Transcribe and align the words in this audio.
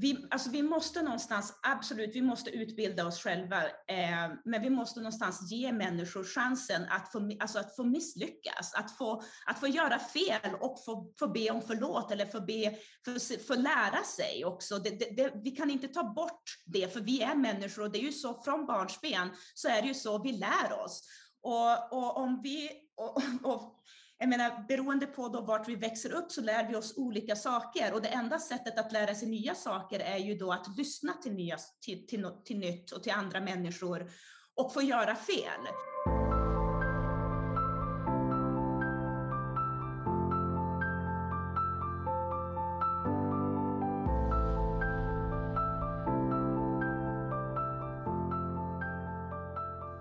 vi, 0.00 0.26
alltså 0.30 0.50
vi 0.50 0.62
måste 0.62 1.02
någonstans, 1.02 1.58
absolut, 1.62 2.14
vi 2.14 2.22
måste 2.22 2.50
utbilda 2.50 3.06
oss 3.06 3.22
själva, 3.22 3.64
eh, 3.64 4.30
men 4.44 4.62
vi 4.62 4.70
måste 4.70 5.00
någonstans 5.00 5.52
ge 5.52 5.72
människor 5.72 6.24
chansen 6.24 6.82
att 6.90 7.12
få, 7.12 7.30
alltså 7.40 7.58
att 7.58 7.76
få 7.76 7.84
misslyckas, 7.84 8.74
att 8.74 8.96
få, 8.96 9.22
att 9.46 9.60
få 9.60 9.68
göra 9.68 9.98
fel 9.98 10.54
och 10.60 10.84
få, 10.84 11.12
få 11.18 11.28
be 11.28 11.50
om 11.50 11.62
förlåt 11.66 12.12
eller 12.12 12.26
få, 12.26 12.40
be, 12.40 12.76
få, 13.04 13.36
få 13.48 13.54
lära 13.54 14.04
sig 14.16 14.44
också. 14.44 14.78
Det, 14.78 14.90
det, 14.90 15.16
det, 15.16 15.32
vi 15.44 15.50
kan 15.50 15.70
inte 15.70 15.88
ta 15.88 16.04
bort 16.04 16.42
det, 16.66 16.92
för 16.92 17.00
vi 17.00 17.22
är 17.22 17.34
människor 17.34 17.82
och 17.82 17.92
det 17.92 17.98
är 17.98 18.02
ju 18.02 18.12
så 18.12 18.42
från 18.42 18.66
barnsben 18.66 19.30
så 19.54 19.68
är 19.68 19.82
det 19.82 19.88
ju 19.88 19.94
så 19.94 20.22
vi 20.22 20.32
lär 20.32 20.72
oss. 20.84 21.02
Och, 21.42 21.92
och 21.92 22.16
om 22.16 22.40
vi, 22.42 22.70
och, 22.96 23.22
och, 23.42 23.76
jag 24.22 24.28
menar, 24.28 24.64
beroende 24.68 25.06
på 25.06 25.28
då 25.28 25.40
vart 25.40 25.68
vi 25.68 25.76
växer 25.76 26.12
upp 26.12 26.32
så 26.32 26.40
lär 26.40 26.68
vi 26.68 26.76
oss 26.76 26.94
olika 26.96 27.36
saker 27.36 27.94
och 27.94 28.02
det 28.02 28.08
enda 28.08 28.38
sättet 28.38 28.78
att 28.78 28.92
lära 28.92 29.14
sig 29.14 29.28
nya 29.28 29.54
saker 29.54 30.00
är 30.00 30.18
ju 30.18 30.34
då 30.34 30.52
att 30.52 30.76
lyssna 30.76 31.12
till, 31.12 31.32
nya, 31.32 31.56
till, 31.80 32.06
till, 32.06 32.26
till 32.44 32.58
nytt 32.58 32.90
och 32.90 33.02
till 33.02 33.12
andra 33.12 33.40
människor 33.40 34.10
och 34.54 34.74
få 34.74 34.82
göra 34.82 35.14
fel. 35.14 35.60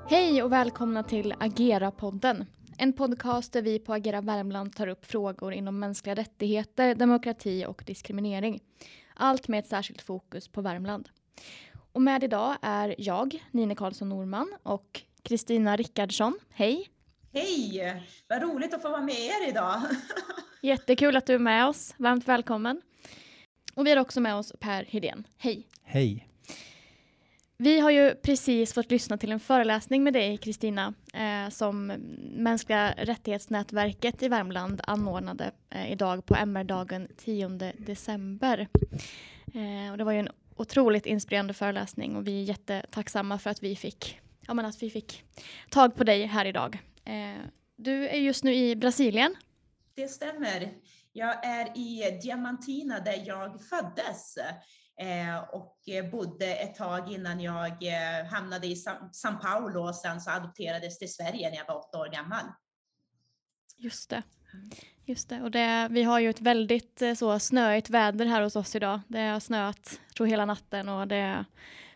Hej 0.09 0.43
och 0.43 0.51
välkomna 0.51 1.03
till 1.03 1.33
Agera-podden. 1.39 2.45
En 2.81 2.93
podcast 2.93 3.53
där 3.53 3.61
vi 3.61 3.79
på 3.79 3.93
Agera 3.93 4.21
Värmland 4.21 4.75
tar 4.75 4.87
upp 4.87 5.05
frågor 5.05 5.53
inom 5.53 5.79
mänskliga 5.79 6.15
rättigheter, 6.15 6.95
demokrati 6.95 7.65
och 7.65 7.83
diskriminering. 7.85 8.59
Allt 9.13 9.47
med 9.47 9.59
ett 9.59 9.67
särskilt 9.67 10.01
fokus 10.01 10.47
på 10.47 10.61
Värmland. 10.61 11.09
Och 11.93 12.01
med 12.01 12.23
idag 12.23 12.55
är 12.61 12.95
jag, 12.97 13.43
Nine 13.51 13.75
Karlsson 13.75 14.09
Norman 14.09 14.55
och 14.63 15.01
Kristina 15.23 15.75
Rickardsson. 15.75 16.39
Hej! 16.49 16.89
Hej! 17.33 18.03
Vad 18.27 18.41
roligt 18.41 18.73
att 18.73 18.81
få 18.81 18.89
vara 18.89 19.01
med 19.01 19.19
er 19.19 19.49
idag. 19.49 19.81
Jättekul 20.61 21.15
att 21.15 21.25
du 21.25 21.33
är 21.33 21.39
med 21.39 21.67
oss. 21.67 21.95
Varmt 21.97 22.27
välkommen. 22.27 22.81
Och 23.73 23.85
vi 23.85 23.89
har 23.89 23.97
också 23.97 24.19
med 24.19 24.35
oss 24.35 24.53
Per 24.59 24.83
Hedén. 24.83 25.27
Hej! 25.37 25.67
Hej! 25.83 26.28
Vi 27.61 27.79
har 27.79 27.91
ju 27.91 28.15
precis 28.15 28.73
fått 28.73 28.91
lyssna 28.91 29.17
till 29.17 29.31
en 29.31 29.39
föreläsning 29.39 30.03
med 30.03 30.13
dig, 30.13 30.37
Kristina, 30.37 30.93
eh, 31.13 31.49
som 31.49 31.87
Mänskliga 32.35 32.93
rättighetsnätverket 32.97 34.23
i 34.23 34.27
Värmland 34.27 34.81
anordnade 34.83 35.51
eh, 35.69 35.91
idag 35.91 36.25
på 36.25 36.35
MR-dagen 36.35 37.07
10 37.17 37.47
december. 37.77 38.67
Eh, 39.53 39.91
och 39.91 39.97
det 39.97 40.03
var 40.03 40.11
ju 40.11 40.19
en 40.19 40.29
otroligt 40.55 41.05
inspirerande 41.05 41.53
föreläsning 41.53 42.15
och 42.15 42.27
vi 42.27 42.41
är 42.41 42.43
jättetacksamma 42.43 43.39
för 43.39 43.49
att 43.49 43.63
vi 43.63 43.75
fick, 43.75 44.19
ja, 44.47 44.53
men 44.53 44.65
att 44.65 44.83
vi 44.83 44.89
fick 44.89 45.23
tag 45.69 45.95
på 45.95 46.03
dig 46.03 46.25
här 46.25 46.45
idag. 46.45 46.79
Eh, 47.05 47.45
du 47.75 48.07
är 48.07 48.17
just 48.17 48.43
nu 48.43 48.55
i 48.55 48.75
Brasilien. 48.75 49.35
Det 49.95 50.07
stämmer. 50.07 50.73
Jag 51.13 51.45
är 51.45 51.77
i 51.77 52.19
Diamantina 52.23 52.99
där 52.99 53.23
jag 53.25 53.61
föddes. 53.63 54.37
Eh, 54.99 55.39
och 55.39 55.77
eh, 55.87 56.09
bodde 56.09 56.55
ett 56.55 56.75
tag 56.75 57.11
innan 57.11 57.39
jag 57.39 57.71
eh, 57.83 58.25
hamnade 58.25 58.67
i 58.67 58.75
São 59.11 59.37
Paulo 59.41 59.87
och 59.87 59.95
sen 59.95 60.21
så 60.21 60.31
adopterades 60.31 60.99
till 60.99 61.13
Sverige 61.13 61.49
när 61.49 61.57
jag 61.57 61.67
var 61.67 61.75
åtta 61.75 61.99
år 61.99 62.07
gammal. 62.07 62.43
Just 63.77 64.09
det. 64.09 64.23
Just 65.05 65.29
det. 65.29 65.41
Och 65.41 65.51
det, 65.51 65.87
vi 65.91 66.03
har 66.03 66.19
ju 66.19 66.29
ett 66.29 66.41
väldigt 66.41 67.01
så 67.15 67.39
snöigt 67.39 67.89
väder 67.89 68.25
här 68.25 68.41
hos 68.41 68.55
oss 68.55 68.75
idag. 68.75 69.01
Det 69.07 69.21
har 69.21 69.39
snöat 69.39 69.99
tror 70.15 70.27
hela 70.27 70.45
natten 70.45 70.89
och 70.89 71.07
det 71.07 71.45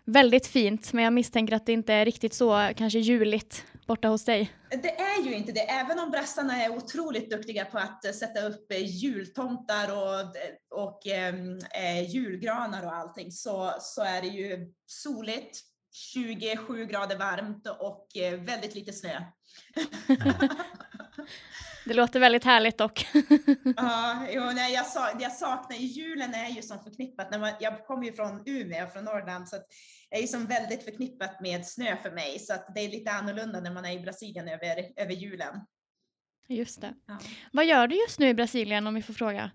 väldigt 0.05 0.47
fint. 0.47 0.93
Men 0.93 1.03
jag 1.03 1.13
misstänker 1.13 1.55
att 1.55 1.65
det 1.65 1.73
inte 1.73 1.93
är 1.93 2.05
riktigt 2.05 2.33
så 2.33 2.71
kanske 2.75 2.99
juligt 2.99 3.65
borta 3.87 4.07
hos 4.07 4.25
dig? 4.25 4.53
Det 4.69 4.99
är 4.99 5.23
ju 5.23 5.35
inte 5.35 5.51
det, 5.51 5.69
även 5.69 5.99
om 5.99 6.11
brassarna 6.11 6.63
är 6.63 6.69
otroligt 6.77 7.29
duktiga 7.29 7.65
på 7.65 7.77
att 7.77 8.05
eh, 8.05 8.11
sätta 8.11 8.41
upp 8.41 8.71
eh, 8.71 8.85
jultomtar 8.85 9.91
och, 9.91 10.35
och 10.81 11.07
eh, 11.07 12.09
julgranar 12.09 12.85
och 12.85 12.95
allting 12.95 13.31
så, 13.31 13.73
så 13.79 14.01
är 14.03 14.21
det 14.21 14.27
ju 14.27 14.73
soligt, 14.85 15.59
27 15.91 16.85
grader 16.85 17.17
varmt 17.17 17.67
och 17.67 18.17
eh, 18.17 18.39
väldigt 18.39 18.75
lite 18.75 18.93
snö. 18.93 19.21
Det 21.85 21.93
låter 21.93 22.19
väldigt 22.19 22.43
härligt 22.43 22.77
dock. 22.77 23.07
ja, 23.77 24.27
jo, 24.29 24.41
nej, 24.55 24.73
jag, 24.73 24.85
sa, 24.85 25.09
jag 25.19 25.31
saknar, 25.31 25.77
julen 25.77 26.33
är 26.33 26.49
ju 26.49 26.61
som 26.61 26.83
förknippat, 26.83 27.31
när 27.31 27.39
man, 27.39 27.51
jag 27.59 27.85
kommer 27.85 28.05
ju 28.05 28.13
från 28.13 28.43
Umeå, 28.45 28.87
från 28.87 29.05
Norrland, 29.05 29.49
så 29.49 29.55
att 29.55 29.65
är 30.09 30.21
ju 30.21 30.27
som 30.27 30.45
väldigt 30.45 30.83
förknippat 30.83 31.41
med 31.41 31.67
snö 31.67 31.97
för 32.03 32.11
mig, 32.11 32.39
så 32.39 32.53
att 32.53 32.75
det 32.75 32.81
är 32.81 32.89
lite 32.89 33.11
annorlunda 33.11 33.59
när 33.59 33.71
man 33.71 33.85
är 33.85 33.91
i 33.91 33.99
Brasilien 33.99 34.47
över, 34.47 34.91
över 34.95 35.13
julen. 35.13 35.59
Just 36.47 36.81
det. 36.81 36.93
Ja. 37.07 37.17
Vad 37.51 37.65
gör 37.65 37.87
du 37.87 37.95
just 38.01 38.19
nu 38.19 38.27
i 38.27 38.33
Brasilien 38.33 38.87
om 38.87 38.93
vi 38.93 39.01
får 39.01 39.13
fråga? 39.13 39.51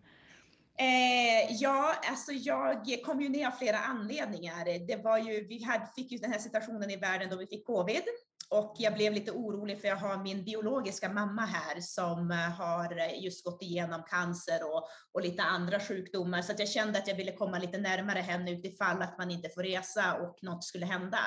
Eh, 0.78 1.56
ja, 1.60 1.94
alltså 2.10 2.32
jag 2.32 3.02
kom 3.04 3.20
ju 3.20 3.28
ner 3.28 3.46
av 3.46 3.50
flera 3.50 3.78
anledningar. 3.78 4.86
Det 4.86 4.96
var 4.96 5.18
ju, 5.18 5.46
vi 5.46 5.62
hade, 5.64 5.86
fick 5.96 6.12
ju 6.12 6.18
den 6.18 6.32
här 6.32 6.38
situationen 6.38 6.90
i 6.90 6.96
världen 6.96 7.30
då 7.30 7.36
vi 7.36 7.46
fick 7.46 7.66
covid 7.66 8.02
och 8.50 8.74
jag 8.78 8.94
blev 8.94 9.12
lite 9.12 9.32
orolig 9.32 9.80
för 9.80 9.88
jag 9.88 9.96
har 9.96 10.22
min 10.22 10.44
biologiska 10.44 11.08
mamma 11.08 11.42
här 11.42 11.80
som 11.80 12.30
eh, 12.30 12.36
har 12.36 12.94
just 13.22 13.44
gått 13.44 13.62
igenom 13.62 14.02
cancer 14.10 14.74
och, 14.74 14.88
och 15.12 15.22
lite 15.22 15.42
andra 15.42 15.80
sjukdomar 15.80 16.42
så 16.42 16.52
att 16.52 16.58
jag 16.58 16.68
kände 16.68 16.98
att 16.98 17.08
jag 17.08 17.14
ville 17.14 17.32
komma 17.32 17.58
lite 17.58 17.78
närmare 17.78 18.18
henne 18.18 18.50
utifall 18.50 19.02
att 19.02 19.18
man 19.18 19.30
inte 19.30 19.48
får 19.48 19.62
resa 19.62 20.14
och 20.14 20.38
något 20.42 20.64
skulle 20.64 20.86
hända. 20.86 21.18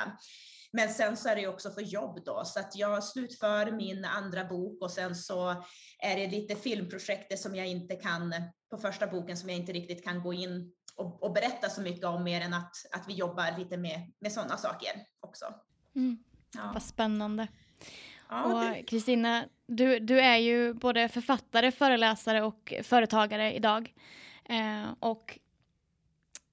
Men 0.73 0.89
sen 0.89 1.17
så 1.17 1.29
är 1.29 1.35
det 1.35 1.41
ju 1.41 1.47
också 1.47 1.71
för 1.71 1.81
jobb 1.81 2.19
då, 2.25 2.43
så 2.45 2.59
att 2.59 2.75
jag 2.75 3.03
slutför 3.03 3.71
min 3.71 4.05
andra 4.05 4.45
bok 4.45 4.81
och 4.81 4.91
sen 4.91 5.15
så 5.15 5.49
är 5.99 6.15
det 6.15 6.27
lite 6.27 6.55
filmprojekt 6.55 7.39
som 7.39 7.55
jag 7.55 7.67
inte 7.67 7.95
kan, 7.95 8.33
på 8.69 8.77
första 8.77 9.07
boken 9.07 9.37
som 9.37 9.49
jag 9.49 9.57
inte 9.57 9.71
riktigt 9.71 10.03
kan 10.03 10.23
gå 10.23 10.33
in 10.33 10.71
och, 10.95 11.23
och 11.23 11.33
berätta 11.33 11.69
så 11.69 11.81
mycket 11.81 12.05
om 12.05 12.23
mer 12.23 12.41
än 12.41 12.53
att, 12.53 12.71
att 12.91 13.07
vi 13.07 13.13
jobbar 13.13 13.57
lite 13.57 13.77
med, 13.77 14.11
med 14.19 14.31
sådana 14.31 14.57
saker 14.57 14.91
också. 15.19 15.45
Mm. 15.95 16.17
Ja. 16.55 16.71
Vad 16.73 16.83
spännande. 16.83 17.47
Ja, 18.29 18.43
och 18.43 18.87
Kristina, 18.87 19.45
du, 19.67 19.99
du 19.99 20.19
är 20.19 20.37
ju 20.37 20.73
både 20.73 21.09
författare, 21.09 21.71
föreläsare 21.71 22.41
och 22.41 22.73
företagare 22.83 23.53
idag. 23.53 23.93
Eh, 24.45 24.91
och 24.99 25.39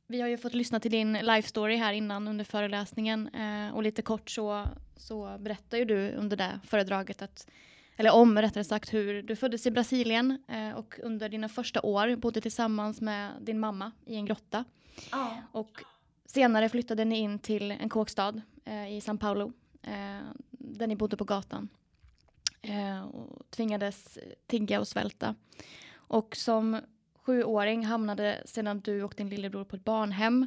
vi 0.06 0.20
har 0.20 0.28
ju 0.28 0.38
fått 0.38 0.54
lyssna 0.54 0.81
till 0.81 0.91
din 0.91 1.12
life 1.12 1.48
story 1.48 1.76
här 1.76 1.92
innan 1.92 2.28
under 2.28 2.44
föreläsningen 2.44 3.28
eh, 3.28 3.75
och 3.75 3.82
lite 3.82 4.03
kort 4.03 4.31
så, 4.31 4.64
så 4.97 5.38
berättar 5.38 5.78
ju 5.78 5.84
du 5.84 6.12
under 6.12 6.37
det 6.37 6.60
föredraget 6.64 7.22
att 7.22 7.50
eller 7.97 8.12
om 8.12 8.38
rättare 8.38 8.64
sagt 8.64 8.94
hur 8.94 9.22
du 9.22 9.37
föddes 9.37 9.66
i 9.66 9.70
Brasilien 9.70 10.42
eh, 10.48 10.72
och 10.72 10.94
under 11.03 11.28
dina 11.28 11.48
första 11.48 11.82
år 11.82 12.16
bodde 12.16 12.41
tillsammans 12.41 13.00
med 13.00 13.32
din 13.41 13.60
mamma 13.60 13.92
i 14.06 14.16
en 14.16 14.26
grotta. 14.26 14.64
Ja. 15.10 15.37
Och 15.53 15.82
senare 16.26 16.69
flyttade 16.69 17.04
ni 17.04 17.19
in 17.19 17.38
till 17.38 17.70
en 17.70 17.88
kåkstad 17.88 18.41
eh, 18.64 18.92
i 18.92 19.00
São 19.00 19.19
Paulo 19.19 19.53
eh, 19.83 20.31
där 20.50 20.87
ni 20.87 20.97
bodde 20.97 21.16
på 21.16 21.25
gatan 21.25 21.69
eh, 22.62 23.05
och 23.05 23.50
tvingades 23.50 24.19
tigga 24.47 24.81
och 24.81 24.89
svälta. 24.89 25.34
Och 25.94 26.37
som 26.37 26.81
sjuåring 27.15 27.87
hamnade 27.87 28.43
sedan 28.44 28.81
du 28.81 29.03
och 29.03 29.15
din 29.17 29.28
lillebror 29.28 29.65
på 29.65 29.77
ett 29.77 29.84
barnhem 29.84 30.47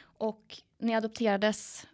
och 0.00 0.62
ni 0.78 0.94
adopterades 0.94 1.86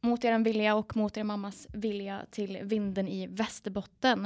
mot 0.00 0.24
er 0.24 0.38
vilja 0.38 0.74
och 0.74 0.96
mot 0.96 1.16
er 1.16 1.24
mammas 1.24 1.66
vilja 1.72 2.26
till 2.30 2.58
vinden 2.62 3.08
i 3.08 3.26
Västerbotten. 3.26 4.24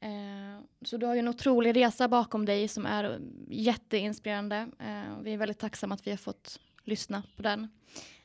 Eh, 0.00 0.64
så 0.82 0.96
du 0.96 1.06
har 1.06 1.14
ju 1.14 1.18
en 1.18 1.28
otrolig 1.28 1.76
resa 1.76 2.08
bakom 2.08 2.46
dig 2.46 2.68
som 2.68 2.86
är 2.86 3.20
jätteinspirerande. 3.48 4.68
Eh, 4.78 5.22
vi 5.22 5.32
är 5.32 5.36
väldigt 5.36 5.58
tacksamma 5.58 5.94
att 5.94 6.06
vi 6.06 6.10
har 6.10 6.18
fått 6.18 6.60
lyssna 6.84 7.22
på 7.36 7.42
den. 7.42 7.68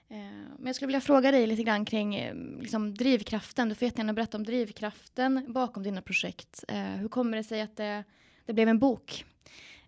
Eh, 0.10 0.18
men 0.58 0.66
jag 0.66 0.76
skulle 0.76 0.88
vilja 0.88 1.02
fråga 1.02 1.32
dig 1.32 1.48
lite 1.48 1.64
grann 1.64 1.86
kring 1.86 2.16
eh, 2.16 2.36
liksom, 2.60 2.94
drivkraften. 2.94 3.70
Du 3.70 3.76
får 3.76 3.86
jättegärna 3.86 4.14
berätta 4.14 4.38
om 4.38 4.44
drivkraften 4.44 5.54
bakom 5.54 5.84
dina 5.84 6.02
projekt. 6.02 6.64
Eh, 6.68 6.78
hur 6.78 7.10
kommer 7.10 7.38
det 7.38 7.44
sig 7.44 7.62
att 7.62 7.78
det, 7.78 8.04
det 8.46 8.54
blev 8.54 8.70
en 8.70 8.80
bok 8.80 9.26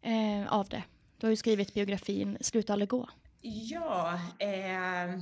eh, 0.01 0.54
av 0.54 0.69
det? 0.69 0.83
Du 1.18 1.27
har 1.27 1.30
ju 1.30 1.36
skrivit 1.36 1.74
biografin 1.74 2.38
Sluta 2.42 2.74
aldrig 2.74 2.89
gå. 2.89 3.10
Ja, 3.42 4.13
eh, 4.39 5.19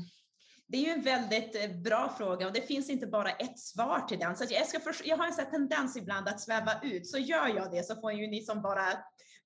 det 0.68 0.78
är 0.78 0.82
ju 0.82 0.90
en 0.90 1.02
väldigt 1.02 1.76
bra 1.84 2.14
fråga 2.18 2.48
och 2.48 2.54
det 2.54 2.62
finns 2.62 2.90
inte 2.90 3.08
bara 3.08 3.32
ett 3.32 3.60
svar 3.60 4.00
till 4.00 4.20
den. 4.20 4.36
Så 4.36 4.46
jag, 4.50 4.68
ska 4.68 4.80
för, 4.80 4.96
jag 5.04 5.18
har 5.18 5.28
en 5.28 5.34
sån 5.34 5.46
tendens 5.52 5.98
ibland 5.98 6.28
att 6.28 6.42
sväva 6.42 6.72
ut, 6.84 7.08
så 7.08 7.18
gör 7.18 7.48
jag 7.48 7.72
det 7.72 7.84
så 7.84 7.96
får 7.96 8.14
ju 8.14 8.28
ni 8.28 8.42
som 8.42 8.62
bara 8.62 8.84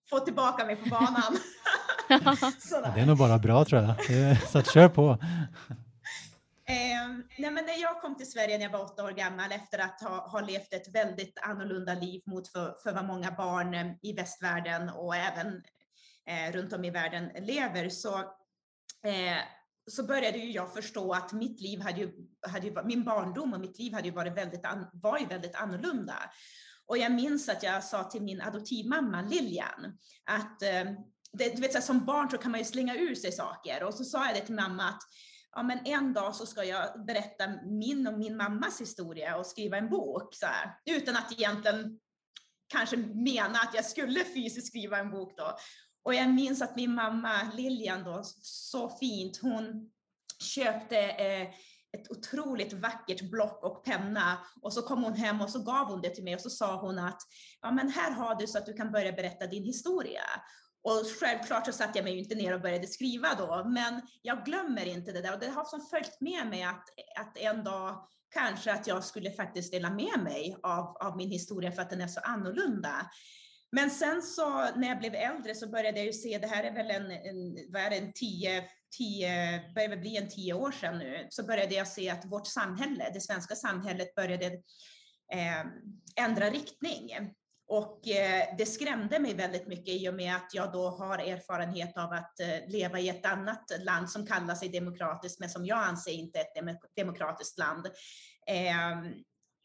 få 0.10 0.20
tillbaka 0.20 0.66
mig 0.66 0.76
på 0.76 0.90
banan. 0.90 1.38
ja, 2.72 2.92
det 2.96 3.02
är 3.02 3.06
nog 3.06 3.18
bara 3.18 3.38
bra 3.38 3.66
tror 3.66 3.82
jag, 3.82 4.50
så 4.50 4.58
att 4.58 4.74
kör 4.74 4.90
på. 4.90 5.18
Eh, 6.66 7.08
nej 7.38 7.52
men 7.52 7.66
när 7.66 7.82
jag 7.82 8.02
kom 8.02 8.16
till 8.16 8.32
Sverige 8.32 8.58
när 8.58 8.66
jag 8.66 8.72
var 8.72 8.84
åtta 8.84 9.04
år 9.04 9.12
gammal 9.12 9.52
efter 9.52 9.80
att 9.80 10.02
ha, 10.02 10.28
ha 10.28 10.42
levt 10.42 10.74
ett 10.74 10.96
väldigt 10.96 11.40
annorlunda 11.42 11.94
liv 11.94 12.22
mot 12.26 12.48
för, 12.48 12.76
för 12.84 12.94
vad 12.94 13.06
många 13.06 13.32
barn 13.32 13.74
eh, 13.74 13.88
i 14.02 14.14
västvärlden 14.14 14.90
och 14.90 15.16
även 15.16 15.64
eh, 16.28 16.52
runt 16.52 16.74
om 16.74 16.86
i 16.86 16.90
världen 16.90 17.32
lever 17.40 17.90
så 17.90 18.18
eh, 19.04 19.38
så 19.92 20.04
började 20.04 20.38
ju 20.38 20.52
jag 20.52 20.74
förstå 20.74 21.14
att 21.14 21.34
mitt 21.34 21.62
liv 21.62 21.82
hade 21.82 22.00
ju, 22.00 22.12
hade 22.48 22.68
ju, 22.68 22.84
min 22.84 23.04
barndom 23.04 23.54
och 23.54 23.60
mitt 23.60 23.80
liv 23.80 23.94
hade 23.94 24.08
ju 24.08 24.14
varit 24.14 24.38
väldigt, 24.38 24.66
var 24.94 25.18
ju 25.18 25.26
väldigt 25.26 25.56
annorlunda. 25.56 26.14
Och 26.92 26.98
jag 26.98 27.12
minns 27.12 27.50
att 27.50 27.64
jag 27.64 27.84
sa 27.84 28.04
till 28.04 28.22
min 28.22 28.42
adoptivmamma 28.42 29.22
Lilian 29.22 29.98
att 30.26 30.62
eh, 30.62 30.84
det, 31.34 31.56
du 31.56 31.62
vet, 31.62 31.72
så 31.72 31.78
här, 31.78 31.86
som 31.86 32.06
barn 32.06 32.30
så 32.30 32.38
kan 32.38 32.52
man 32.52 32.60
ju 32.60 32.66
slänga 32.66 32.96
ur 32.96 33.16
sig 33.16 33.32
saker 33.32 33.84
och 33.84 33.94
så 33.94 34.04
sa 34.04 34.26
jag 34.26 34.36
det 34.36 34.42
till 34.42 34.56
mamma 34.56 34.84
att 34.84 35.02
ja, 35.56 35.64
men 35.64 35.86
en 35.86 36.14
dag 36.14 36.36
så 36.36 36.46
ska 36.46 36.64
jag 36.64 37.06
berätta 37.06 37.48
min 37.64 38.08
och 38.08 38.20
min 38.20 38.38
mammas 38.38 38.82
historia 38.82 39.38
och 39.38 39.46
skriva 39.46 39.78
en 39.78 39.90
bok 39.90 40.36
så 40.36 40.46
här, 40.46 40.76
utan 40.86 41.16
att 41.16 41.32
egentligen 41.32 42.00
kanske 42.68 42.98
mena 42.98 43.60
att 43.60 43.74
jag 43.74 43.86
skulle 43.86 44.24
fysiskt 44.24 44.68
skriva 44.68 44.98
en 44.98 45.12
bok 45.12 45.38
då. 45.38 45.58
Och 46.04 46.14
jag 46.14 46.30
minns 46.30 46.62
att 46.62 46.76
min 46.76 46.96
mamma 46.96 47.52
Lilian 47.54 48.04
då, 48.04 48.22
så 48.42 48.90
fint, 48.90 49.40
hon 49.42 49.92
köpte 50.40 50.98
eh, 51.00 51.48
ett 51.98 52.12
otroligt 52.12 52.74
vackert 52.74 53.22
block 53.22 53.64
och 53.64 53.84
penna 53.84 54.38
och 54.62 54.74
så 54.74 54.82
kom 54.82 55.04
hon 55.04 55.14
hem 55.14 55.42
och 55.42 55.50
så 55.50 55.64
gav 55.64 55.88
hon 55.88 56.02
det 56.02 56.10
till 56.10 56.24
mig 56.24 56.36
och 56.36 56.42
så 56.42 56.50
sa 56.50 56.82
hon 56.82 57.00
att 57.00 57.22
ja 57.62 57.72
men 57.72 57.90
här 57.90 58.12
har 58.12 58.36
du 58.36 58.48
så 58.48 58.58
att 58.58 58.66
du 58.66 58.74
kan 58.74 58.92
börja 58.92 59.12
berätta 59.12 59.48
din 59.48 59.64
historia. 59.64 60.24
Och 60.84 61.04
självklart 61.20 61.66
så 61.66 61.72
satte 61.72 61.98
jag 61.98 62.04
mig 62.04 62.20
inte 62.20 62.36
ner 62.36 62.54
och 62.54 62.62
började 62.62 62.88
skriva 62.88 63.36
då, 63.38 63.70
men 63.70 64.02
jag 64.22 64.46
glömmer 64.46 64.86
inte 64.86 65.12
det 65.12 65.22
där 65.22 65.34
och 65.34 65.40
det 65.40 65.48
har 65.48 65.64
som 65.64 65.82
följt 65.82 66.22
med 66.22 66.48
mig 66.48 66.64
att, 66.64 66.86
att 67.20 67.38
en 67.38 67.64
dag 67.64 68.08
kanske 68.34 68.74
att 68.74 68.88
jag 68.88 69.04
skulle 69.04 69.32
faktiskt 69.32 69.72
dela 69.72 69.90
med 69.90 70.20
mig 70.24 70.58
av, 70.64 70.98
av 70.98 71.18
min 71.18 71.30
historia 71.30 71.72
för 71.72 71.82
att 71.82 71.90
den 71.90 72.02
är 72.02 72.08
så 72.08 72.20
annorlunda. 72.20 73.12
Men 73.72 73.90
sen 73.90 74.22
så 74.22 74.50
när 74.76 74.88
jag 74.88 75.00
blev 75.00 75.16
äldre 75.16 75.56
så 75.56 75.70
började 75.70 75.98
jag 75.98 76.06
ju 76.06 76.14
se, 76.14 76.38
det 76.38 76.48
här 76.48 76.64
är 76.64 76.74
väl 76.74 76.92
en, 76.92 77.12
en 77.12 77.72
vad 77.72 77.82
är 77.82 77.90
det, 77.90 77.98
en 77.98 78.14
10, 78.14 78.64
tio, 78.98 79.62
börjar 79.76 79.90
väl 79.90 80.00
bli 80.00 80.18
en 80.18 80.30
tio 80.30 80.54
år 80.54 80.72
sedan 80.72 80.98
nu, 80.98 81.28
så 81.30 81.44
började 81.44 81.76
jag 81.76 81.88
se 81.88 82.10
att 82.10 82.26
vårt 82.26 82.48
samhälle, 82.48 83.12
det 83.14 83.22
svenska 83.22 83.56
samhället 83.56 84.16
började 84.16 84.46
eh, 85.34 85.66
ändra 86.16 86.50
riktning. 86.50 87.34
Och 87.68 88.08
eh, 88.08 88.56
det 88.58 88.66
skrämde 88.66 89.20
mig 89.20 89.34
väldigt 89.34 89.68
mycket 89.68 89.94
i 89.94 90.10
och 90.10 90.14
med 90.14 90.36
att 90.36 90.54
jag 90.54 90.72
då 90.72 90.90
har 90.90 91.18
erfarenhet 91.18 91.98
av 91.98 92.12
att 92.12 92.40
eh, 92.40 92.68
leva 92.68 93.00
i 93.00 93.10
ett 93.10 93.26
annat 93.26 93.72
land 93.80 94.10
som 94.10 94.28
kallar 94.28 94.56
sig 94.56 94.70
demokratiskt, 94.70 95.40
men 95.40 95.50
som 95.50 95.66
jag 95.66 95.78
anser 95.78 96.12
inte 96.12 96.40
är 96.40 96.42
ett 96.42 96.96
demokratiskt 96.96 97.58
land. 97.58 97.88
Ehm, 98.48 99.14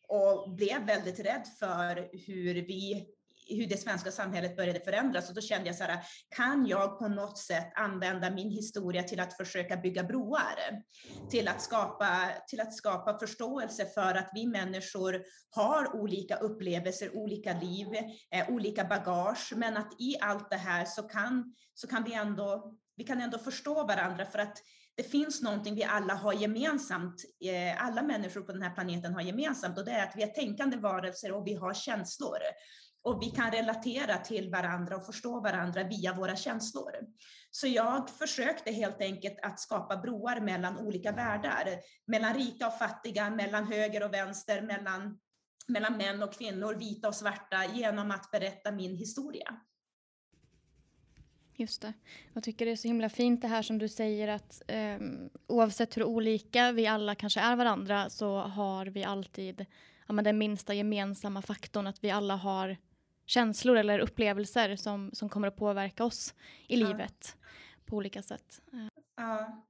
och 0.08 0.54
blev 0.54 0.86
väldigt 0.86 1.20
rädd 1.20 1.44
för 1.58 2.08
hur 2.26 2.54
vi 2.54 3.06
hur 3.48 3.66
det 3.66 3.76
svenska 3.76 4.10
samhället 4.10 4.56
började 4.56 4.80
förändras. 4.80 5.28
Och 5.28 5.34
då 5.34 5.40
kände 5.40 5.66
jag 5.66 5.76
så 5.76 5.84
här, 5.84 5.98
kan 6.36 6.66
jag 6.66 6.98
på 6.98 7.08
något 7.08 7.38
sätt 7.38 7.72
använda 7.74 8.30
min 8.30 8.50
historia 8.50 9.02
till 9.02 9.20
att 9.20 9.36
försöka 9.36 9.76
bygga 9.76 10.04
broar? 10.04 10.82
Till 11.30 11.48
att 11.48 11.62
skapa, 11.62 12.28
till 12.48 12.60
att 12.60 12.74
skapa 12.74 13.18
förståelse 13.18 13.86
för 13.86 14.14
att 14.14 14.30
vi 14.34 14.46
människor 14.46 15.22
har 15.50 15.96
olika 15.96 16.36
upplevelser, 16.36 17.16
olika 17.16 17.52
liv, 17.52 17.86
eh, 18.30 18.50
olika 18.50 18.84
bagage, 18.84 19.52
men 19.56 19.76
att 19.76 20.00
i 20.00 20.16
allt 20.20 20.50
det 20.50 20.56
här 20.56 20.84
så 20.84 21.02
kan, 21.02 21.54
så 21.74 21.86
kan 21.86 22.04
vi 22.04 22.14
ändå, 22.14 22.74
vi 22.96 23.04
kan 23.04 23.20
ändå 23.20 23.38
förstå 23.38 23.74
varandra. 23.74 24.24
För 24.24 24.38
att 24.38 24.58
det 24.96 25.02
finns 25.02 25.42
någonting 25.42 25.74
vi 25.74 25.84
alla 25.84 26.14
har 26.14 26.32
gemensamt, 26.32 27.24
eh, 27.44 27.86
alla 27.86 28.02
människor 28.02 28.40
på 28.40 28.52
den 28.52 28.62
här 28.62 28.74
planeten 28.74 29.14
har 29.14 29.20
gemensamt. 29.20 29.78
Och 29.78 29.84
det 29.84 29.90
är 29.90 30.06
att 30.06 30.16
vi 30.16 30.22
är 30.22 30.26
tänkande 30.26 30.76
varelser 30.76 31.32
och 31.32 31.46
vi 31.46 31.54
har 31.54 31.74
känslor 31.74 32.38
och 33.06 33.22
vi 33.22 33.30
kan 33.30 33.50
relatera 33.50 34.18
till 34.18 34.50
varandra 34.50 34.96
och 34.96 35.06
förstå 35.06 35.40
varandra 35.40 35.84
via 35.84 36.14
våra 36.14 36.36
känslor. 36.36 36.92
Så 37.50 37.66
jag 37.66 38.10
försökte 38.10 38.72
helt 38.72 39.00
enkelt 39.00 39.38
att 39.42 39.60
skapa 39.60 39.96
broar 39.96 40.40
mellan 40.40 40.78
olika 40.78 41.12
världar, 41.12 41.68
mellan 42.06 42.34
rika 42.34 42.66
och 42.66 42.78
fattiga, 42.78 43.30
mellan 43.30 43.72
höger 43.72 44.02
och 44.02 44.14
vänster, 44.14 44.62
mellan, 44.62 45.18
mellan 45.66 45.96
män 45.96 46.22
och 46.22 46.32
kvinnor, 46.32 46.74
vita 46.74 47.08
och 47.08 47.14
svarta, 47.14 47.64
genom 47.74 48.10
att 48.10 48.30
berätta 48.30 48.72
min 48.72 48.96
historia. 48.96 49.56
Just 51.56 51.82
det. 51.82 51.92
Jag 52.32 52.42
tycker 52.42 52.66
det 52.66 52.72
är 52.72 52.76
så 52.76 52.88
himla 52.88 53.08
fint 53.08 53.42
det 53.42 53.48
här 53.48 53.62
som 53.62 53.78
du 53.78 53.88
säger 53.88 54.28
att 54.28 54.62
eh, 54.68 54.98
oavsett 55.46 55.96
hur 55.96 56.04
olika 56.04 56.72
vi 56.72 56.86
alla 56.86 57.14
kanske 57.14 57.40
är 57.40 57.56
varandra 57.56 58.10
så 58.10 58.38
har 58.38 58.86
vi 58.86 59.04
alltid 59.04 59.66
ja, 60.06 60.12
men 60.12 60.24
den 60.24 60.38
minsta 60.38 60.74
gemensamma 60.74 61.42
faktorn 61.42 61.86
att 61.86 62.04
vi 62.04 62.10
alla 62.10 62.36
har 62.36 62.76
känslor 63.26 63.76
eller 63.76 63.98
upplevelser 63.98 64.76
som, 64.76 65.10
som 65.12 65.28
kommer 65.28 65.48
att 65.48 65.56
påverka 65.56 66.04
oss 66.04 66.34
i 66.68 66.80
ja. 66.80 66.88
livet 66.88 67.36
på 67.86 67.96
olika 67.96 68.22
sätt. 68.22 68.62
Ja. 69.16 69.62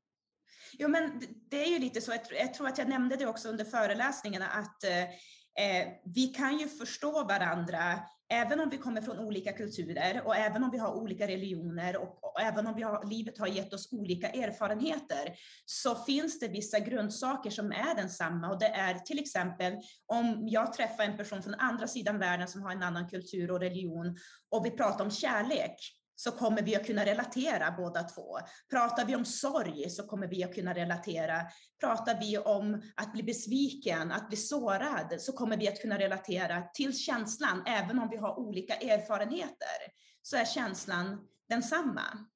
Jo, 0.79 0.89
men 0.89 1.23
det 1.51 1.65
är 1.65 1.69
ju 1.69 1.79
lite 1.79 2.01
så, 2.01 2.13
jag 2.39 2.55
tror 2.55 2.69
att 2.69 2.79
jag 2.79 2.89
nämnde 2.89 3.17
det 3.17 3.27
också 3.27 3.49
under 3.49 3.65
föreläsningarna, 3.65 4.47
att 4.47 4.85
eh, 4.85 5.89
vi 6.05 6.27
kan 6.27 6.59
ju 6.59 6.69
förstå 6.69 7.25
varandra 7.25 8.01
även 8.29 8.61
om 8.61 8.71
vi 8.71 8.79
kommer 8.79 9.01
från 9.01 9.19
olika 9.19 9.53
kulturer 9.53 10.23
och 10.25 10.37
även 10.37 10.65
om 10.65 10.71
vi 10.71 10.79
har 10.79 10.95
olika 10.95 11.27
religioner 11.27 11.97
och, 11.97 12.25
och 12.25 12.41
även 12.41 12.67
om 12.67 12.75
vi 12.75 12.83
har, 12.83 13.05
livet 13.05 13.39
har 13.39 13.47
gett 13.47 13.73
oss 13.73 13.93
olika 13.93 14.29
erfarenheter 14.29 15.35
så 15.65 15.95
finns 15.95 16.41
det 16.41 16.49
vissa 16.49 16.79
grundsaker 16.79 17.51
som 17.51 17.73
är 17.73 17.95
densamma. 17.97 18.51
Och 18.51 18.59
det 18.59 18.69
är 18.69 18.95
till 18.95 19.19
exempel 19.19 19.73
om 20.07 20.49
jag 20.49 20.73
träffar 20.73 21.05
en 21.05 21.17
person 21.17 21.43
från 21.43 21.55
andra 21.55 21.87
sidan 21.87 22.19
världen 22.19 22.49
som 22.49 22.63
har 22.63 22.73
en 22.73 22.83
annan 22.83 23.09
kultur 23.09 23.51
och 23.51 23.61
religion 23.61 24.17
och 24.51 24.67
vi 24.67 24.71
pratar 24.71 25.05
om 25.05 25.11
kärlek 25.11 25.77
så 26.17 26.31
kommer 26.31 26.63
vi 26.63 26.77
att 26.77 26.87
kunna 26.87 27.05
relatera 27.05 27.75
båda 27.77 28.03
två. 28.03 28.39
Pratar 28.71 29.05
vi 29.05 29.15
om 29.15 29.25
sorg 29.25 29.91
så 29.91 30.07
kommer 30.07 30.27
vi 30.27 30.45
att 30.45 30.55
kunna 30.55 30.75
relatera. 30.75 31.43
Pratar 31.81 32.21
vi 32.21 32.39
om 32.39 32.83
att 32.97 33.13
bli 33.13 33.23
besviken, 33.23 34.13
att 34.13 34.29
bli 34.29 34.37
sårad, 34.37 35.15
så 35.19 35.33
kommer 35.33 35.57
vi 35.57 35.69
att 35.69 35.81
kunna 35.81 35.99
relatera 35.99 36.63
till 36.63 36.99
känslan. 36.99 37.63
Även 37.67 37.99
om 37.99 38.09
vi 38.11 38.17
har 38.17 38.39
olika 38.39 38.75
erfarenheter 38.75 39.79
så 40.23 40.37
är 40.37 40.45
känslan 40.45 41.19
densamma. 41.49 42.27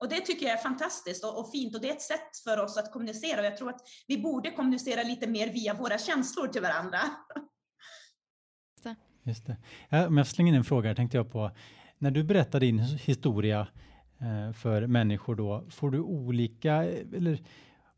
Och 0.00 0.08
det 0.08 0.20
tycker 0.20 0.46
jag 0.46 0.58
är 0.58 0.62
fantastiskt 0.62 1.24
och, 1.24 1.38
och, 1.38 1.50
fint 1.50 1.74
och 1.74 1.80
det 1.80 1.88
är 1.88 1.92
ett 1.92 2.02
sätt 2.02 2.36
för 2.44 2.60
oss 2.60 2.76
att 2.76 2.92
kommunicera 2.92 3.40
och 3.40 3.46
jag 3.46 3.56
tror 3.56 3.70
att 3.70 3.80
vi 4.06 4.18
borde 4.18 4.50
kommunicera 4.50 5.02
lite 5.02 5.26
mer 5.26 5.52
via 5.52 5.74
våra 5.74 5.98
känslor 5.98 6.48
till 6.48 6.62
varandra. 6.62 6.98
Just 9.24 9.46
det. 9.46 9.56
Ja, 9.88 10.06
om 10.06 10.18
jag 10.18 10.26
slänger 10.26 10.52
in 10.52 10.58
en 10.58 10.64
fråga 10.64 10.94
tänkte 10.94 11.16
jag 11.16 11.32
på 11.32 11.50
när 12.02 12.10
du 12.10 12.22
berättar 12.22 12.60
din 12.60 12.78
historia 12.78 13.66
eh, 14.20 14.52
för 14.52 14.86
människor 14.86 15.34
då, 15.34 15.64
får 15.70 15.90
du 15.90 16.00
olika, 16.00 16.84
eh, 16.84 17.06
eller 17.16 17.38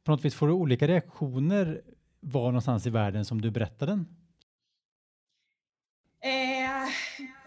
på 0.04 0.10
något 0.10 0.24
vis 0.24 0.34
får 0.34 0.46
du 0.46 0.52
olika 0.52 0.88
reaktioner 0.88 1.82
var 2.20 2.46
någonstans 2.46 2.86
i 2.86 2.90
världen 2.90 3.24
som 3.24 3.40
du 3.40 3.50
berättar 3.50 3.86
den? 3.86 4.06
Eh, 6.22 6.88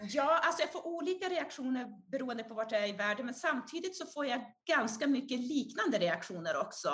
ja, 0.02 0.40
alltså 0.42 0.62
jag 0.62 0.72
får 0.72 0.86
olika 0.86 1.28
reaktioner 1.28 1.86
beroende 2.10 2.44
på 2.44 2.54
vart 2.54 2.72
jag 2.72 2.84
är 2.84 2.88
i 2.88 2.96
världen, 2.96 3.26
men 3.26 3.34
samtidigt 3.34 3.96
så 3.96 4.06
får 4.06 4.26
jag 4.26 4.40
ganska 4.66 5.06
mycket 5.06 5.40
liknande 5.40 5.98
reaktioner 5.98 6.60
också. 6.60 6.90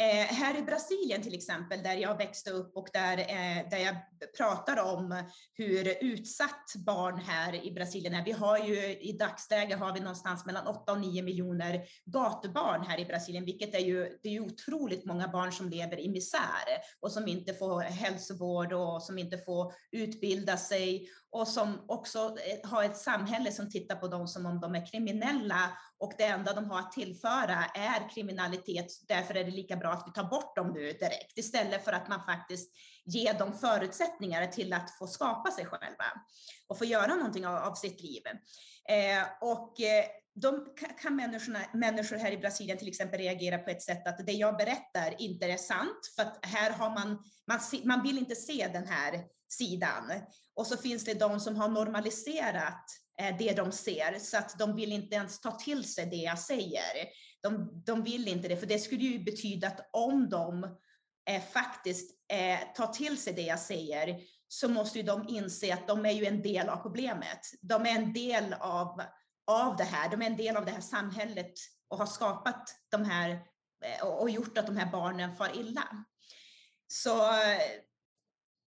Eh, 0.00 0.26
här 0.26 0.58
i 0.58 0.62
Brasilien 0.62 1.22
till 1.22 1.34
exempel, 1.34 1.82
där 1.82 1.94
jag 1.94 2.18
växte 2.18 2.50
upp 2.50 2.76
och 2.76 2.88
där, 2.92 3.18
eh, 3.18 3.68
där 3.70 3.78
jag 3.78 3.96
pratar 4.36 4.94
om 4.94 5.24
hur 5.52 6.04
utsatt 6.04 6.72
barn 6.86 7.18
här 7.18 7.66
i 7.66 7.72
Brasilien 7.72 8.14
är. 8.14 8.24
Vi 8.24 8.32
har 8.32 8.58
ju 8.58 8.98
i 9.00 9.16
dagsläget 9.18 9.78
har 9.78 9.94
vi 9.94 10.00
någonstans 10.00 10.46
mellan 10.46 10.66
8 10.66 10.92
och 10.92 11.00
9 11.00 11.22
miljoner 11.22 11.82
gatubarn 12.04 12.86
här 12.86 13.00
i 13.00 13.04
Brasilien, 13.04 13.44
vilket 13.44 13.74
är 13.74 13.78
ju, 13.78 14.18
det 14.22 14.28
är 14.28 14.32
ju 14.32 14.40
otroligt 14.40 15.04
många 15.04 15.28
barn 15.28 15.52
som 15.52 15.68
lever 15.68 16.00
i 16.00 16.08
misär 16.08 16.66
och 17.00 17.12
som 17.12 17.28
inte 17.28 17.54
får 17.54 17.80
hälsovård 17.80 18.72
och 18.72 19.02
som 19.02 19.18
inte 19.18 19.38
får 19.38 19.72
utbilda 19.92 20.56
sig 20.56 21.08
och 21.32 21.48
som 21.48 21.84
också 21.88 22.18
eh, 22.18 22.70
har 22.70 22.84
ett 22.84 22.96
samhälle 22.96 23.52
som 23.52 23.70
tittar 23.70 23.96
på 23.96 24.08
dem 24.08 24.28
som 24.28 24.46
om 24.46 24.60
de 24.60 24.74
är 24.74 24.86
kriminella 24.86 25.78
och 25.98 26.12
det 26.18 26.24
enda 26.24 26.52
de 26.52 26.70
har 26.70 26.78
att 26.78 26.92
tillföra 26.92 27.64
är 27.74 28.10
kriminalitet. 28.14 28.86
Därför 29.08 29.34
är 29.34 29.44
det 29.44 29.50
lika 29.50 29.76
bra 29.76 29.90
att 29.92 30.04
vi 30.06 30.12
tar 30.12 30.30
bort 30.30 30.56
dem 30.56 30.72
nu 30.72 30.92
direkt 30.92 31.38
istället 31.38 31.84
för 31.84 31.92
att 31.92 32.08
man 32.08 32.24
faktiskt 32.24 32.72
ger 33.04 33.34
dem 33.34 33.52
förutsättningar 33.52 34.46
till 34.46 34.72
att 34.72 34.90
få 34.98 35.06
skapa 35.06 35.50
sig 35.50 35.66
själva 35.66 36.04
och 36.68 36.78
få 36.78 36.84
göra 36.84 37.14
någonting 37.14 37.46
av, 37.46 37.56
av 37.56 37.74
sitt 37.74 38.00
liv. 38.00 38.22
Eh, 38.88 39.24
och 39.40 39.80
eh, 39.80 40.04
de 40.34 40.66
kan 41.02 41.16
människor 41.72 42.16
här 42.16 42.32
i 42.32 42.38
Brasilien 42.38 42.78
till 42.78 42.88
exempel 42.88 43.20
reagera 43.20 43.58
på 43.58 43.70
ett 43.70 43.82
sätt 43.82 44.06
att 44.06 44.26
det 44.26 44.32
jag 44.32 44.56
berättar 44.56 45.14
inte 45.18 45.46
är 45.46 45.56
sant, 45.56 46.12
för 46.16 46.22
att 46.22 46.38
här 46.46 46.70
har 46.70 46.90
man, 46.90 47.24
man, 47.46 47.60
man 47.84 48.02
vill 48.02 48.18
inte 48.18 48.34
se 48.34 48.68
den 48.72 48.86
här 48.86 49.24
sidan. 49.52 50.12
Och 50.54 50.66
så 50.66 50.76
finns 50.76 51.04
det 51.04 51.14
de 51.14 51.40
som 51.40 51.56
har 51.56 51.68
normaliserat 51.68 52.84
eh, 53.20 53.36
det 53.38 53.52
de 53.52 53.72
ser, 53.72 54.18
så 54.18 54.36
att 54.36 54.58
de 54.58 54.76
vill 54.76 54.92
inte 54.92 55.14
ens 55.14 55.40
ta 55.40 55.50
till 55.50 55.92
sig 55.92 56.06
det 56.06 56.16
jag 56.16 56.38
säger. 56.38 57.08
De, 57.42 57.82
de 57.86 58.02
vill 58.02 58.28
inte 58.28 58.48
det, 58.48 58.56
för 58.56 58.66
det 58.66 58.78
skulle 58.78 59.04
ju 59.04 59.18
betyda 59.18 59.66
att 59.66 59.90
om 59.92 60.28
de 60.28 60.64
eh, 61.30 61.42
faktiskt 61.42 62.10
eh, 62.32 62.58
tar 62.74 62.86
till 62.86 63.18
sig 63.18 63.32
det 63.32 63.42
jag 63.42 63.60
säger, 63.60 64.20
så 64.48 64.68
måste 64.68 64.98
ju 64.98 65.04
de 65.04 65.28
inse 65.28 65.74
att 65.74 65.88
de 65.88 66.06
är 66.06 66.12
ju 66.12 66.26
en 66.26 66.42
del 66.42 66.68
av 66.68 66.76
problemet. 66.76 67.40
De 67.60 67.86
är 67.86 67.94
en 67.94 68.12
del 68.12 68.52
av, 68.52 69.02
av 69.46 69.76
det 69.76 69.84
här, 69.84 70.10
de 70.10 70.22
är 70.22 70.26
en 70.26 70.36
del 70.36 70.56
av 70.56 70.64
det 70.64 70.70
här 70.70 70.80
samhället 70.80 71.52
och 71.88 71.98
har 71.98 72.06
skapat 72.06 72.76
de 72.88 73.04
här 73.04 73.30
eh, 73.84 74.06
och 74.06 74.30
gjort 74.30 74.58
att 74.58 74.66
de 74.66 74.76
här 74.76 74.92
barnen 74.92 75.36
far 75.36 75.56
illa. 75.56 76.04
Så 76.86 77.32
eh, 77.32 77.60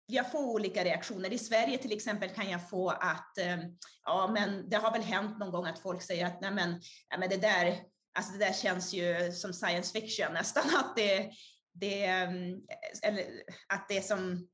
jag 0.06 0.32
får 0.32 0.40
olika 0.40 0.84
reaktioner. 0.84 1.34
I 1.34 1.38
Sverige 1.38 1.78
till 1.78 1.92
exempel 1.92 2.30
kan 2.30 2.50
jag 2.50 2.70
få 2.70 2.90
att, 2.90 3.38
eh, 3.38 3.58
ja 4.06 4.32
men 4.34 4.70
det 4.70 4.76
har 4.76 4.92
väl 4.92 5.02
hänt 5.02 5.40
någon 5.40 5.52
gång 5.52 5.66
att 5.66 5.80
folk 5.80 6.02
säger 6.02 6.26
att 6.26 6.42
nej 6.42 6.52
men, 6.52 6.82
ja, 7.10 7.18
men 7.18 7.30
det 7.30 7.38
där, 7.38 7.80
alltså 8.18 8.34
det 8.34 8.46
där 8.46 8.54
känns 8.54 8.94
ju 8.94 9.32
som 9.32 9.54
science 9.54 10.00
fiction 10.00 10.28
nästan, 10.34 10.64
att 10.80 10.96
det, 10.96 11.32
det, 11.74 12.06
eh, 12.06 12.30
eller 13.02 13.26
att 13.74 13.88
det 13.90 13.98
är 13.98 14.02
som 14.02 14.48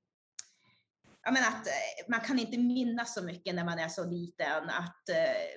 jag 1.23 1.33
menar 1.33 1.47
att 1.47 1.67
eh, 1.67 2.09
man 2.09 2.19
kan 2.19 2.39
inte 2.39 2.57
minnas 2.57 3.13
så 3.13 3.23
mycket 3.23 3.55
när 3.55 3.65
man 3.65 3.79
är 3.79 3.89
så 3.89 4.05
liten, 4.05 4.69
att 4.69 5.03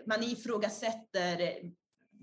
man 0.07 0.23
ifrågasätter 0.23 1.61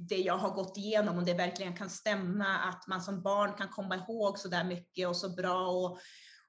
det 0.10 0.18
jag 0.18 0.38
har 0.38 0.50
gått 0.50 0.78
igenom, 0.78 1.18
om 1.18 1.26
det 1.26 1.34
verkligen 1.34 1.76
kan 1.76 1.90
stämma, 1.90 2.58
att 2.58 2.88
man 2.88 3.02
som 3.02 3.22
barn 3.22 3.54
kan 3.54 3.70
komma 3.70 3.96
ihåg 3.96 4.40
så 4.40 4.48
där 4.48 4.64
mycket 4.64 5.08
och 5.08 5.18
så 5.18 5.30
bra. 5.30 5.68
Och, 5.68 6.00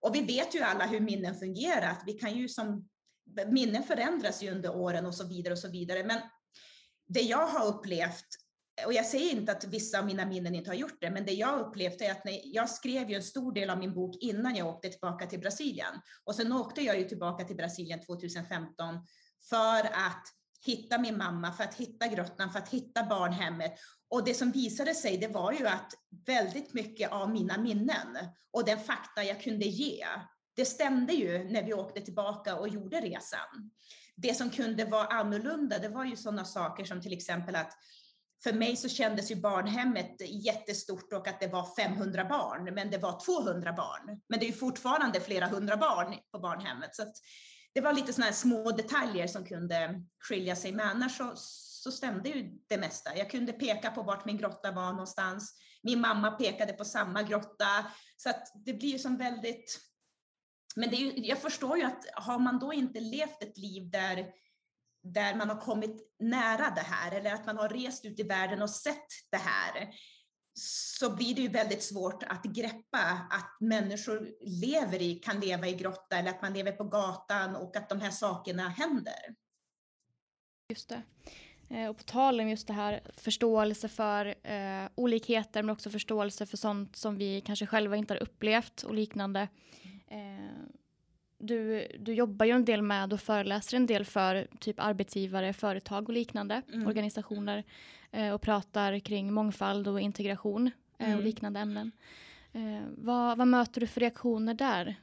och 0.00 0.14
vi 0.14 0.20
vet 0.20 0.54
ju 0.54 0.60
alla 0.60 0.86
hur 0.86 1.00
minnen 1.00 1.34
fungerar, 1.34 1.96
vi 2.06 2.12
kan 2.12 2.34
ju 2.34 2.48
som, 2.48 2.88
minnen 3.46 3.82
förändras 3.82 4.42
ju 4.42 4.50
under 4.50 4.76
åren 4.76 5.06
och 5.06 5.14
så 5.14 5.28
vidare 5.28 5.52
och 5.52 5.58
så 5.58 5.70
vidare. 5.70 6.04
Men 6.04 6.20
det 7.08 7.20
jag 7.20 7.46
har 7.46 7.66
upplevt 7.66 8.26
och 8.86 8.92
jag 8.92 9.06
säger 9.06 9.30
inte 9.30 9.52
att 9.52 9.64
vissa 9.64 9.98
av 9.98 10.06
mina 10.06 10.26
minnen 10.26 10.54
inte 10.54 10.70
har 10.70 10.74
gjort 10.74 11.00
det, 11.00 11.10
men 11.10 11.24
det 11.26 11.32
jag 11.32 11.60
upplevt 11.60 12.00
är 12.00 12.10
att 12.10 12.24
när 12.24 12.40
jag 12.44 12.70
skrev 12.70 13.10
ju 13.10 13.16
en 13.16 13.22
stor 13.22 13.52
del 13.52 13.70
av 13.70 13.78
min 13.78 13.94
bok 13.94 14.16
innan 14.20 14.56
jag 14.56 14.68
åkte 14.68 14.88
tillbaka 14.88 15.26
till 15.26 15.40
Brasilien. 15.40 15.94
Och 16.24 16.34
sen 16.34 16.52
åkte 16.52 16.80
jag 16.80 16.98
ju 16.98 17.04
tillbaka 17.04 17.44
till 17.44 17.56
Brasilien 17.56 18.00
2015 18.00 18.94
för 19.50 19.86
att 19.86 20.22
hitta 20.66 20.98
min 20.98 21.18
mamma, 21.18 21.52
för 21.52 21.64
att 21.64 21.74
hitta 21.74 22.06
grottan, 22.06 22.52
för 22.52 22.58
att 22.58 22.68
hitta 22.68 23.06
barnhemmet. 23.06 23.72
Och 24.10 24.24
det 24.24 24.34
som 24.34 24.52
visade 24.52 24.94
sig, 24.94 25.16
det 25.16 25.28
var 25.28 25.52
ju 25.52 25.66
att 25.66 25.94
väldigt 26.26 26.74
mycket 26.74 27.12
av 27.12 27.30
mina 27.30 27.58
minnen 27.58 28.18
och 28.52 28.64
den 28.64 28.78
fakta 28.78 29.24
jag 29.24 29.42
kunde 29.42 29.64
ge, 29.64 30.06
det 30.56 30.64
stämde 30.64 31.12
ju 31.12 31.44
när 31.44 31.62
vi 31.62 31.74
åkte 31.74 32.00
tillbaka 32.00 32.56
och 32.56 32.68
gjorde 32.68 33.00
resan. 33.00 33.70
Det 34.16 34.34
som 34.34 34.50
kunde 34.50 34.84
vara 34.84 35.06
annorlunda, 35.06 35.78
det 35.78 35.88
var 35.88 36.04
ju 36.04 36.16
sådana 36.16 36.44
saker 36.44 36.84
som 36.84 37.02
till 37.02 37.12
exempel 37.12 37.56
att 37.56 37.72
för 38.42 38.52
mig 38.52 38.76
så 38.76 38.88
kändes 38.88 39.30
ju 39.30 39.36
barnhemmet 39.36 40.16
jättestort 40.20 41.12
och 41.12 41.28
att 41.28 41.40
det 41.40 41.46
var 41.46 41.74
500 41.76 42.24
barn, 42.24 42.74
men 42.74 42.90
det 42.90 42.98
var 42.98 43.20
200 43.20 43.72
barn. 43.72 44.20
Men 44.28 44.38
det 44.38 44.44
är 44.44 44.50
ju 44.50 44.52
fortfarande 44.56 45.20
flera 45.20 45.46
hundra 45.46 45.76
barn 45.76 46.14
på 46.32 46.38
barnhemmet. 46.38 46.96
Så 46.96 47.12
det 47.74 47.80
var 47.80 47.92
lite 47.92 48.12
sådana 48.12 48.26
här 48.26 48.32
små 48.32 48.70
detaljer 48.70 49.26
som 49.26 49.44
kunde 49.44 50.02
skilja 50.18 50.56
sig, 50.56 50.72
men 50.72 50.88
annars 50.88 51.16
så, 51.16 51.32
så 51.82 51.92
stämde 51.92 52.28
ju 52.28 52.58
det 52.68 52.78
mesta. 52.78 53.16
Jag 53.16 53.30
kunde 53.30 53.52
peka 53.52 53.90
på 53.90 54.02
vart 54.02 54.24
min 54.24 54.36
grotta 54.36 54.72
var 54.72 54.90
någonstans. 54.90 55.54
Min 55.82 56.00
mamma 56.00 56.30
pekade 56.30 56.72
på 56.72 56.84
samma 56.84 57.22
grotta, 57.22 57.86
så 58.16 58.30
att 58.30 58.52
det 58.54 58.72
blir 58.72 58.88
ju 58.88 58.98
som 58.98 59.16
väldigt... 59.16 59.80
Men 60.76 60.90
det 60.90 60.96
är 60.96 61.00
ju, 61.00 61.12
jag 61.26 61.38
förstår 61.38 61.78
ju 61.78 61.84
att 61.84 62.04
har 62.14 62.38
man 62.38 62.58
då 62.58 62.72
inte 62.72 63.00
levt 63.00 63.42
ett 63.42 63.58
liv 63.58 63.90
där 63.90 64.26
där 65.02 65.34
man 65.34 65.48
har 65.48 65.60
kommit 65.60 66.16
nära 66.18 66.70
det 66.74 66.80
här 66.80 67.12
eller 67.12 67.34
att 67.34 67.46
man 67.46 67.56
har 67.56 67.68
rest 67.68 68.04
ut 68.04 68.20
i 68.20 68.22
världen 68.22 68.62
och 68.62 68.70
sett 68.70 69.06
det 69.30 69.36
här 69.36 69.94
så 70.54 71.16
blir 71.16 71.34
det 71.34 71.42
ju 71.42 71.48
väldigt 71.48 71.82
svårt 71.82 72.22
att 72.22 72.42
greppa 72.42 72.98
att 73.30 73.56
människor 73.60 74.30
lever 74.40 75.02
i, 75.02 75.14
kan 75.14 75.40
leva 75.40 75.68
i 75.68 75.74
grotta 75.74 76.16
eller 76.16 76.30
att 76.30 76.42
man 76.42 76.52
lever 76.52 76.72
på 76.72 76.84
gatan 76.84 77.56
och 77.56 77.76
att 77.76 77.88
de 77.88 78.00
här 78.00 78.10
sakerna 78.10 78.68
händer. 78.68 79.34
Just 80.68 80.88
det. 80.88 81.02
Eh, 81.70 81.88
och 81.88 81.96
på 81.96 82.02
tal 82.02 82.40
om 82.40 82.48
just 82.48 82.66
det 82.66 82.72
här 82.72 83.00
förståelse 83.16 83.88
för 83.88 84.34
eh, 84.42 84.88
olikheter 84.94 85.62
men 85.62 85.70
också 85.70 85.90
förståelse 85.90 86.46
för 86.46 86.56
sånt 86.56 86.96
som 86.96 87.16
vi 87.16 87.40
kanske 87.40 87.66
själva 87.66 87.96
inte 87.96 88.14
har 88.14 88.22
upplevt 88.22 88.82
och 88.82 88.94
liknande. 88.94 89.48
Eh, 90.08 90.70
du, 91.38 91.86
du 91.98 92.14
jobbar 92.14 92.46
ju 92.46 92.52
en 92.52 92.64
del 92.64 92.82
med 92.82 93.12
och 93.12 93.20
föreläser 93.20 93.76
en 93.76 93.86
del 93.86 94.04
för 94.04 94.48
typ 94.60 94.80
arbetsgivare, 94.80 95.52
företag 95.52 96.08
och 96.08 96.14
liknande 96.14 96.62
mm. 96.72 96.86
organisationer 96.86 97.64
eh, 98.10 98.30
och 98.30 98.40
pratar 98.40 98.98
kring 98.98 99.32
mångfald 99.32 99.88
och 99.88 100.00
integration 100.00 100.70
eh, 100.98 101.06
mm. 101.06 101.18
och 101.18 101.24
liknande 101.24 101.60
ämnen. 101.60 101.92
Eh, 102.52 102.82
vad, 102.96 103.38
vad, 103.38 103.48
möter 103.48 103.80
du 103.80 103.86
för 103.86 104.00
reaktioner 104.00 104.54
där? 104.54 104.96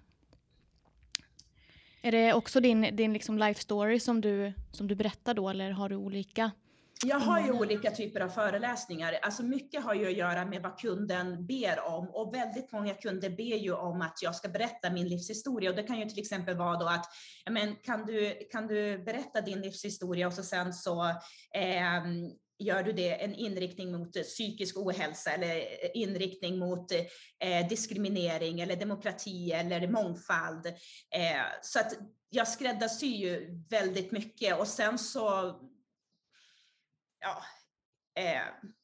Är 2.02 2.12
det 2.12 2.34
också 2.34 2.60
din, 2.60 2.96
din 2.96 3.14
liksom 3.14 3.38
life 3.38 3.62
story 3.62 4.00
som 4.00 4.22
du, 4.22 4.54
som 4.72 4.88
du 4.88 4.96
berättar 4.96 5.34
då 5.34 5.50
eller 5.50 5.72
har 5.72 5.90
du 5.90 5.96
olika? 5.96 6.52
Jag 7.06 7.20
har 7.20 7.40
ju 7.40 7.52
olika 7.52 7.92
typer 7.92 8.20
av 8.20 8.30
föreläsningar. 8.30 9.20
Alltså 9.22 9.44
mycket 9.44 9.84
har 9.84 9.94
ju 9.94 10.08
att 10.08 10.18
göra 10.18 10.46
med 10.46 10.62
vad 10.62 10.80
kunden 10.80 11.46
ber 11.46 11.80
om 11.88 12.10
och 12.10 12.34
väldigt 12.34 12.72
många 12.72 12.94
kunder 12.94 13.30
ber 13.30 13.58
ju 13.58 13.74
om 13.74 14.02
att 14.02 14.20
jag 14.22 14.36
ska 14.36 14.50
berätta 14.50 14.90
min 14.90 15.08
livshistoria 15.08 15.70
och 15.70 15.76
det 15.76 15.84
kan 15.84 16.00
ju 16.00 16.06
till 16.06 16.20
exempel 16.20 16.58
vara 16.58 16.80
då 16.80 16.86
att 16.86 17.06
men, 17.50 17.76
kan, 17.76 18.06
du, 18.06 18.48
kan 18.52 18.68
du 18.68 18.98
berätta 18.98 19.42
din 19.42 19.62
livshistoria 19.62 20.28
och 20.28 20.34
så 20.34 20.44
sen 20.44 20.74
så 20.74 21.04
eh, 21.54 22.04
gör 22.60 22.84
du 22.84 22.94
det 22.94 23.24
en 23.24 23.36
inriktning 23.36 23.92
mot 23.92 24.16
eh, 24.16 24.24
psykisk 24.24 24.78
ohälsa 24.78 25.32
eller 25.32 25.56
eh, 25.56 25.90
inriktning 25.94 26.60
mot 26.60 26.92
eh, 27.40 27.68
diskriminering 27.70 28.60
eller 28.60 28.76
demokrati 28.76 29.52
eller 29.52 29.88
mångfald. 29.88 30.66
Eh, 31.16 31.46
så 31.62 31.80
att 31.80 31.94
jag 32.30 32.48
skräddarsyr 32.48 33.16
ju 33.16 33.64
väldigt 33.70 34.12
mycket 34.12 34.60
och 34.60 34.68
sen 34.68 34.98
så 34.98 35.22
ja, 37.20 37.44
eh, 38.22 38.42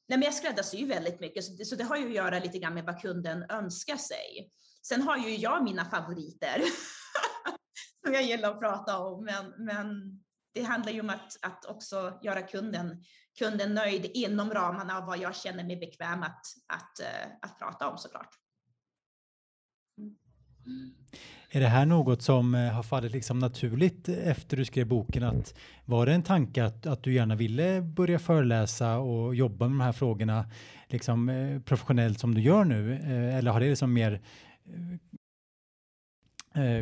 nej 0.08 0.18
men 0.18 0.22
jag 0.22 0.34
skräddarsyr 0.34 0.88
väldigt 0.88 1.20
mycket, 1.20 1.44
så 1.44 1.54
det, 1.54 1.66
så 1.66 1.76
det 1.76 1.84
har 1.84 1.98
ju 1.98 2.06
att 2.06 2.14
göra 2.14 2.40
lite 2.40 2.60
grann 2.60 2.74
med 2.74 2.86
vad 2.86 3.02
kunden 3.02 3.46
önskar 3.50 3.98
sig. 3.98 4.52
Sen 4.88 5.02
har 5.02 5.18
ju 5.18 5.36
jag 5.36 5.64
mina 5.64 5.86
favoriter 5.86 6.62
som 8.06 8.14
jag 8.14 8.24
gillar 8.24 8.52
att 8.52 8.60
prata 8.60 9.00
om, 9.00 9.26
men, 9.26 9.66
men 9.66 10.23
det 10.54 10.64
handlar 10.64 10.92
ju 10.92 11.00
om 11.00 11.10
att, 11.10 11.38
att 11.42 11.66
också 11.66 12.20
göra 12.22 12.42
kunden, 12.42 13.04
kunden 13.40 13.74
nöjd 13.74 14.12
inom 14.14 14.52
ramarna 14.52 14.98
av 14.98 15.06
vad 15.06 15.18
jag 15.18 15.36
känner 15.36 15.64
mig 15.64 15.78
bekväm 15.78 16.24
att, 16.24 16.46
att, 16.68 17.00
eh, 17.00 17.32
att 17.42 17.60
prata 17.60 17.90
om 17.90 17.98
såklart. 17.98 18.30
Mm. 19.98 20.96
Är 21.50 21.60
det 21.60 21.68
här 21.68 21.86
något 21.86 22.22
som 22.22 22.56
eh, 22.56 22.74
har 22.74 22.84
fallit 22.84 23.12
liksom 23.12 23.40
naturligt 23.40 24.10
efter 24.10 24.58
du 24.58 24.66
skrev 24.66 24.88
boken? 24.88 25.24
Att 25.24 25.56
var 25.86 26.06
det 26.06 26.14
en 26.14 26.24
tanke 26.24 26.66
att, 26.66 26.86
att 26.86 27.04
du 27.04 27.14
gärna 27.14 27.36
ville 27.36 27.82
börja 27.82 28.20
föreläsa 28.20 28.98
och 28.98 29.36
jobba 29.36 29.68
med 29.68 29.72
de 29.72 29.82
här 29.82 29.92
frågorna 29.92 30.50
liksom, 30.88 31.30
eh, 31.30 31.60
professionellt 31.62 32.20
som 32.20 32.36
du 32.36 32.42
gör 32.42 32.64
nu? 32.64 32.96
Eller 33.38 33.52
har 33.52 33.60
det 33.60 33.70
liksom 33.70 33.94
mer 33.94 34.22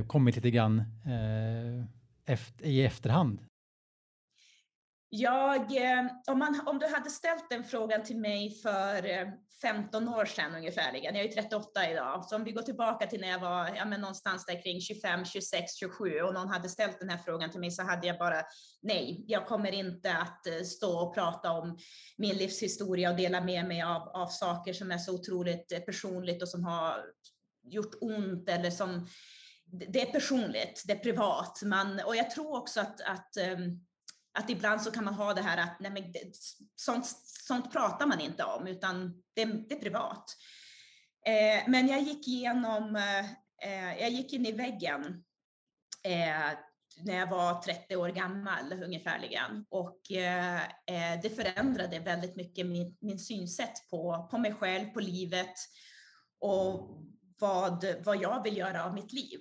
kommit 0.08 0.36
lite 0.36 0.52
grann 0.52 0.84
efter, 2.26 2.66
i 2.66 2.86
efterhand? 2.86 3.40
Jag, 5.14 5.78
eh, 5.78 6.06
om, 6.28 6.40
man, 6.40 6.62
om 6.66 6.80
du 6.80 6.88
hade 6.88 7.10
ställt 7.10 7.50
den 7.50 7.64
frågan 7.64 8.04
till 8.04 8.18
mig 8.18 8.50
för 8.62 9.06
eh, 9.10 9.28
15 9.62 10.10
år 10.10 10.26
sedan 10.26 10.56
ungefärligen, 10.56 11.16
jag 11.16 11.26
är 11.26 11.32
38 11.32 11.92
idag, 11.92 12.26
så 12.26 12.36
om 12.36 12.44
vi 12.44 12.52
går 12.52 12.62
tillbaka 12.62 13.08
till 13.08 13.22
när 13.22 13.28
jag 13.28 13.40
var 13.40 13.76
ja, 13.76 13.86
men 13.86 14.02
någonstans 14.02 14.46
där 14.46 14.64
kring 14.64 14.82
25, 14.82 15.26
26, 15.26 15.76
27 15.80 16.22
och 16.22 16.34
någon 16.34 16.48
hade 16.48 16.70
ställt 16.70 17.00
den 17.00 17.10
här 17.10 17.18
frågan 17.18 17.52
till 17.52 17.60
mig 17.60 17.72
så 17.72 17.84
hade 17.84 18.08
jag 18.08 18.18
bara 18.18 18.42
nej, 18.82 19.24
jag 19.28 19.46
kommer 19.46 19.72
inte 19.72 20.14
att 20.14 20.48
eh, 20.48 20.64
stå 20.64 21.00
och 21.00 21.16
prata 21.16 21.52
om 21.52 21.78
min 22.18 22.38
livshistoria 22.38 23.10
och 23.10 23.18
dela 23.18 23.42
med 23.42 23.68
mig 23.68 23.82
av, 23.82 24.02
av 24.02 24.28
saker 24.28 24.74
som 24.74 24.92
är 24.92 24.98
så 24.98 25.16
otroligt 25.16 25.86
personligt 25.86 26.42
och 26.42 26.50
som 26.50 26.64
har 26.64 27.06
gjort 27.64 27.96
ont 28.02 28.50
eller 28.50 28.72
som 28.72 29.08
det 29.72 30.02
är 30.02 30.12
personligt, 30.12 30.84
det 30.88 30.94
är 30.94 31.00
privat. 31.00 31.62
Man, 31.64 32.00
och 32.06 32.16
jag 32.16 32.30
tror 32.30 32.58
också 32.58 32.82
att, 32.82 33.02
att 33.02 33.38
um, 33.58 33.86
att 34.40 34.50
ibland 34.50 34.82
så 34.82 34.92
kan 34.92 35.06
man 35.06 35.14
ha 35.14 35.34
det 35.34 35.42
här 35.42 35.58
att 35.58 35.80
nej 35.80 35.92
men, 35.92 36.14
sånt, 36.76 37.06
sånt 37.48 37.72
pratar 37.72 38.08
man 38.08 38.20
inte 38.20 38.44
om, 38.44 38.68
utan 38.68 39.24
det, 39.34 39.46
det 39.46 39.76
är 39.76 39.80
privat. 39.80 40.26
Eh, 41.26 41.70
men 41.70 41.88
jag 41.88 42.02
gick 42.02 42.28
igenom, 42.28 42.96
eh, 43.64 44.00
jag 44.02 44.10
gick 44.10 44.34
in 44.34 44.46
i 44.46 44.52
väggen 44.52 45.24
eh, 46.04 46.58
när 46.98 47.18
jag 47.18 47.28
var 47.28 47.62
30 47.62 47.96
år 47.96 48.10
gammal 48.10 48.84
ungefärligen 48.84 49.66
och 49.70 50.12
eh, 50.12 50.62
eh, 50.64 51.22
det 51.22 51.30
förändrade 51.36 52.00
väldigt 52.00 52.36
mycket 52.36 52.66
min, 52.66 52.98
min 53.00 53.20
synsätt 53.20 53.90
på, 53.90 54.28
på 54.32 54.38
mig 54.38 54.54
själv, 54.54 54.86
på 54.86 55.00
livet 55.00 55.54
och 56.40 56.90
vad, 57.40 57.86
vad 58.04 58.22
jag 58.22 58.44
vill 58.44 58.58
göra 58.58 58.86
av 58.86 58.94
mitt 58.94 59.14
liv. 59.14 59.40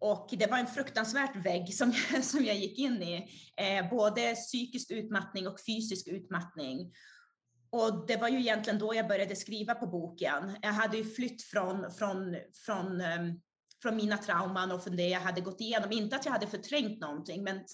Och 0.00 0.28
det 0.38 0.50
var 0.50 0.58
en 0.58 0.66
fruktansvärt 0.66 1.36
vägg 1.36 1.74
som, 1.74 1.92
som 2.22 2.44
jag 2.44 2.56
gick 2.56 2.78
in 2.78 3.02
i, 3.02 3.28
eh, 3.56 3.90
både 3.90 4.34
psykisk 4.34 4.90
utmattning 4.90 5.48
och 5.48 5.60
fysisk 5.66 6.08
utmattning. 6.08 6.92
Och 7.70 8.06
det 8.06 8.16
var 8.16 8.28
ju 8.28 8.38
egentligen 8.40 8.78
då 8.78 8.94
jag 8.94 9.08
började 9.08 9.36
skriva 9.36 9.74
på 9.74 9.86
boken. 9.86 10.56
Jag 10.62 10.72
hade 10.72 10.96
ju 10.96 11.04
flytt 11.04 11.42
från, 11.42 11.92
från, 11.92 12.36
från, 12.66 13.00
um, 13.00 13.40
från 13.82 13.96
mina 13.96 14.16
trauman 14.16 14.72
och 14.72 14.84
från 14.84 14.96
det 14.96 15.08
jag 15.08 15.20
hade 15.20 15.40
gått 15.40 15.60
igenom. 15.60 15.92
Inte 15.92 16.16
att 16.16 16.24
jag 16.24 16.32
hade 16.32 16.46
förträngt 16.46 17.00
någonting, 17.00 17.44
men 17.44 17.64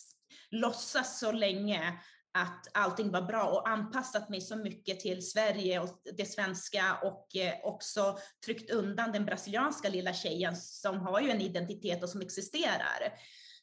låtsas 0.51 1.19
så 1.19 1.33
länge 1.33 2.01
att 2.35 2.69
allting 2.75 3.11
var 3.11 3.23
bra 3.23 3.43
och 3.43 3.69
anpassat 3.69 4.29
mig 4.29 4.41
så 4.41 4.57
mycket 4.57 5.01
till 5.01 5.31
Sverige 5.31 5.81
och 5.81 5.89
det 6.17 6.27
svenska 6.27 6.99
och 7.03 7.37
eh, 7.37 7.55
också 7.63 8.19
tryckt 8.45 8.71
undan 8.71 9.13
den 9.13 9.25
brasilianska 9.25 9.89
lilla 9.89 10.13
tjejen 10.13 10.57
som 10.57 10.99
har 11.01 11.21
ju 11.21 11.31
en 11.31 11.41
identitet 11.41 12.03
och 12.03 12.09
som 12.09 12.21
existerar. 12.21 13.13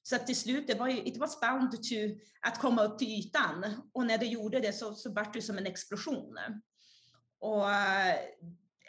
Så 0.04 0.16
att 0.16 0.28
till 0.28 0.36
slut, 0.36 0.68
det 0.68 0.74
var 0.80 0.88
ju, 0.88 0.98
it 0.98 1.18
was 1.18 1.40
bound 1.40 1.72
to 1.72 1.96
att 2.42 2.60
komma 2.60 2.84
upp 2.84 3.00
till 3.00 3.20
ytan. 3.20 3.82
Och 3.94 4.06
när 4.06 4.18
det 4.18 4.26
gjorde 4.26 4.60
det 4.60 4.74
så, 4.74 4.96
så 4.96 5.14
var 5.14 5.34
det 5.34 5.42
som 5.42 5.58
en 5.58 5.68
explosion. 5.68 6.38
Och 7.40 7.72
eh, 7.72 8.16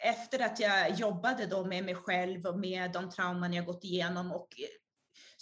efter 0.03 0.39
att 0.39 0.59
jag 0.59 0.99
jobbade 0.99 1.45
då 1.45 1.65
med 1.65 1.85
mig 1.85 1.95
själv 1.95 2.45
och 2.45 2.59
med 2.59 2.91
de 2.91 3.09
trauman 3.09 3.53
jag 3.53 3.65
gått 3.65 3.83
igenom 3.83 4.31
och 4.31 4.47
eh, 4.59 4.82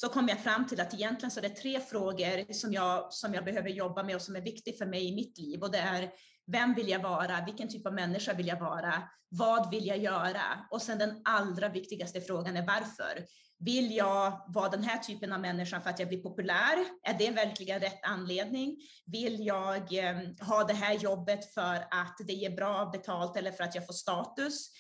så 0.02 0.10
kom 0.10 0.28
jag 0.28 0.40
fram 0.40 0.68
till 0.68 0.82
att 0.82 0.94
egentligen 0.94 1.32
så 1.32 1.40
är 1.40 1.42
det 1.42 1.50
tre 1.50 1.80
frågor 1.80 2.54
som 2.54 2.74
jag, 2.74 3.14
som 3.14 3.34
jag 3.34 3.46
behöver 3.46 3.70
jobba 3.70 4.04
med 4.04 4.16
och 4.16 4.22
som 4.22 4.36
är 4.36 4.42
viktiga 4.42 4.74
för 4.78 4.86
mig 4.86 5.10
i 5.10 5.16
mitt 5.16 5.38
liv. 5.38 5.62
Och 5.62 5.72
det 5.72 5.78
är 5.78 6.10
vem 6.48 6.74
vill 6.74 6.90
jag 6.90 7.00
vara? 7.00 7.46
Vilken 7.46 7.70
typ 7.70 7.86
av 7.86 7.94
människa 7.94 8.34
vill 8.34 8.48
jag 8.48 8.60
vara? 8.60 8.94
Vad 9.30 9.72
vill 9.72 9.88
jag 9.88 9.98
göra? 9.98 10.44
Och 10.72 10.82
sen 10.82 10.98
den 10.98 11.22
allra 11.24 11.70
viktigaste 11.70 12.22
frågan 12.22 12.58
är 12.58 12.68
varför? 12.68 13.26
Vill 13.60 13.96
jag 13.96 14.42
vara 14.48 14.70
den 14.70 14.84
här 14.84 14.98
typen 14.98 15.34
av 15.34 15.40
människa 15.40 15.82
för 15.82 15.90
att 15.90 16.00
jag 16.00 16.08
blir 16.08 16.22
populär? 16.22 16.86
Är 17.04 17.14
det 17.20 17.32
verkligen 17.32 17.80
rätt 17.80 18.00
anledning? 18.04 18.78
Vill 19.06 19.46
jag 19.46 19.94
eh, 19.94 20.18
ha 20.48 20.64
det 20.64 20.74
här 20.74 20.94
jobbet 20.94 21.54
för 21.54 21.76
att 21.76 22.18
det 22.28 22.34
ger 22.34 22.56
bra 22.56 22.86
betalt 22.86 23.38
eller 23.38 23.52
för 23.52 23.64
att 23.64 23.76
jag 23.76 23.86
får 23.86 23.94
status? 23.94 24.72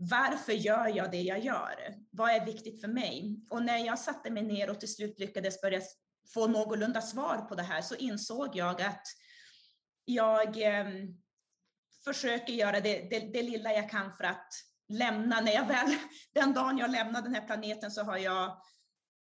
Varför 0.00 0.52
gör 0.52 0.96
jag 0.96 1.10
det 1.10 1.22
jag 1.22 1.44
gör? 1.44 1.94
Vad 2.10 2.30
är 2.30 2.46
viktigt 2.46 2.80
för 2.80 2.88
mig? 2.88 3.40
Och 3.50 3.62
när 3.62 3.78
jag 3.78 3.98
satte 3.98 4.30
mig 4.30 4.42
ner 4.42 4.70
och 4.70 4.80
till 4.80 4.94
slut 4.94 5.18
lyckades 5.18 5.60
börja 5.60 5.80
få 6.34 6.46
någorlunda 6.46 7.00
svar 7.02 7.38
på 7.38 7.54
det 7.54 7.62
här 7.62 7.82
så 7.82 7.94
insåg 7.94 8.56
jag 8.56 8.82
att 8.82 9.02
jag 10.04 10.62
eh, 10.62 10.86
försöker 12.04 12.52
göra 12.52 12.80
det, 12.80 13.10
det, 13.10 13.18
det, 13.18 13.42
lilla 13.42 13.72
jag 13.72 13.90
kan 13.90 14.12
för 14.12 14.24
att 14.24 14.48
lämna, 14.88 15.40
när 15.40 15.52
jag 15.52 15.66
väl, 15.66 15.94
den 16.34 16.52
dagen 16.52 16.78
jag 16.78 16.90
lämnar 16.90 17.22
den 17.22 17.34
här 17.34 17.46
planeten 17.46 17.90
så 17.90 18.02
har 18.02 18.16
jag, 18.16 18.62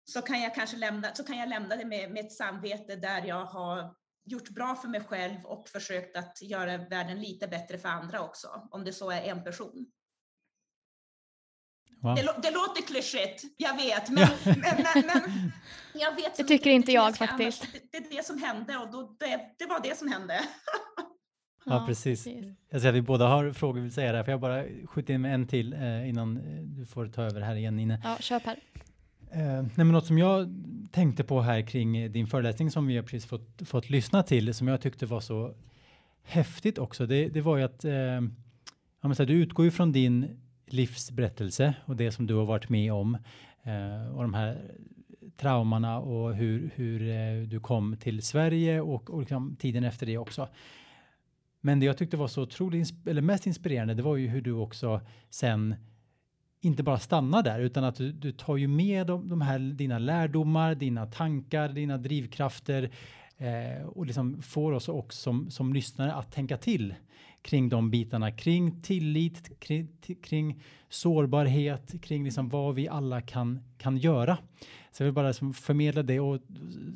så 0.05 0.22
kan 0.22 0.41
jag 0.41 0.55
kanske 0.55 0.77
lämna, 0.77 1.15
så 1.15 1.24
kan 1.24 1.38
jag 1.38 1.50
lämna 1.50 1.75
det 1.75 1.86
med, 1.86 2.12
med 2.12 2.25
ett 2.25 2.34
samvete 2.34 2.96
där 2.96 3.25
jag 3.25 3.46
har 3.46 3.96
gjort 4.25 4.50
bra 4.50 4.75
för 4.75 4.88
mig 4.88 5.01
själv 5.01 5.46
och 5.46 5.69
försökt 5.69 6.17
att 6.17 6.41
göra 6.41 6.77
världen 6.77 7.22
lite 7.22 7.48
bättre 7.48 7.77
för 7.77 7.89
andra 7.89 8.22
också, 8.22 8.67
om 8.72 8.84
det 8.84 8.93
så 8.93 9.12
är 9.12 9.22
en 9.22 9.43
person. 9.43 9.91
Wow. 12.01 12.15
Det, 12.15 12.21
det, 12.21 12.51
låter 12.51 12.81
klyschigt, 12.87 13.43
jag 13.57 13.77
vet, 13.77 14.09
men, 14.09 14.27
men, 14.45 14.55
men, 14.61 15.05
men, 15.05 15.51
jag 15.93 16.15
vet. 16.15 16.37
Det 16.37 16.43
tycker 16.43 16.69
inte 16.69 16.91
jag 16.91 17.17
faktiskt. 17.17 17.61
Det, 17.61 17.79
det, 17.91 17.97
är 17.97 18.17
det 18.17 18.25
som 18.25 18.43
hände 18.43 18.77
och 18.77 18.91
då, 18.91 19.15
det, 19.19 19.39
det 19.57 19.65
var 19.65 19.79
det 19.83 19.97
som 19.97 20.11
hände. 20.11 20.41
Ja, 21.65 21.83
precis. 21.87 22.23
precis. 22.23 22.55
Jag 22.69 22.81
ser 22.81 22.89
att 22.89 22.95
vi 22.95 23.01
båda 23.01 23.27
har 23.27 23.53
frågor 23.53 23.73
vi 23.73 23.81
vill 23.81 23.93
säga 23.93 24.11
där, 24.11 24.23
för 24.23 24.31
jag 24.31 24.41
bara 24.41 24.63
skjuter 24.85 25.13
in 25.13 25.21
med 25.21 25.33
en 25.33 25.47
till 25.47 25.73
eh, 25.73 26.09
innan 26.09 26.37
eh, 26.37 26.63
du 26.63 26.85
får 26.85 27.07
ta 27.07 27.21
över 27.21 27.41
här 27.41 27.55
igen 27.55 27.75
Nine. 27.75 27.97
Ja, 28.03 28.17
kör 28.19 28.39
Per. 28.39 28.59
Eh, 29.31 29.61
nej, 29.61 29.71
men 29.75 29.87
något 29.87 30.05
som 30.05 30.17
jag 30.17 30.49
tänkte 30.91 31.23
på 31.23 31.41
här 31.41 31.67
kring 31.67 32.11
din 32.11 32.27
föreläsning 32.27 32.71
som 32.71 32.87
vi 32.87 32.95
har 32.95 33.03
precis 33.03 33.25
fått, 33.25 33.61
fått 33.65 33.89
lyssna 33.89 34.23
till, 34.23 34.53
som 34.53 34.67
jag 34.67 34.81
tyckte 34.81 35.05
var 35.05 35.19
så 35.19 35.53
häftigt 36.23 36.77
också, 36.77 37.05
det, 37.05 37.29
det 37.29 37.41
var 37.41 37.57
ju 37.57 37.63
att 37.63 37.85
eh, 37.85 38.21
ja, 39.01 39.25
du 39.25 39.33
utgår 39.33 39.65
ju 39.65 39.71
från 39.71 39.91
din 39.91 40.41
livsberättelse 40.67 41.74
och 41.86 41.95
det 41.95 42.12
som 42.12 42.27
du 42.27 42.36
har 42.36 42.45
varit 42.45 42.69
med 42.69 42.93
om 42.93 43.17
eh, 43.63 44.15
och 44.15 44.21
de 44.21 44.33
här 44.33 44.71
traumorna 45.38 46.00
och 46.00 46.36
hur, 46.36 46.71
hur 46.75 47.09
eh, 47.09 47.47
du 47.47 47.59
kom 47.59 47.97
till 47.97 48.21
Sverige 48.21 48.81
och, 48.81 49.09
och 49.09 49.19
liksom 49.19 49.55
tiden 49.55 49.83
efter 49.83 50.05
det 50.05 50.17
också. 50.17 50.47
Men 51.62 51.79
det 51.79 51.86
jag 51.86 51.97
tyckte 51.97 52.17
var 52.17 52.27
så 52.27 52.41
otroligt, 52.41 53.07
eller 53.07 53.21
mest 53.21 53.47
inspirerande, 53.47 53.93
det 53.93 54.03
var 54.03 54.15
ju 54.15 54.27
hur 54.27 54.41
du 54.41 54.51
också 54.51 55.01
sen 55.29 55.75
inte 56.62 56.83
bara 56.83 57.00
stannar 57.00 57.43
där 57.43 57.59
utan 57.59 57.84
att 57.84 57.95
du, 57.95 58.12
du 58.12 58.32
tar 58.32 58.58
ju 58.58 58.67
med 58.67 59.08
de, 59.08 59.30
de 59.30 59.41
här 59.41 59.60
dina 59.60 59.99
lärdomar, 59.99 60.75
dina 60.75 61.06
tankar, 61.06 61.69
dina 61.69 61.97
drivkrafter 61.97 62.91
eh, 63.38 63.88
och 63.88 64.06
liksom 64.06 64.41
får 64.41 64.71
oss 64.71 64.89
också 64.89 65.17
som, 65.21 65.52
som 65.52 65.73
lyssnare 65.73 66.13
att 66.13 66.32
tänka 66.32 66.58
till 66.58 66.95
kring 67.41 67.69
de 67.69 67.91
bitarna, 67.91 68.32
kring 68.32 68.82
tillit, 68.82 69.60
kring, 69.60 69.88
kring 70.23 70.63
sårbarhet, 70.89 72.02
kring 72.02 72.23
liksom 72.23 72.50
vad 72.50 72.76
vi 72.76 72.88
alla 72.88 73.21
kan, 73.21 73.60
kan 73.78 73.97
göra. 73.97 74.38
Så 74.91 75.04
jag 75.04 75.06
vill 75.06 75.13
bara 75.13 75.28
liksom 75.28 75.54
förmedla 75.54 76.04
det 76.04 76.19
och 76.19 76.41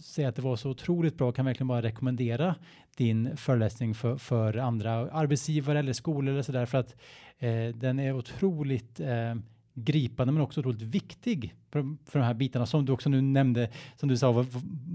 säga 0.04 0.30
att 0.30 0.36
det 0.36 0.41
var 0.41 0.56
så 0.56 0.69
otroligt 0.69 1.17
bra. 1.17 1.27
Jag 1.27 1.36
kan 1.36 1.45
verkligen 1.45 1.67
bara 1.67 1.82
rekommendera 1.82 2.56
din 2.97 3.38
föreläsning 3.38 3.95
för, 3.95 4.17
för 4.17 4.58
andra 4.58 4.91
arbetsgivare 5.12 5.80
eller 5.80 5.93
skolor 5.93 6.34
eller 6.34 6.43
sådär 6.43 6.65
för 6.65 6.77
att 6.77 6.95
eh, 7.39 7.67
den 7.75 7.99
är 7.99 8.13
otroligt 8.13 8.99
eh, 8.99 9.36
gripande 9.73 10.34
men 10.34 10.41
också 10.41 10.60
otroligt 10.60 10.81
viktig 10.81 11.55
för, 11.69 11.97
för 12.05 12.19
de 12.19 12.25
här 12.25 12.34
bitarna 12.34 12.65
som 12.65 12.86
du 12.86 12.91
också 12.91 13.10
nu 13.10 13.21
nämnde, 13.21 13.69
som 13.95 14.10
du 14.10 14.17
sa 14.17 14.31
var, 14.31 14.45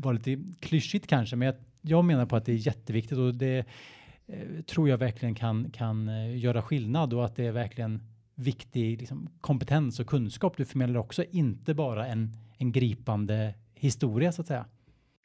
var 0.01 0.13
lite 0.13 0.39
klyschigt 0.61 1.07
kanske, 1.07 1.37
men 1.37 1.47
jag, 1.47 1.55
jag 1.81 2.05
menar 2.05 2.27
på 2.27 2.37
att 2.37 2.45
det 2.45 2.53
är 2.53 2.67
jätteviktigt 2.67 3.19
och 3.19 3.35
det 3.35 3.65
eh, 4.27 4.63
tror 4.67 4.89
jag 4.89 4.99
verkligen 4.99 5.35
kan, 5.35 5.71
kan 5.71 6.09
eh, 6.09 6.39
göra 6.39 6.63
skillnad 6.63 7.15
och 7.15 7.25
att 7.25 7.37
det 7.37 7.47
är 7.47 7.53
verkligen 7.53 8.03
viktig 8.35 9.01
liksom, 9.01 9.29
kompetens 9.41 10.01
och 10.01 10.07
kunskap 10.07 10.57
du 10.57 10.65
förmedlar 10.65 11.01
också, 11.01 11.25
inte 11.31 11.75
bara 11.75 12.07
en, 12.07 12.37
en 12.59 12.73
gripande 12.73 13.55
historia 13.75 14.33
så 14.33 14.43
att 14.43 14.49
säga. 14.49 14.67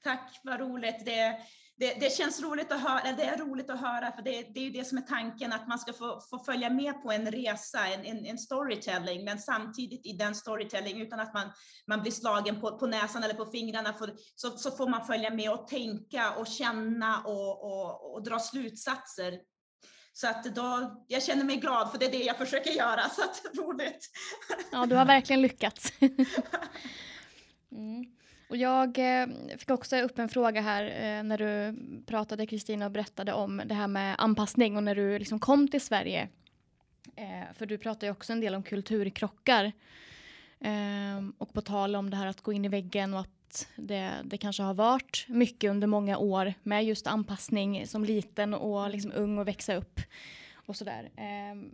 Tack, 0.04 0.40
vad 0.44 0.60
roligt. 0.60 1.06
Det, 1.06 1.38
det, 1.82 1.94
det, 2.00 2.16
känns 2.16 2.42
roligt 2.42 2.72
att 2.72 2.82
höra, 2.82 3.14
det 3.18 3.24
är 3.24 3.38
roligt 3.38 3.70
att 3.70 3.80
höra, 3.80 4.12
för 4.12 4.22
det, 4.22 4.42
det, 4.54 4.60
är 4.60 4.64
ju 4.64 4.70
det 4.70 4.86
som 4.86 4.98
är 4.98 5.02
tanken, 5.02 5.54
att 5.54 5.68
man 5.68 5.80
ska 5.80 5.94
få, 5.94 6.22
få 6.30 6.40
följa 6.40 6.70
med 6.70 7.04
på 7.04 7.12
en 7.12 7.32
resa, 7.32 7.88
en, 7.88 8.06
en, 8.06 8.26
en, 8.26 8.38
storytelling, 8.38 9.26
men 9.26 9.40
samtidigt 9.40 10.06
i 10.06 10.14
den 10.14 10.36
storytelling, 10.36 11.02
utan 11.02 11.20
att 11.20 11.34
man, 11.34 11.52
man 11.88 12.02
blir 12.02 12.12
slagen 12.12 12.62
på, 12.62 12.78
på 12.78 12.88
näsan 12.88 13.24
eller 13.24 13.34
på 13.34 13.46
fingrarna, 13.46 13.94
för, 13.94 14.14
så, 14.36 14.50
så 14.58 14.72
får 14.72 14.90
man 14.90 15.06
följa 15.06 15.30
med 15.30 15.52
och 15.52 15.68
tänka 15.68 16.32
och 16.32 16.48
känna 16.48 17.22
och, 17.22 17.64
och, 17.64 18.14
och 18.14 18.24
dra 18.24 18.40
slutsatser. 18.40 19.40
Så 20.14 20.28
att 20.28 20.44
då, 20.44 21.02
jag 21.08 21.24
känner 21.24 21.44
mig 21.44 21.58
glad, 21.58 21.92
för 21.92 21.98
det 21.98 22.06
är 22.06 22.12
det 22.12 22.24
jag 22.24 22.38
försöker 22.38 22.72
göra, 22.72 23.10
så 23.10 23.22
att 23.22 23.42
roligt. 23.58 24.10
Ja, 24.72 24.86
du 24.86 24.96
har 24.96 25.06
verkligen 25.06 25.42
lyckats. 25.42 25.94
Mm. 27.74 28.06
Och 28.52 28.58
jag 28.58 28.98
eh, 29.00 29.28
fick 29.58 29.70
också 29.70 29.98
upp 29.98 30.20
en 30.20 30.30
fråga 30.30 30.62
här 30.62 30.84
eh, 30.84 31.24
när 31.24 31.38
du 31.38 31.76
pratade 32.06 32.46
Kristina 32.46 32.86
och 32.86 32.92
berättade 32.92 33.34
om 33.34 33.62
det 33.66 33.74
här 33.74 33.88
med 33.88 34.16
anpassning 34.18 34.78
och 34.78 34.84
när 34.84 34.96
du 34.96 35.20
liksom 35.20 35.40
kom 35.40 35.68
till 35.68 35.82
Sverige. 35.82 36.28
Eh, 37.16 37.54
för 37.54 37.66
du 37.66 37.78
pratar 37.78 38.08
ju 38.08 38.12
också 38.12 38.34
en 38.34 38.42
del 38.42 38.56
om 38.56 38.64
kulturkrockar. 38.64 39.72
Ehm, 40.60 41.34
och 41.38 41.54
på 41.54 41.62
tal 41.62 41.96
om 41.96 42.10
det 42.10 42.18
här 42.18 42.28
att 42.28 42.42
gå 42.42 42.54
in 42.54 42.66
i 42.66 42.70
väggen 42.70 43.14
och 43.14 43.20
att 43.20 43.68
det, 43.76 44.12
det 44.24 44.38
kanske 44.38 44.64
har 44.64 44.74
varit 44.74 45.26
mycket 45.28 45.70
under 45.70 45.88
många 45.88 46.18
år 46.18 46.54
med 46.64 46.86
just 46.86 47.08
anpassning 47.08 47.88
som 47.88 48.06
liten 48.06 48.54
och 48.54 48.90
liksom 48.90 49.12
ung 49.16 49.38
och 49.38 49.48
växa 49.48 49.76
upp 49.76 50.00
och 50.54 50.76
sådär. 50.76 51.10
Ehm, 51.16 51.72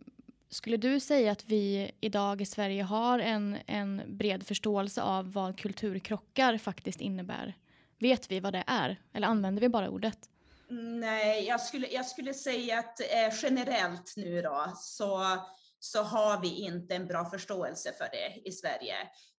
skulle 0.50 0.78
du 0.78 1.00
säga 1.00 1.32
att 1.32 1.46
vi 1.46 1.92
idag 2.02 2.42
i 2.42 2.46
Sverige 2.46 2.84
har 2.84 3.20
en, 3.20 3.58
en 3.68 4.02
bred 4.08 4.48
förståelse 4.48 5.02
av 5.02 5.34
vad 5.34 5.60
kulturkrockar 5.60 6.58
faktiskt 6.58 7.02
innebär? 7.02 7.54
Vet 8.00 8.32
vi 8.32 8.40
vad 8.40 8.54
det 8.54 8.64
är? 8.68 9.02
Eller 9.14 9.28
använder 9.28 9.62
vi 9.62 9.70
bara 9.70 9.90
ordet? 9.90 10.30
Nej, 10.70 11.46
jag 11.48 11.62
skulle, 11.62 11.88
jag 11.88 12.06
skulle 12.06 12.34
säga 12.34 12.80
att 12.80 13.00
eh, 13.00 13.40
generellt 13.42 14.14
nu 14.18 14.42
då 14.42 14.74
så 14.78 15.38
så 15.80 16.04
har 16.04 16.42
vi 16.42 16.62
inte 16.62 16.96
en 16.96 17.08
bra 17.08 17.30
förståelse 17.30 17.94
för 17.98 18.08
det 18.12 18.50
i 18.50 18.52
Sverige. 18.52 18.96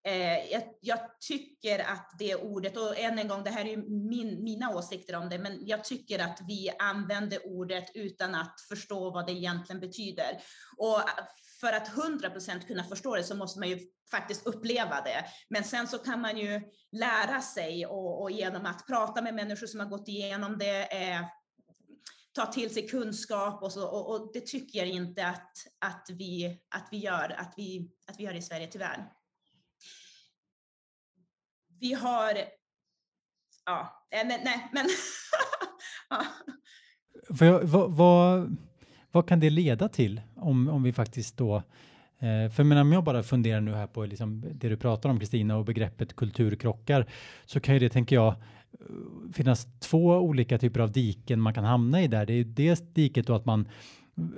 Eh, 0.07 0.53
jag, 0.53 0.62
jag, 0.81 0.98
tycker 1.20 1.79
att 1.79 2.11
det 2.18 2.35
ordet, 2.35 2.77
och 2.77 2.98
än 2.98 3.18
en 3.18 3.29
gång, 3.29 3.44
det 3.44 3.51
här 3.51 3.64
är 3.64 3.77
min, 4.09 4.42
mina 4.42 4.70
åsikter 4.70 5.16
om 5.16 5.29
det, 5.29 5.38
men 5.38 5.66
jag 5.66 5.85
tycker 5.85 6.18
att 6.18 6.40
vi 6.48 6.70
använder 6.79 7.46
ordet 7.46 7.90
utan 7.94 8.35
att 8.35 8.61
förstå 8.68 9.11
vad 9.11 9.27
det 9.27 9.33
egentligen 9.33 9.81
betyder. 9.81 10.40
Och 10.77 11.01
för 11.61 11.72
att 11.72 11.88
100% 11.88 12.66
kunna 12.66 12.85
förstå 12.85 13.16
det 13.16 13.24
så 13.24 13.35
måste 13.35 13.59
man 13.59 13.68
ju 13.68 13.79
faktiskt 14.11 14.46
uppleva 14.46 15.01
det. 15.01 15.24
Men 15.48 15.64
sen 15.64 15.88
så 15.88 15.98
kan 15.98 16.20
man 16.20 16.38
ju 16.38 16.61
lära 16.92 17.40
sig 17.40 17.87
och, 17.87 18.22
och 18.22 18.31
genom 18.31 18.66
att 18.66 18.87
prata 18.87 19.22
med 19.22 19.35
människor 19.35 19.66
som 19.66 19.81
har 19.81 19.87
gått 19.87 20.09
igenom 20.09 20.59
det, 20.59 20.83
eh, 20.83 21.20
ta 22.33 22.47
till 22.47 22.75
sig 22.75 22.88
kunskap 22.88 23.62
och, 23.62 23.73
så, 23.73 23.88
och, 23.88 24.11
och, 24.11 24.31
det 24.33 24.47
tycker 24.47 24.79
jag 24.79 24.88
inte 24.88 25.27
att, 25.27 25.53
att, 25.79 26.11
vi, 26.11 26.61
att, 26.69 26.88
vi 26.91 26.99
gör, 26.99 27.35
att, 27.38 27.55
vi, 27.57 27.91
att 28.07 28.21
vi 28.21 28.25
gör 28.25 28.35
i 28.35 28.43
Sverige 28.43 28.67
tyvärr. 28.67 29.12
Vi 31.81 31.93
har, 31.93 32.35
ja, 33.64 34.07
eh, 34.11 34.27
nej, 34.27 34.43
nej 34.45 34.69
men 34.73 34.87
ja. 36.11 36.25
För, 37.38 37.64
vad, 37.64 37.93
vad, 37.93 38.57
vad, 39.11 39.29
kan 39.29 39.41
det 39.41 39.51
leda 39.51 39.88
till 39.88 40.21
om, 40.37 40.69
om 40.69 40.83
vi 40.83 40.93
faktiskt 40.93 41.37
då 41.37 41.57
eh, 42.19 42.51
för 42.51 42.64
men 42.64 42.79
om 42.79 42.93
jag 42.93 43.05
bara 43.05 43.23
funderar 43.23 43.61
nu 43.61 43.75
här 43.75 43.87
på 43.87 44.05
liksom 44.05 44.45
det 44.55 44.69
du 44.69 44.77
pratar 44.77 45.11
om 45.11 45.19
Kristina 45.19 45.57
och 45.57 45.64
begreppet 45.64 46.17
kulturkrockar 46.17 47.07
så 47.47 47.61
kan 47.61 47.75
ju 47.75 47.81
det, 47.81 47.88
tänker 47.88 48.17
jag, 48.17 48.35
finnas 49.33 49.68
två 49.79 50.18
olika 50.18 50.59
typer 50.59 50.81
av 50.81 50.92
diken 50.92 51.40
man 51.40 51.55
kan 51.55 51.64
hamna 51.64 52.03
i 52.03 52.09
där. 52.09 52.27
Det 52.27 52.33
är 52.33 52.44
dels 52.44 52.81
diket 52.92 53.27
då 53.27 53.35
att 53.35 53.44
man 53.44 53.68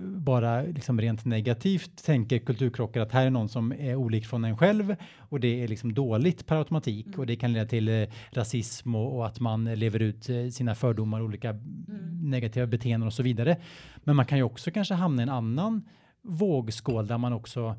bara 0.03 0.63
liksom 0.63 1.01
rent 1.01 1.25
negativt 1.25 2.05
tänker 2.05 2.39
kulturkrockar 2.39 3.01
att 3.01 3.13
här 3.13 3.27
är 3.27 3.31
någon 3.31 3.49
som 3.49 3.73
är 3.73 3.95
olik 3.95 4.27
från 4.27 4.45
en 4.45 4.59
själv 4.59 4.97
och 5.19 5.41
det 5.41 5.63
är 5.63 5.69
liksom 5.69 5.95
dåligt 5.95 6.47
per 6.47 6.57
automatik 6.57 7.07
mm. 7.07 7.21
och 7.21 7.27
det 7.27 7.37
kan 7.37 7.53
leda 7.53 7.67
till 7.67 7.89
eh, 7.89 8.09
rasism 8.31 8.95
och, 8.95 9.17
och, 9.17 9.27
att 9.27 9.41
man 9.41 9.65
lever 9.65 10.03
ut 10.03 10.29
eh, 10.29 10.49
sina 10.49 10.75
fördomar, 10.75 11.23
olika 11.23 11.51
mm. 11.51 12.31
negativa 12.31 12.67
beteenden 12.67 13.07
och 13.07 13.13
så 13.13 13.23
vidare. 13.23 13.57
Men 14.05 14.17
man 14.17 14.27
kan 14.27 14.39
ju 14.39 14.45
också 14.45 14.71
kanske 14.71 14.95
hamna 14.95 15.23
i 15.23 15.25
en 15.25 15.29
annan 15.29 15.89
vågskål 16.23 17.07
där 17.07 17.19
man 17.19 17.33
också 17.33 17.77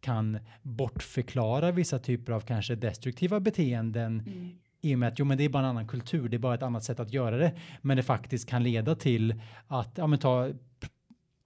kan 0.00 0.38
bortförklara 0.62 1.70
vissa 1.70 1.98
typer 1.98 2.32
av 2.32 2.40
kanske 2.40 2.74
destruktiva 2.74 3.40
beteenden 3.40 4.20
mm. 4.26 4.50
I 4.82 4.94
och 4.94 4.98
med 4.98 5.08
att 5.08 5.18
jo, 5.18 5.24
men 5.24 5.38
det 5.38 5.44
är 5.44 5.48
bara 5.48 5.62
en 5.62 5.68
annan 5.68 5.86
kultur, 5.86 6.28
det 6.28 6.36
är 6.36 6.38
bara 6.38 6.54
ett 6.54 6.62
annat 6.62 6.84
sätt 6.84 7.00
att 7.00 7.12
göra 7.12 7.36
det, 7.36 7.52
men 7.82 7.96
det 7.96 8.02
faktiskt 8.02 8.48
kan 8.48 8.62
leda 8.62 8.94
till 8.94 9.42
att 9.66 9.98
ja, 9.98 10.06
men 10.06 10.18
ta 10.18 10.50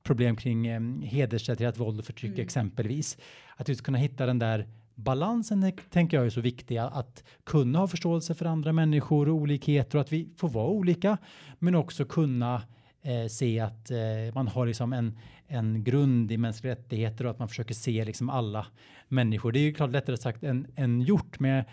problem 0.02 0.36
kring 0.36 0.66
eh, 0.66 0.80
hedersrelaterat 1.02 1.78
våld 1.78 1.98
och 1.98 2.04
förtryck 2.04 2.32
mm. 2.32 2.44
exempelvis. 2.44 3.18
Att 3.56 3.68
just 3.68 3.82
kunna 3.82 3.98
hitta 3.98 4.26
den 4.26 4.38
där 4.38 4.68
balansen 4.94 5.72
tänker 5.90 6.16
jag 6.16 6.26
är 6.26 6.30
så 6.30 6.40
viktig 6.40 6.76
att 6.76 7.24
kunna 7.44 7.78
ha 7.78 7.88
förståelse 7.88 8.34
för 8.34 8.44
andra 8.44 8.72
människor 8.72 9.28
och 9.28 9.34
olikheter 9.34 9.98
och 9.98 10.00
att 10.00 10.12
vi 10.12 10.28
får 10.36 10.48
vara 10.48 10.68
olika 10.68 11.18
men 11.58 11.74
också 11.74 12.04
kunna 12.04 12.62
eh, 13.02 13.26
se 13.28 13.60
att 13.60 13.90
eh, 13.90 14.34
man 14.34 14.48
har 14.48 14.66
liksom 14.66 14.92
en, 14.92 15.18
en 15.46 15.84
grund 15.84 16.32
i 16.32 16.36
mänskliga 16.36 16.72
rättigheter 16.72 17.24
och 17.24 17.30
att 17.30 17.38
man 17.38 17.48
försöker 17.48 17.74
se 17.74 18.04
liksom 18.04 18.30
alla 18.30 18.66
människor. 19.08 19.52
Det 19.52 19.58
är 19.58 19.62
ju 19.62 19.74
klart 19.74 19.90
lättare 19.90 20.16
sagt 20.16 20.44
än, 20.44 20.66
än 20.76 21.00
gjort 21.00 21.40
men 21.40 21.64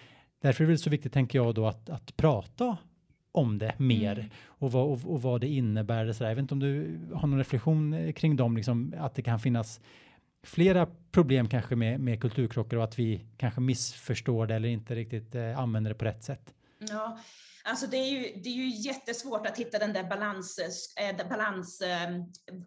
därför 0.43 0.63
är 0.63 0.67
det 0.67 0.77
så 0.77 0.89
viktigt 0.89 1.13
tänker 1.13 1.39
jag 1.39 1.55
då 1.55 1.67
att, 1.67 1.89
att 1.89 2.17
prata 2.17 2.77
om 3.31 3.57
det 3.57 3.73
mer 3.77 4.19
mm. 4.19 4.29
och, 4.45 4.71
vad, 4.71 4.83
och, 4.83 5.11
och, 5.13 5.21
vad 5.21 5.41
det 5.41 5.47
innebär. 5.47 6.11
Så 6.11 6.23
Jag 6.23 6.35
vet 6.35 6.39
inte 6.41 6.53
om 6.53 6.59
du 6.59 6.99
har 7.13 7.27
någon 7.27 7.37
reflektion 7.37 8.13
kring 8.13 8.35
dem, 8.35 8.57
liksom, 8.57 8.93
att 8.97 9.15
det 9.15 9.21
kan 9.21 9.39
finnas 9.39 9.81
flera 10.43 10.87
problem 11.11 11.47
kanske 11.47 11.75
med, 11.75 11.99
med 11.99 12.21
kulturkrockar 12.21 12.77
och 12.77 12.83
att 12.83 12.99
vi 12.99 13.25
kanske 13.37 13.61
missförstår 13.61 14.47
det 14.47 14.55
eller 14.55 14.69
inte 14.69 14.95
riktigt 14.95 15.35
eh, 15.35 15.59
använder 15.59 15.91
det 15.91 15.95
på 15.95 16.05
rätt 16.05 16.23
sätt. 16.23 16.53
Ja, 16.89 17.19
Alltså 17.65 17.87
det 17.87 17.97
är, 17.97 18.09
ju, 18.09 18.41
det 18.43 18.49
är 18.49 18.53
ju 18.53 18.69
jättesvårt 18.69 19.47
att 19.47 19.57
hitta 19.57 19.79
den 19.79 19.93
där 19.93 20.03
balans, 20.03 20.59
äh, 20.99 21.29
balans 21.29 21.81
äh, 21.81 22.09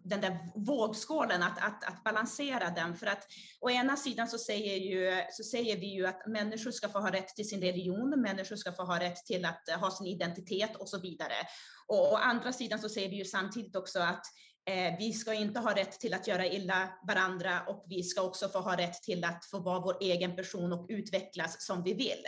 den 0.03 0.21
där 0.21 0.51
vågskålen, 0.55 1.43
att, 1.43 1.57
att, 1.63 1.83
att 1.83 2.03
balansera 2.03 2.69
den. 2.69 2.95
För 2.95 3.07
att 3.07 3.27
å 3.59 3.69
ena 3.69 3.97
sidan 3.97 4.27
så 4.27 4.37
säger, 4.37 4.77
ju, 4.77 5.23
så 5.31 5.43
säger 5.43 5.77
vi 5.77 5.87
ju 5.87 6.07
att 6.07 6.27
människor 6.27 6.71
ska 6.71 6.89
få 6.89 6.99
ha 6.99 7.11
rätt 7.11 7.27
till 7.27 7.49
sin 7.49 7.61
religion, 7.61 8.21
människor 8.21 8.55
ska 8.55 8.71
få 8.71 8.83
ha 8.83 8.99
rätt 8.99 9.25
till 9.25 9.45
att 9.45 9.69
ha 9.79 9.91
sin 9.91 10.07
identitet 10.07 10.75
och 10.75 10.89
så 10.89 10.99
vidare. 10.99 11.35
Och 11.87 12.13
å 12.13 12.15
andra 12.15 12.53
sidan 12.53 12.79
så 12.79 12.89
säger 12.89 13.09
vi 13.09 13.15
ju 13.15 13.25
samtidigt 13.25 13.75
också 13.75 13.99
att 13.99 14.09
eh, 14.09 14.23
Eh, 14.67 14.97
vi 14.99 15.13
ska 15.13 15.33
inte 15.33 15.59
ha 15.59 15.75
rätt 15.75 15.99
till 15.99 16.13
att 16.13 16.27
göra 16.27 16.45
illa 16.45 16.89
varandra 17.07 17.61
och 17.67 17.85
vi 17.89 18.03
ska 18.03 18.21
också 18.21 18.49
få 18.49 18.59
ha 18.59 18.77
rätt 18.77 19.03
till 19.03 19.23
att 19.23 19.45
få 19.45 19.59
vara 19.59 19.79
vår 19.79 19.97
egen 20.01 20.35
person 20.35 20.73
och 20.73 20.85
utvecklas 20.89 21.65
som 21.65 21.83
vi 21.83 21.93
vill. 21.93 22.23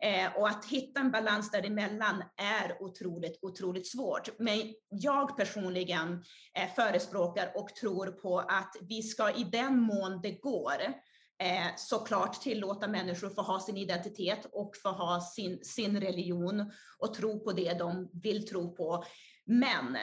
Eh, 0.00 0.36
och 0.36 0.48
att 0.48 0.64
hitta 0.64 1.00
en 1.00 1.10
balans 1.10 1.50
däremellan 1.50 2.22
är 2.36 2.82
otroligt, 2.82 3.38
otroligt 3.42 3.86
svårt. 3.86 4.38
Men 4.38 4.74
jag 4.90 5.36
personligen 5.36 6.24
eh, 6.58 6.74
förespråkar 6.76 7.52
och 7.54 7.68
tror 7.68 8.06
på 8.06 8.38
att 8.38 8.76
vi 8.88 9.02
ska 9.02 9.30
i 9.30 9.44
den 9.44 9.80
mån 9.80 10.20
det 10.22 10.32
går 10.32 10.74
såklart 11.76 12.40
tillåta 12.40 12.88
människor 12.88 13.30
få 13.30 13.42
ha 13.42 13.60
sin 13.60 13.76
identitet 13.76 14.46
och 14.52 14.76
få 14.82 14.88
ha 14.88 15.20
sin, 15.20 15.64
sin 15.64 16.00
religion 16.00 16.72
och 16.98 17.14
tro 17.14 17.44
på 17.44 17.52
det 17.52 17.78
de 17.78 18.10
vill 18.22 18.46
tro 18.46 18.74
på. 18.74 19.04
Men 19.44 19.96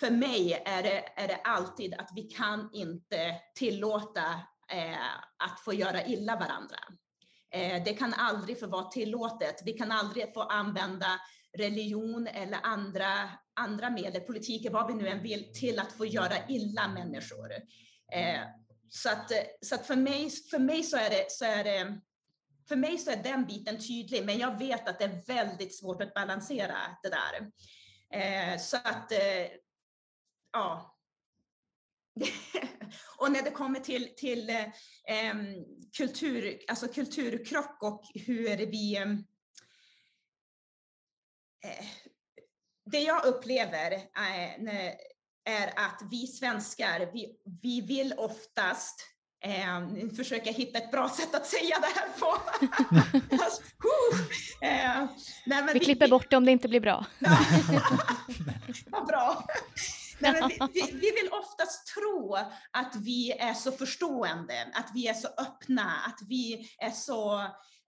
för 0.00 0.10
mig 0.10 0.62
är 0.64 0.82
det, 0.82 1.04
är 1.16 1.28
det 1.28 1.40
alltid 1.44 1.94
att 1.94 2.10
vi 2.14 2.22
kan 2.22 2.70
inte 2.72 3.40
tillåta 3.54 4.24
eh, 4.72 5.06
att 5.44 5.60
få 5.64 5.74
göra 5.74 6.06
illa 6.06 6.36
varandra. 6.36 6.78
Eh, 7.50 7.84
det 7.84 7.94
kan 7.94 8.14
aldrig 8.14 8.60
få 8.60 8.66
vara 8.66 8.84
tillåtet. 8.84 9.62
Vi 9.64 9.72
kan 9.72 9.92
aldrig 9.92 10.34
få 10.34 10.42
använda 10.42 11.20
religion 11.58 12.26
eller 12.26 12.58
andra, 12.62 13.30
andra 13.54 13.90
medel, 13.90 14.20
politik, 14.20 14.66
vad 14.70 14.86
vi 14.86 14.94
nu 14.94 15.08
än 15.08 15.22
vill, 15.22 15.52
till 15.52 15.78
att 15.78 15.92
få 15.92 16.06
göra 16.06 16.48
illa 16.48 16.88
människor. 16.88 17.52
Eh, 18.12 18.40
så 18.88 19.08
att, 19.10 19.32
så 19.60 19.74
att 19.74 19.86
för, 19.86 19.96
mig, 19.96 20.30
för 20.50 20.58
mig 20.58 20.82
så 20.82 20.96
är 20.96 21.10
det, 21.10 21.26
så 21.28 21.44
är 21.44 21.64
det 21.64 22.00
för 22.68 22.76
mig 22.76 22.98
så 22.98 23.10
är 23.10 23.16
den 23.16 23.46
biten 23.46 23.78
tydlig, 23.78 24.24
men 24.24 24.38
jag 24.38 24.58
vet 24.58 24.88
att 24.88 24.98
det 24.98 25.04
är 25.04 25.26
väldigt 25.26 25.78
svårt 25.78 26.02
att 26.02 26.14
balansera 26.14 26.76
det 27.02 27.08
där. 27.08 27.50
Eh, 28.20 28.58
så 28.58 28.76
att, 28.76 29.12
eh, 29.12 29.46
ja, 30.54 30.94
och 33.16 33.32
när 33.32 33.42
det 33.42 33.50
kommer 33.50 33.80
till, 33.80 34.08
till 34.16 34.50
eh, 34.50 35.34
kultur, 35.96 36.58
alltså 36.68 36.88
kulturkrock 36.88 37.82
och 37.82 38.02
hur 38.14 38.56
vi... 38.56 38.96
Eh, 41.64 41.86
det 42.86 43.00
jag 43.00 43.24
upplever 43.24 43.92
eh, 43.92 44.94
är 45.44 45.68
att 45.76 46.02
vi 46.10 46.26
svenskar, 46.26 47.10
vi, 47.12 47.36
vi 47.62 47.80
vill 47.80 48.14
oftast 48.16 49.00
eh, 49.44 50.08
försöka 50.16 50.50
hitta 50.50 50.78
ett 50.78 50.90
bra 50.90 51.08
sätt 51.08 51.34
att 51.34 51.46
säga 51.46 51.78
det 51.80 52.00
här 52.00 52.08
på. 52.18 52.26
alltså, 53.44 53.62
uh, 53.62 55.08
nej, 55.46 55.62
vi, 55.66 55.72
vi 55.72 55.80
klipper 55.80 56.08
bort 56.08 56.30
det 56.30 56.36
om 56.36 56.44
det 56.44 56.52
inte 56.52 56.68
blir 56.68 56.80
bra. 56.80 57.06
Vad 58.86 59.06
bra. 59.06 59.46
Nej, 60.18 60.42
vi, 60.48 60.80
vi, 60.80 60.92
vi, 60.92 61.10
vill 61.10 61.32
oftast 61.32 61.94
tro 61.94 62.34
att 62.70 62.96
vi 62.96 63.32
är 63.32 63.54
så 63.54 63.72
förstående, 63.72 64.70
att 64.74 64.90
vi 64.94 65.08
är 65.08 65.14
så 65.14 65.28
öppna, 65.28 65.92
att 66.06 66.18
vi 66.28 66.68
är 66.78 66.90
så 66.90 67.40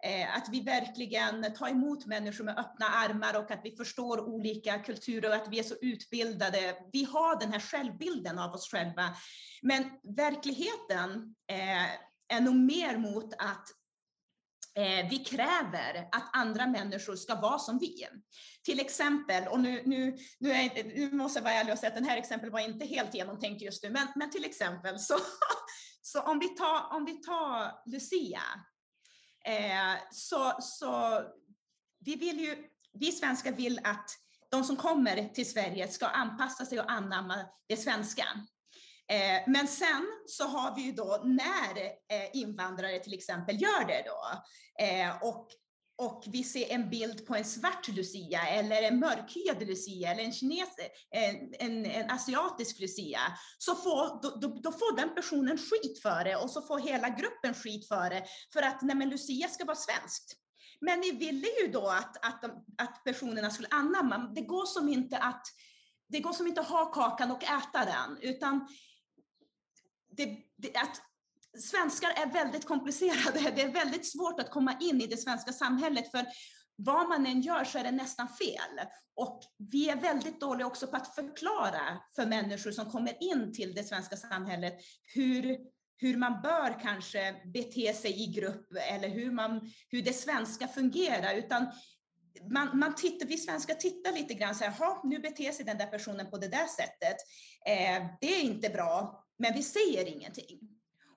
eh, 0.05 0.37
att 0.37 0.49
vi 0.53 0.61
verkligen 0.61 1.55
tar 1.55 1.69
emot 1.69 2.07
människor 2.07 2.45
med 2.45 2.59
öppna 2.59 2.87
armar 2.87 3.39
och 3.39 3.51
att 3.51 3.61
vi 3.65 3.77
förstår 3.77 4.21
olika 4.21 4.79
kulturer 4.79 5.29
och 5.29 5.35
att 5.35 5.49
vi 5.49 5.59
är 5.59 5.63
så 5.63 5.75
utbildade. 5.81 6.77
Vi 6.93 7.05
har 7.05 7.41
den 7.41 7.53
här 7.53 7.61
självbilden 7.61 8.39
av 8.39 8.55
oss 8.55 8.71
själva. 8.71 9.17
Men 9.63 9.91
verkligheten 10.17 11.35
eh, 11.51 12.37
är 12.37 12.41
nog 12.41 12.55
mer 12.57 12.97
mot 12.97 13.35
att 13.39 13.67
Eh, 14.77 15.09
vi 15.11 15.19
kräver 15.19 16.09
att 16.13 16.31
andra 16.33 16.67
människor 16.67 17.17
ska 17.17 17.35
vara 17.35 17.59
som 17.59 17.79
vi. 17.79 18.07
Till 18.65 18.81
exempel, 18.81 19.49
och 19.49 19.61
nu, 19.61 19.83
nu, 19.87 20.17
nu, 20.39 20.53
är, 20.53 20.85
nu 20.85 21.17
måste 21.17 21.39
jag 21.39 21.45
vara 21.45 21.55
ärlig 21.55 21.73
och 21.73 21.79
säga 21.79 21.89
att 21.89 21.97
den 21.97 22.05
här 22.05 22.17
exemplet 22.17 22.53
var 22.53 22.61
inte 22.61 22.87
helt 22.87 23.15
genomtänkt 23.15 23.63
just 23.63 23.83
nu, 23.83 23.91
men, 23.91 24.09
men 24.15 24.31
till 24.31 24.45
exempel 24.45 24.99
så, 24.99 25.19
så 26.03 26.21
om, 26.23 26.39
vi 26.39 26.49
tar, 26.49 26.97
om 26.97 27.05
vi 27.05 27.13
tar 27.13 27.73
Lucia, 27.91 28.43
eh, 29.45 30.01
så, 30.11 30.53
så 30.61 31.23
vi 32.05 32.17
vill 32.17 32.41
ju, 32.41 32.57
vi 32.93 33.13
svenskar 33.13 33.53
vill 33.53 33.81
att 33.85 34.11
de 34.51 34.65
som 34.65 34.77
kommer 34.77 35.29
till 35.29 35.51
Sverige 35.51 35.89
ska 35.89 36.07
anpassa 36.07 36.67
sig 36.67 36.81
och 36.81 36.91
anamma 36.91 37.47
det 37.69 37.77
svenska. 37.77 38.25
Eh, 39.09 39.43
men 39.47 39.69
sen 39.69 40.07
så 40.27 40.45
har 40.45 40.77
vi 40.77 40.83
ju 40.83 40.93
då 40.93 41.23
när 41.25 41.77
eh, 41.87 42.31
invandrare 42.33 42.99
till 42.99 43.15
exempel 43.15 43.63
gör 43.63 43.87
det 43.87 44.05
då 44.07 44.43
eh, 44.85 45.23
och 45.23 45.49
och 45.99 46.25
vi 46.27 46.45
ser 46.45 46.73
en 46.73 46.91
bild 46.91 47.27
på 47.27 47.35
en 47.37 47.45
svart 47.45 47.89
lucia 47.89 48.49
eller 48.49 48.83
en 48.83 48.99
mörkhyad 48.99 49.67
lucia 49.67 50.13
eller 50.13 50.23
en, 50.23 50.33
kines, 50.33 50.69
en, 51.11 51.55
en, 51.59 51.87
en 51.87 52.11
asiatisk 52.11 52.81
lucia, 52.81 53.21
så 53.59 53.75
får, 53.75 54.23
då, 54.23 54.37
då, 54.41 54.61
då, 54.63 54.73
får 54.73 54.97
den 54.97 55.15
personen 55.15 55.59
skit 55.59 56.03
för 56.03 56.25
det 56.25 56.37
och 56.37 56.51
så 56.51 56.63
får 56.63 56.79
hela 56.79 57.09
gruppen 57.09 57.55
skit 57.55 57.89
för 57.89 58.11
det, 58.11 58.25
för 58.53 58.63
att 58.63 58.83
nej 58.83 58.97
men 58.97 59.11
lucia 59.11 59.49
ska 59.49 59.65
vara 59.65 59.77
svenskt. 59.77 60.37
Men 60.81 61.01
ni 61.01 61.13
ville 61.13 61.47
ju 61.63 61.73
då 61.73 61.89
att, 61.89 62.27
att, 62.27 62.43
de, 62.43 62.65
att 62.79 63.05
personerna 63.05 63.51
skulle 63.51 63.69
anamma, 63.71 64.19
det 64.35 64.41
går 64.41 64.67
som 64.67 64.89
inte 64.89 65.19
att 65.19 65.47
det 66.09 66.21
går 66.21 66.33
som 66.33 66.47
inte 66.47 66.61
att 66.61 66.69
ha 66.69 66.93
kakan 66.93 67.31
och 67.31 67.45
äta 67.45 67.85
den, 67.85 68.19
utan 68.21 68.69
det, 70.17 70.39
det, 70.57 70.77
att 70.77 71.03
svenskar 71.63 72.09
är 72.09 72.33
väldigt 72.33 72.65
komplicerade. 72.65 73.53
Det 73.57 73.63
är 73.63 73.73
väldigt 73.73 74.13
svårt 74.13 74.41
att 74.41 74.51
komma 74.51 74.77
in 74.81 75.01
i 75.01 75.07
det 75.07 75.17
svenska 75.17 75.53
samhället 75.53 76.11
för 76.11 76.27
vad 76.77 77.09
man 77.09 77.27
än 77.27 77.41
gör 77.41 77.65
så 77.65 77.79
är 77.79 77.85
det 77.85 77.91
nästan 77.91 78.29
fel. 78.29 78.87
Och 79.15 79.43
vi 79.59 79.89
är 79.89 79.97
väldigt 79.97 80.41
dåliga 80.41 80.67
också 80.67 80.87
på 80.87 80.97
att 80.97 81.15
förklara 81.15 82.01
för 82.17 82.27
människor 82.27 82.71
som 82.71 82.91
kommer 82.91 83.23
in 83.23 83.53
till 83.53 83.75
det 83.75 83.85
svenska 83.85 84.17
samhället 84.17 84.75
hur, 85.15 85.59
hur 85.97 86.17
man 86.17 86.43
bör 86.43 86.81
kanske 86.83 87.35
bete 87.53 87.93
sig 87.93 88.23
i 88.23 88.27
grupp 88.27 88.69
eller 88.91 89.09
hur, 89.09 89.31
man, 89.31 89.71
hur 89.89 90.03
det 90.03 90.13
svenska 90.13 90.69
fungerar. 90.69 91.35
Utan 91.35 91.67
man, 92.51 92.79
man 92.79 92.95
tittar, 92.95 93.27
vi 93.27 93.39
svenskar 93.39 93.75
tittar 93.75 94.13
lite 94.13 94.35
grann 94.35 94.55
så 94.55 94.65
här, 94.65 95.09
nu 95.09 95.19
beter 95.19 95.53
sig 95.53 95.65
den 95.65 95.79
där 95.79 95.87
personen 95.87 96.31
på 96.31 96.37
det 96.37 96.49
där 96.49 96.67
sättet. 96.67 97.17
Eh, 97.67 98.07
det 98.21 98.35
är 98.35 98.43
inte 98.43 98.69
bra, 98.69 99.26
men 99.39 99.55
vi 99.55 99.63
säger 99.63 100.05
ingenting. 100.05 100.61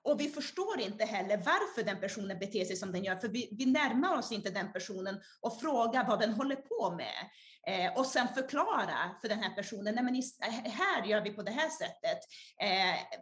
Och 0.02 0.20
vi 0.20 0.28
förstår 0.28 0.80
inte 0.80 1.04
heller 1.04 1.36
varför 1.36 1.82
den 1.82 2.00
personen 2.00 2.38
beter 2.38 2.64
sig 2.64 2.76
som 2.76 2.92
den 2.92 3.04
gör, 3.04 3.16
för 3.16 3.28
vi, 3.28 3.48
vi 3.52 3.66
närmar 3.66 4.18
oss 4.18 4.32
inte 4.32 4.50
den 4.50 4.72
personen 4.72 5.20
och 5.40 5.60
frågar 5.60 6.06
vad 6.06 6.20
den 6.20 6.32
håller 6.32 6.56
på 6.56 6.96
med. 6.96 7.30
Eh, 7.66 7.98
och 7.98 8.06
sen 8.06 8.28
förklara 8.28 9.16
för 9.20 9.28
den 9.28 9.38
här 9.38 9.54
personen, 9.54 9.94
nej 9.94 10.04
men 10.04 10.22
här 10.70 11.06
gör 11.06 11.20
vi 11.20 11.30
på 11.30 11.42
det 11.42 11.50
här 11.50 11.68
sättet. 11.68 12.18
Eh, 12.60 13.18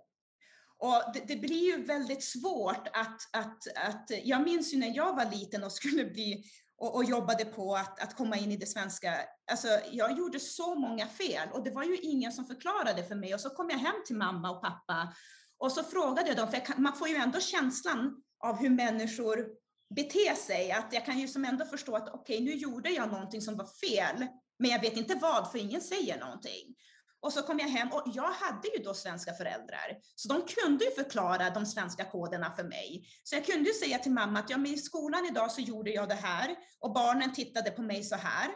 och 0.80 1.12
det, 1.14 1.20
det, 1.26 1.36
blir 1.36 1.64
ju 1.64 1.84
väldigt 1.84 2.24
svårt 2.24 2.88
att, 2.92 3.20
att, 3.32 3.76
att, 3.76 4.10
jag 4.24 4.42
minns 4.42 4.74
ju 4.74 4.78
när 4.78 4.96
jag 4.96 5.16
var 5.16 5.30
liten 5.30 5.64
och 5.64 5.72
skulle 5.72 6.04
bli 6.04 6.44
och, 6.78 6.94
och 6.94 7.04
jobbade 7.04 7.44
på 7.44 7.76
att, 7.76 8.00
att 8.02 8.16
komma 8.16 8.36
in 8.36 8.52
i 8.52 8.56
det 8.56 8.66
svenska. 8.66 9.14
Alltså, 9.50 9.68
jag 9.90 10.18
gjorde 10.18 10.40
så 10.40 10.74
många 10.74 11.06
fel 11.06 11.48
och 11.52 11.64
det 11.64 11.70
var 11.70 11.82
ju 11.82 11.96
ingen 11.96 12.32
som 12.32 12.44
förklarade 12.44 13.04
för 13.04 13.14
mig. 13.14 13.34
Och 13.34 13.40
så 13.40 13.50
kom 13.50 13.70
jag 13.70 13.78
hem 13.78 14.02
till 14.06 14.16
mamma 14.16 14.50
och 14.50 14.62
pappa 14.62 15.14
och 15.58 15.72
så 15.72 15.84
frågade 15.84 16.28
jag 16.28 16.36
dem, 16.36 16.50
för 16.50 16.56
jag 16.56 16.78
man 16.78 16.96
får 16.96 17.08
ju 17.08 17.16
ändå 17.16 17.40
känslan 17.40 18.22
av 18.44 18.56
hur 18.56 18.70
människor 18.70 19.46
beter 19.94 20.34
sig. 20.34 20.72
Att 20.72 20.92
jag 20.92 21.04
kan 21.04 21.18
ju 21.18 21.28
som 21.28 21.44
ändå 21.44 21.64
förstå 21.64 21.96
att 21.96 22.08
okej, 22.08 22.36
okay, 22.36 22.40
nu 22.40 22.52
gjorde 22.52 22.90
jag 22.90 23.08
någonting 23.08 23.42
som 23.42 23.56
var 23.56 23.66
fel, 23.66 24.26
men 24.58 24.70
jag 24.70 24.80
vet 24.80 24.96
inte 24.96 25.14
vad, 25.14 25.50
för 25.50 25.58
ingen 25.58 25.80
säger 25.80 26.20
någonting. 26.20 26.74
Och 27.20 27.32
så 27.32 27.42
kom 27.42 27.58
jag 27.58 27.68
hem 27.68 27.88
och 27.92 28.02
jag 28.06 28.32
hade 28.32 28.68
ju 28.76 28.82
då 28.82 28.94
svenska 28.94 29.34
föräldrar, 29.34 29.98
så 30.14 30.28
de 30.28 30.42
kunde 30.42 30.84
ju 30.84 30.90
förklara 30.90 31.50
de 31.50 31.66
svenska 31.66 32.04
koderna 32.04 32.56
för 32.56 32.64
mig. 32.64 33.08
Så 33.22 33.36
jag 33.36 33.46
kunde 33.46 33.68
ju 33.68 33.74
säga 33.74 33.98
till 33.98 34.12
mamma 34.12 34.38
att 34.38 34.50
ja, 34.50 34.56
men 34.56 34.72
i 34.72 34.78
skolan 34.78 35.26
idag 35.30 35.52
så 35.52 35.60
gjorde 35.60 35.90
jag 35.90 36.08
det 36.08 36.14
här 36.14 36.56
och 36.80 36.92
barnen 36.92 37.34
tittade 37.34 37.70
på 37.70 37.82
mig 37.82 38.04
så 38.04 38.16
här. 38.16 38.48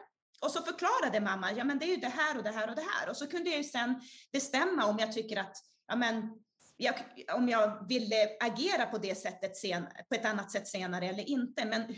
Och 0.43 0.51
så 0.51 0.63
förklarade 0.63 1.21
mamma, 1.21 1.53
ja 1.53 1.65
men 1.65 1.79
det 1.79 1.85
är 1.85 1.95
ju 1.95 1.97
det 1.97 2.09
här 2.09 2.37
och 2.37 2.43
det 2.43 2.51
här 2.51 2.71
och 2.71 2.77
det 2.77 2.87
här. 2.91 3.11
Och 3.11 3.17
så 3.17 3.27
kunde 3.27 3.51
jag 3.51 3.59
ju 3.59 3.65
sen 3.65 4.01
bestämma 4.33 4.87
om 4.87 4.99
jag 4.99 5.13
tycker 5.13 5.37
att, 5.37 5.57
ja 5.87 5.97
men, 5.97 6.31
jag, 6.77 6.95
om 7.35 7.49
jag 7.49 7.89
ville 7.89 8.29
agera 8.41 8.87
på 8.87 8.99
det 8.99 9.15
sättet 9.15 9.57
sen, 9.57 9.87
på 10.09 10.15
ett 10.15 10.25
annat 10.25 10.51
sätt 10.51 10.69
senare 10.69 11.07
eller 11.07 11.29
inte. 11.29 11.65
Men, 11.65 11.95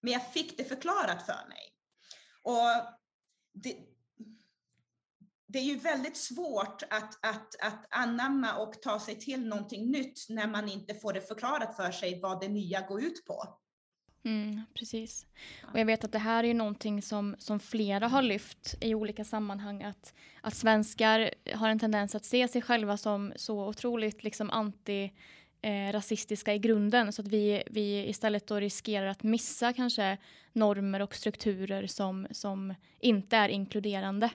men 0.00 0.12
jag 0.12 0.32
fick 0.32 0.58
det 0.58 0.64
förklarat 0.64 1.26
för 1.26 1.48
mig. 1.48 1.72
Och 2.42 2.96
det, 3.54 3.76
det 5.46 5.58
är 5.58 5.62
ju 5.62 5.76
väldigt 5.76 6.16
svårt 6.16 6.82
att, 6.90 7.26
att, 7.26 7.56
att 7.60 7.86
anamma 7.90 8.56
och 8.56 8.82
ta 8.82 9.00
sig 9.00 9.18
till 9.18 9.46
någonting 9.46 9.90
nytt 9.90 10.26
när 10.28 10.46
man 10.46 10.68
inte 10.68 10.94
får 10.94 11.12
det 11.12 11.20
förklarat 11.20 11.76
för 11.76 11.90
sig 11.90 12.20
vad 12.20 12.40
det 12.40 12.48
nya 12.48 12.80
går 12.80 13.02
ut 13.02 13.24
på. 13.26 13.58
Mm, 14.24 14.62
precis. 14.74 15.26
Och 15.72 15.78
jag 15.78 15.86
vet 15.86 16.04
att 16.04 16.12
det 16.12 16.18
här 16.18 16.44
är 16.44 16.48
ju 16.48 16.54
någonting 16.54 17.02
som, 17.02 17.36
som 17.38 17.60
flera 17.60 18.08
har 18.08 18.22
lyft 18.22 18.74
i 18.80 18.94
olika 18.94 19.24
sammanhang. 19.24 19.82
Att, 19.82 20.14
att 20.40 20.54
svenskar 20.54 21.30
har 21.54 21.68
en 21.68 21.78
tendens 21.78 22.14
att 22.14 22.24
se 22.24 22.48
sig 22.48 22.62
själva 22.62 22.96
som 22.96 23.32
så 23.36 23.68
otroligt 23.68 24.24
liksom 24.24 24.50
anti 24.50 25.12
eh, 25.62 25.92
rasistiska 25.92 26.54
i 26.54 26.58
grunden 26.58 27.12
så 27.12 27.22
att 27.22 27.28
vi, 27.28 27.62
vi 27.66 28.06
istället 28.06 28.46
då 28.46 28.60
riskerar 28.60 29.06
att 29.06 29.22
missa 29.22 29.72
kanske 29.72 30.18
normer 30.52 31.02
och 31.02 31.14
strukturer 31.14 31.86
som, 31.86 32.26
som 32.30 32.74
inte 33.00 33.36
är 33.36 33.48
inkluderande. 33.48 34.30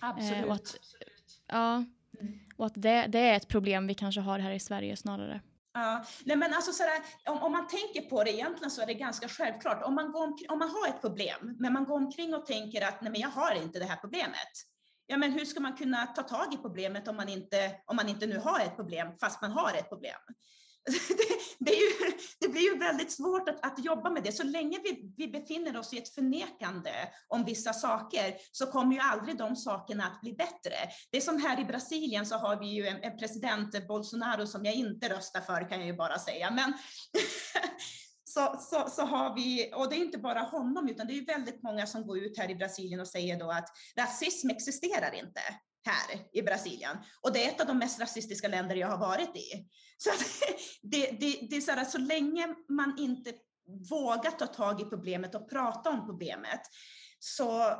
Absolut. 0.00 0.44
Eh, 0.44 0.48
och 0.48 0.54
att, 0.54 0.76
ja, 1.46 1.74
mm. 2.20 2.38
och 2.56 2.66
att 2.66 2.72
det, 2.76 3.06
det 3.06 3.18
är 3.18 3.36
ett 3.36 3.48
problem 3.48 3.86
vi 3.86 3.94
kanske 3.94 4.20
har 4.20 4.38
här 4.38 4.52
i 4.52 4.60
Sverige 4.60 4.96
snarare. 4.96 5.40
Ja, 5.74 6.04
nej 6.24 6.36
men 6.36 6.54
alltså 6.54 6.72
sådär, 6.72 7.02
om, 7.26 7.42
om, 7.42 7.52
man 7.52 7.68
tänker 7.68 8.10
på 8.10 8.24
det 8.24 8.32
egentligen 8.32 8.70
så 8.70 8.82
är 8.82 8.86
det 8.86 8.94
ganska 8.94 9.28
självklart. 9.28 9.82
Om 9.82 9.94
man, 9.94 10.12
går 10.12 10.24
omkring, 10.24 10.50
om 10.50 10.58
man 10.58 10.68
har 10.68 10.88
ett 10.88 11.00
problem, 11.00 11.56
men 11.58 11.72
man 11.72 11.84
går 11.84 11.96
omkring 11.96 12.34
och 12.34 12.46
tänker 12.46 12.86
att 12.88 13.02
nej 13.02 13.12
men 13.12 13.20
jag 13.20 13.28
har 13.28 13.54
inte 13.54 13.78
det 13.78 13.84
här 13.84 13.96
problemet. 13.96 14.52
Ja, 15.06 15.16
men 15.16 15.32
hur 15.32 15.44
ska 15.44 15.60
man 15.60 15.76
kunna 15.76 16.06
ta 16.06 16.22
tag 16.22 16.54
i 16.54 16.56
problemet 16.56 17.08
om 17.08 17.16
man 17.16 17.28
inte, 17.28 17.74
om 17.86 17.96
man 17.96 18.08
inte 18.08 18.26
nu 18.26 18.38
har 18.38 18.60
ett 18.60 18.76
problem, 18.76 19.08
fast 19.20 19.42
man 19.42 19.50
har 19.50 19.70
ett 19.74 19.88
problem? 19.88 20.20
det, 21.18 21.36
det, 21.58 21.72
ju, 21.72 21.88
det, 22.40 22.48
blir 22.48 22.62
ju 22.62 22.78
väldigt 22.78 23.12
svårt 23.12 23.48
att, 23.48 23.66
att 23.66 23.84
jobba 23.84 24.10
med 24.10 24.22
det. 24.22 24.32
Så 24.32 24.42
länge 24.42 24.78
vi, 24.84 25.12
vi, 25.16 25.28
befinner 25.28 25.76
oss 25.76 25.92
i 25.92 25.98
ett 25.98 26.14
förnekande 26.14 26.92
om 27.28 27.44
vissa 27.44 27.72
saker 27.72 28.34
så 28.52 28.66
kommer 28.66 28.94
ju 28.94 29.00
aldrig 29.00 29.38
de 29.38 29.56
sakerna 29.56 30.04
att 30.04 30.20
bli 30.20 30.32
bättre. 30.32 30.74
Det 31.10 31.16
är 31.16 31.20
som 31.20 31.42
här 31.42 31.60
i 31.60 31.64
Brasilien 31.64 32.26
så 32.26 32.36
har 32.36 32.60
vi 32.60 32.66
ju 32.66 32.86
en, 32.86 33.02
en 33.02 33.18
president, 33.18 33.88
Bolsonaro, 33.88 34.46
som 34.46 34.64
jag 34.64 34.74
inte 34.74 35.08
röstar 35.08 35.40
för 35.40 35.68
kan 35.68 35.78
jag 35.78 35.86
ju 35.86 35.96
bara 35.96 36.18
säga. 36.18 36.50
Men 36.50 36.72
så, 38.24 38.56
så, 38.60 38.90
så 38.90 39.02
har 39.02 39.34
vi, 39.34 39.72
och 39.74 39.90
det 39.90 39.96
är 39.96 40.04
inte 40.04 40.18
bara 40.18 40.40
honom, 40.40 40.88
utan 40.88 41.06
det 41.06 41.18
är 41.18 41.26
väldigt 41.26 41.62
många 41.62 41.86
som 41.86 42.06
går 42.06 42.18
ut 42.18 42.38
här 42.38 42.50
i 42.50 42.54
Brasilien 42.54 43.00
och 43.00 43.08
säger 43.08 43.38
då 43.38 43.50
att 43.50 43.68
rasism 43.96 44.50
existerar 44.50 45.14
inte 45.14 45.42
här 45.84 46.28
i 46.32 46.42
Brasilien. 46.42 46.96
Och 47.20 47.32
det 47.32 47.44
är 47.44 47.48
ett 47.48 47.60
av 47.60 47.66
de 47.66 47.78
mest 47.78 48.00
rasistiska 48.00 48.48
länder 48.48 48.76
jag 48.76 48.88
har 48.88 48.98
varit 48.98 49.36
i. 49.36 49.68
Så 49.96 50.10
det, 50.82 51.10
det, 51.20 51.46
det 51.50 51.56
är 51.56 51.60
så 51.60 51.72
här, 51.72 51.84
så 51.84 51.98
länge 51.98 52.54
man 52.68 52.98
inte 52.98 53.32
vågar 53.90 54.30
ta 54.30 54.46
tag 54.46 54.80
i 54.80 54.84
problemet 54.84 55.34
och 55.34 55.50
prata 55.50 55.90
om 55.90 56.06
problemet 56.06 56.60
så 57.18 57.76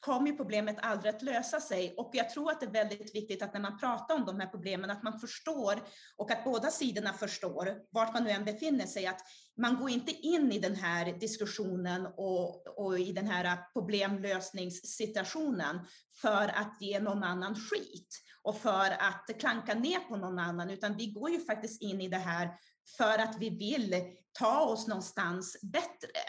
kommer 0.00 0.32
problemet 0.32 0.76
aldrig 0.82 1.14
att 1.14 1.22
lösa 1.22 1.60
sig. 1.60 1.94
Och 1.96 2.10
jag 2.12 2.30
tror 2.30 2.50
att 2.50 2.60
det 2.60 2.66
är 2.66 2.70
väldigt 2.70 3.14
viktigt 3.14 3.42
att 3.42 3.54
när 3.54 3.60
man 3.60 3.78
pratar 3.78 4.14
om 4.14 4.24
de 4.24 4.40
här 4.40 4.46
problemen, 4.46 4.90
att 4.90 5.02
man 5.02 5.20
förstår 5.20 5.82
och 6.16 6.30
att 6.30 6.44
båda 6.44 6.70
sidorna 6.70 7.12
förstår, 7.12 7.78
vart 7.90 8.14
man 8.14 8.24
nu 8.24 8.30
än 8.30 8.44
befinner 8.44 8.86
sig, 8.86 9.06
att 9.06 9.20
man 9.56 9.76
går 9.76 9.90
inte 9.90 10.12
in 10.12 10.52
i 10.52 10.58
den 10.58 10.74
här 10.74 11.12
diskussionen 11.12 12.06
och, 12.06 12.78
och 12.78 12.98
i 12.98 13.12
den 13.12 13.26
här 13.26 13.58
problemlösningssituationen 13.72 15.86
för 16.20 16.48
att 16.48 16.76
ge 16.80 17.00
någon 17.00 17.22
annan 17.22 17.54
skit 17.54 18.22
och 18.42 18.56
för 18.56 18.90
att 18.90 19.30
klanka 19.40 19.74
ner 19.74 19.98
på 19.98 20.16
någon 20.16 20.38
annan, 20.38 20.70
utan 20.70 20.96
vi 20.96 21.06
går 21.06 21.30
ju 21.30 21.40
faktiskt 21.40 21.82
in 21.82 22.00
i 22.00 22.08
det 22.08 22.16
här 22.16 22.50
för 22.96 23.18
att 23.18 23.36
vi 23.38 23.50
vill 23.50 23.94
ta 24.32 24.60
oss 24.60 24.88
någonstans 24.88 25.56
bättre 25.62 26.20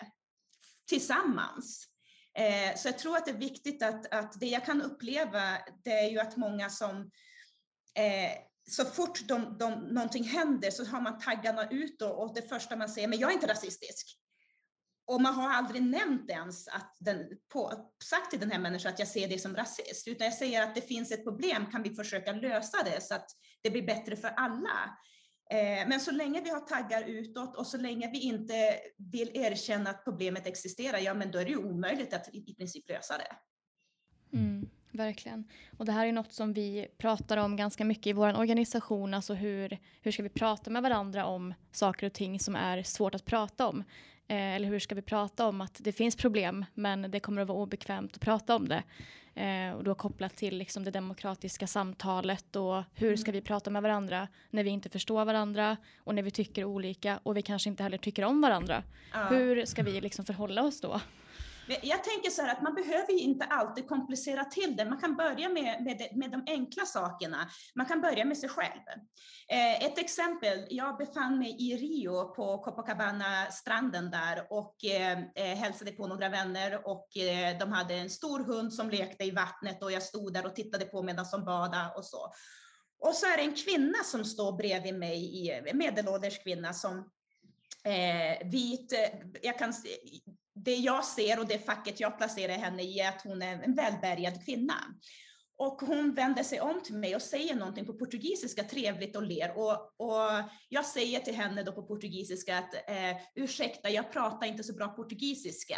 tillsammans. 0.88 1.91
Eh, 2.38 2.76
så 2.76 2.88
jag 2.88 3.00
tror 3.00 3.17
att 3.17 3.26
det 3.26 3.32
är 3.32 3.38
viktigt 3.38 3.84
att, 3.84 4.13
att 4.13 4.39
det 4.39 4.48
jag 4.48 4.65
kan 4.65 4.82
uppleva, 4.82 5.58
det 5.84 5.91
är 5.91 6.10
ju 6.10 6.20
att 6.20 6.38
många 6.38 6.70
som 6.70 7.12
eh, 7.96 8.32
så 8.70 8.86
fort 8.86 9.28
de, 9.28 9.58
de, 9.58 9.74
någonting 9.74 10.24
händer 10.24 10.72
så 10.72 10.86
har 10.86 11.02
man 11.02 11.20
taggarna 11.20 11.70
ut 11.70 12.02
och, 12.02 12.24
och 12.24 12.36
det 12.36 12.50
första 12.50 12.76
man 12.76 12.89
säger, 12.89 13.08
men 13.08 13.20
jag 13.20 13.30
är 13.30 13.34
inte 13.34 13.48
rasistisk. 13.48 14.17
Och 15.06 15.22
man 15.22 15.34
har 15.34 15.50
aldrig 15.50 15.84
nämnt 15.84 16.30
ens 16.30 16.67
att 16.67 16.98
den, 17.00 17.28
på, 17.54 17.91
sagt 18.04 18.30
till 18.30 18.39
den 18.39 18.52
här 18.52 18.60
människan 18.60 18.94
att 18.94 19.00
jag 19.00 19.08
ser 19.08 19.28
det 19.28 19.39
som 19.39 19.56
rasist, 19.56 20.08
utan 20.08 20.26
jag 20.26 20.34
säger 20.34 20.63
att 20.63 20.76
det 20.76 20.82
finns 20.82 21.12
ett 21.12 21.24
problem, 21.24 21.65
kan 21.72 21.84
vi 21.84 21.96
försöka 21.96 22.32
lösa 22.32 22.84
det 22.84 23.02
så 23.02 23.15
att 23.15 23.28
det 23.62 23.70
blir 23.70 23.86
bättre 23.86 24.15
för 24.15 24.28
alla? 24.28 24.98
Eh, 25.52 25.88
men 25.88 26.00
så 26.00 26.12
länge 26.12 26.42
vi 26.42 26.50
har 26.50 26.60
taggar 26.60 27.04
utåt 27.04 27.58
och 27.58 27.68
så 27.68 27.78
länge 27.78 28.12
vi 28.12 28.20
inte 28.20 28.54
vill 28.98 29.32
erkänna 29.34 29.90
att 29.90 30.04
problemet 30.04 30.48
existerar, 30.48 30.98
ja 30.98 31.14
men 31.14 31.32
då 31.32 31.40
är 31.40 31.46
det 31.46 31.52
ju 31.52 31.58
omöjligt 31.58 32.14
att 32.14 32.36
i 32.36 32.56
princip 32.56 32.90
lösa 32.90 33.14
det. 33.18 33.36
Mm, 34.38 34.70
verkligen. 34.92 35.48
Och 35.78 35.86
det 35.86 35.92
här 35.92 36.08
är 36.08 36.12
något 36.12 36.34
som 36.34 36.54
vi 36.54 36.88
pratar 36.98 37.38
om 37.38 37.56
ganska 37.56 37.86
mycket 37.86 38.08
i 38.08 38.14
vår 38.14 38.40
organisation, 38.40 39.14
alltså 39.14 39.34
hur, 39.34 39.78
hur 40.02 40.12
ska 40.12 40.24
vi 40.24 40.30
prata 40.30 40.70
med 40.70 40.84
varandra 40.84 41.26
om 41.26 41.54
saker 41.72 42.08
och 42.08 42.14
ting 42.14 42.40
som 42.40 42.56
är 42.56 42.84
svårt 42.84 43.16
att 43.16 43.26
prata 43.26 43.68
om. 43.68 43.84
Eh, 44.28 44.56
eller 44.56 44.68
hur 44.68 44.80
ska 44.80 44.96
vi 44.96 45.02
prata 45.02 45.48
om 45.48 45.62
att 45.62 45.78
det 45.80 45.92
finns 45.92 46.16
problem 46.16 46.66
men 46.74 47.12
det 47.12 47.20
kommer 47.20 47.42
att 47.42 47.48
vara 47.48 47.60
obekvämt 47.60 48.16
att 48.16 48.22
prata 48.22 48.56
om 48.56 48.68
det. 48.68 48.84
Eh, 49.36 49.72
och 49.72 49.84
då 49.84 49.96
kopplat 49.96 50.36
till 50.36 50.58
liksom 50.58 50.84
det 50.84 50.91
demokratiska 50.91 51.67
samtalet 51.67 52.56
och 52.56 52.84
hur 52.94 53.15
ska 53.15 53.32
mm. 53.32 53.41
vi 53.41 53.48
prata 53.48 53.70
med 53.70 53.82
varandra 53.82 54.28
när 54.50 54.63
vi 54.63 54.70
inte 54.70 54.89
förstår 54.89 55.26
varandra 55.26 55.78
och 55.98 56.15
när 56.15 56.24
vi 56.24 56.32
tycker 56.32 56.63
olika 56.63 57.20
och 57.24 57.38
vi 57.38 57.41
kanske 57.41 57.70
inte 57.70 57.84
heller 57.84 57.98
tycker 57.98 58.24
om 58.24 58.41
varandra. 58.41 58.84
Ja. 59.13 59.28
Hur 59.28 59.65
ska 59.65 59.84
vi 59.84 60.02
liksom 60.02 60.26
förhålla 60.26 60.63
oss 60.63 60.82
då? 60.82 61.02
Jag 61.67 62.04
tänker 62.04 62.30
så 62.30 62.41
här 62.41 62.52
att 62.52 62.62
man 62.62 62.76
behöver 62.76 63.19
inte 63.19 63.45
alltid 63.45 63.88
komplicera 63.88 64.45
till 64.45 64.76
det. 64.76 64.86
Man 64.86 65.02
kan 65.02 65.15
börja 65.15 65.50
med, 65.50 65.84
med, 65.84 66.08
med 66.13 66.32
de 66.32 66.43
enkla 66.47 66.86
sakerna. 66.86 67.50
Man 67.76 67.86
kan 67.86 68.02
börja 68.02 68.26
med 68.26 68.38
sig 68.38 68.50
själv. 68.50 68.82
Eh, 69.47 69.86
ett 69.86 69.97
exempel, 69.97 70.67
jag 70.69 70.97
befann 70.97 71.39
mig 71.39 71.56
i 71.60 71.78
Rio 71.78 72.34
på 72.34 72.58
Copacabana-stranden 72.58 74.12
där 74.12 74.47
och 74.50 74.86
eh, 74.86 75.19
eh, 75.36 75.58
hälsade 75.58 75.91
på 75.91 76.08
några 76.08 76.30
vänner 76.30 76.88
och 76.88 77.17
eh, 77.17 77.58
de 77.58 77.71
hade 77.71 77.93
en 77.93 78.10
stor 78.10 78.39
hund 78.39 78.74
som 78.74 78.89
lekte 78.89 79.24
i 79.24 79.32
vattnet 79.32 79.84
och 79.84 79.91
jag 79.91 80.04
stod 80.04 80.34
där 80.34 80.45
och 80.45 80.56
tittade 80.56 80.86
på 80.86 81.04
medan 81.04 81.26
de 81.32 81.45
badade 81.45 81.93
och 81.95 82.06
så. 82.06 82.34
Och 83.00 83.15
så 83.15 83.26
är 83.26 83.38
det 83.38 83.43
en 83.43 83.56
kvinna 83.56 84.04
som 84.04 84.26
står 84.26 84.52
bredvid 84.52 84.95
mig, 84.95 85.52
en 85.65 85.78
medelålders 85.78 86.43
kvinna 86.43 86.74
som 86.74 86.97
eh, 87.84 88.47
vit, 88.47 88.93
eh, 88.93 89.19
jag 89.41 89.60
kan 89.60 89.74
det 90.56 90.76
jag 90.76 91.06
ser 91.06 91.40
och 91.40 91.48
det 91.48 91.66
facket 91.66 92.00
jag 92.00 92.18
placerar 92.18 92.54
henne 92.54 92.84
i 92.84 93.00
är 93.00 93.10
att 93.10 93.22
hon 93.22 93.42
är 93.42 93.64
en 93.64 93.76
välbärgad 93.76 94.46
kvinna. 94.46 94.76
Och 95.58 95.82
hon 95.82 96.14
vänder 96.14 96.44
sig 96.44 96.62
om 96.62 96.82
till 96.84 96.96
mig 96.96 97.16
och 97.16 97.22
säger 97.22 97.56
någonting 97.56 97.86
på 97.86 97.94
portugisiska 97.94 98.64
trevligt 98.64 99.16
och 99.16 99.24
ler. 99.24 99.58
Och, 99.58 99.74
och 99.98 100.44
jag 100.70 100.86
säger 100.86 101.20
till 101.20 101.36
henne 101.36 101.64
då 101.64 101.72
på 101.72 101.84
portugisiska 101.84 102.58
att 102.58 102.74
eh, 102.74 103.18
ursäkta, 103.36 103.90
jag 103.90 104.12
pratar 104.12 104.48
inte 104.48 104.64
så 104.64 104.74
bra 104.74 104.88
portugisiska. 104.88 105.78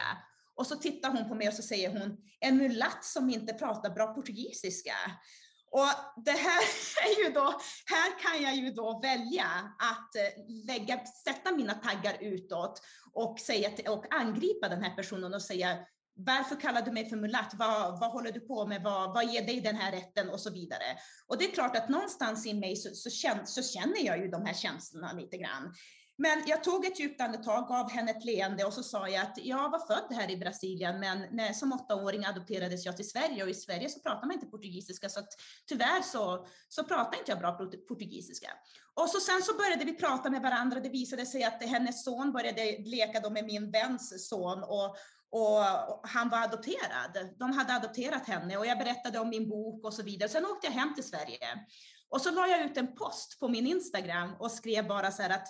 Och 0.55 0.67
så 0.67 0.75
tittar 0.75 1.09
hon 1.09 1.29
på 1.29 1.36
mig 1.36 1.47
och 1.47 1.53
så 1.53 1.62
säger 1.62 1.89
hon, 1.89 2.17
en 2.39 2.57
mulatt 2.57 3.05
som 3.05 3.29
inte 3.29 3.53
pratar 3.53 3.89
bra 3.89 4.07
portugisiska. 4.07 4.95
Och 5.73 6.23
det 6.25 6.31
här 6.31 6.63
är 7.07 7.23
ju 7.23 7.33
då, 7.33 7.62
här 7.86 8.19
kan 8.19 8.43
jag 8.43 8.55
ju 8.55 8.69
då 8.71 8.99
välja 8.99 9.45
att 9.79 10.15
eh, 10.15 10.43
lägga, 10.67 11.05
sätta 11.05 11.51
mina 11.51 11.73
taggar 11.73 12.17
utåt 12.21 12.81
och, 13.13 13.39
säga, 13.39 13.69
och 13.91 14.13
angripa 14.13 14.69
den 14.69 14.83
här 14.83 14.95
personen 14.95 15.33
och 15.33 15.41
säga 15.41 15.77
varför 16.15 16.55
kallar 16.62 16.81
du 16.81 16.91
mig 16.91 17.09
för 17.09 17.15
mulatt? 17.15 17.53
Vad, 17.53 17.99
vad 17.99 18.12
håller 18.12 18.31
du 18.31 18.39
på 18.39 18.65
med? 18.65 18.83
Vad, 18.83 19.13
vad 19.13 19.33
ger 19.33 19.45
dig 19.45 19.62
den 19.62 19.75
här 19.75 19.91
rätten? 19.91 20.29
Och 20.29 20.39
så 20.39 20.49
vidare. 20.49 20.97
Och 21.27 21.38
det 21.38 21.45
är 21.45 21.51
klart 21.51 21.75
att 21.75 21.89
någonstans 21.89 22.45
i 22.45 22.53
mig 22.53 22.75
så, 22.75 22.95
så, 22.95 23.09
känner, 23.09 23.45
så 23.45 23.63
känner 23.63 24.05
jag 24.05 24.17
ju 24.19 24.27
de 24.27 24.45
här 24.45 24.53
känslorna 24.53 25.13
lite 25.13 25.38
grann. 25.38 25.73
Men 26.17 26.43
jag 26.47 26.63
tog 26.63 26.86
ett 26.86 26.99
djupt 26.99 27.21
andetag, 27.21 27.67
gav 27.67 27.91
henne 27.91 28.12
ett 28.12 28.26
leende 28.26 28.65
och 28.65 28.73
så 28.73 28.84
sa 28.84 29.10
jag 29.10 29.21
att 29.21 29.38
jag 29.38 29.69
var 29.69 29.80
född 29.88 30.17
här 30.17 30.32
i 30.32 30.38
Brasilien, 30.38 30.99
men 30.99 31.26
när, 31.32 31.54
som 31.54 31.73
åttaåring 31.73 32.26
adopterades 32.26 32.86
jag 32.86 32.95
till 32.95 33.10
Sverige 33.10 33.43
och 33.43 33.49
i 33.49 33.54
Sverige 33.54 33.89
så 33.89 33.99
pratar 33.99 34.28
man 34.28 34.32
inte 34.32 34.45
portugisiska, 34.45 35.10
så 35.10 35.19
att 35.19 35.30
tyvärr 35.67 36.02
så, 36.02 36.47
så 36.69 36.84
pratar 36.84 37.17
inte 37.17 37.32
jag 37.32 37.39
bra 37.39 37.52
portugisiska. 37.88 38.47
Och 38.93 39.10
så 39.10 39.19
sen 39.19 39.41
så 39.41 39.54
började 39.54 39.86
vi 39.86 39.93
prata 39.93 40.30
med 40.30 40.41
varandra. 40.41 40.80
Det 40.80 40.89
visade 40.89 41.26
sig 41.26 41.43
att 41.43 41.63
hennes 41.63 42.04
son 42.04 42.32
började 42.32 42.78
leka 42.78 43.19
då 43.19 43.30
med 43.30 43.45
min 43.45 43.71
väns 43.71 44.30
son 44.30 44.63
och, 44.63 44.95
och 45.30 45.63
han 46.04 46.30
var 46.30 46.43
adopterad. 46.43 47.38
De 47.39 47.52
hade 47.52 47.73
adopterat 47.73 48.28
henne 48.28 48.58
och 48.58 48.65
jag 48.65 48.78
berättade 48.78 49.19
om 49.19 49.30
min 49.30 49.49
bok 49.49 49.86
och 49.86 49.93
så 49.93 50.04
vidare. 50.04 50.30
Sen 50.30 50.45
åkte 50.45 50.67
jag 50.67 50.73
hem 50.73 50.95
till 50.95 51.04
Sverige 51.04 51.65
och 52.10 52.21
så 52.21 52.32
la 52.32 52.47
jag 52.47 52.65
ut 52.65 52.78
en 52.78 52.95
post 52.95 53.39
på 53.39 53.47
min 53.47 53.67
Instagram 53.67 54.36
och 54.39 54.52
skrev 54.52 54.88
bara 54.88 55.12
så 55.12 55.21
här 55.21 55.30
att 55.30 55.47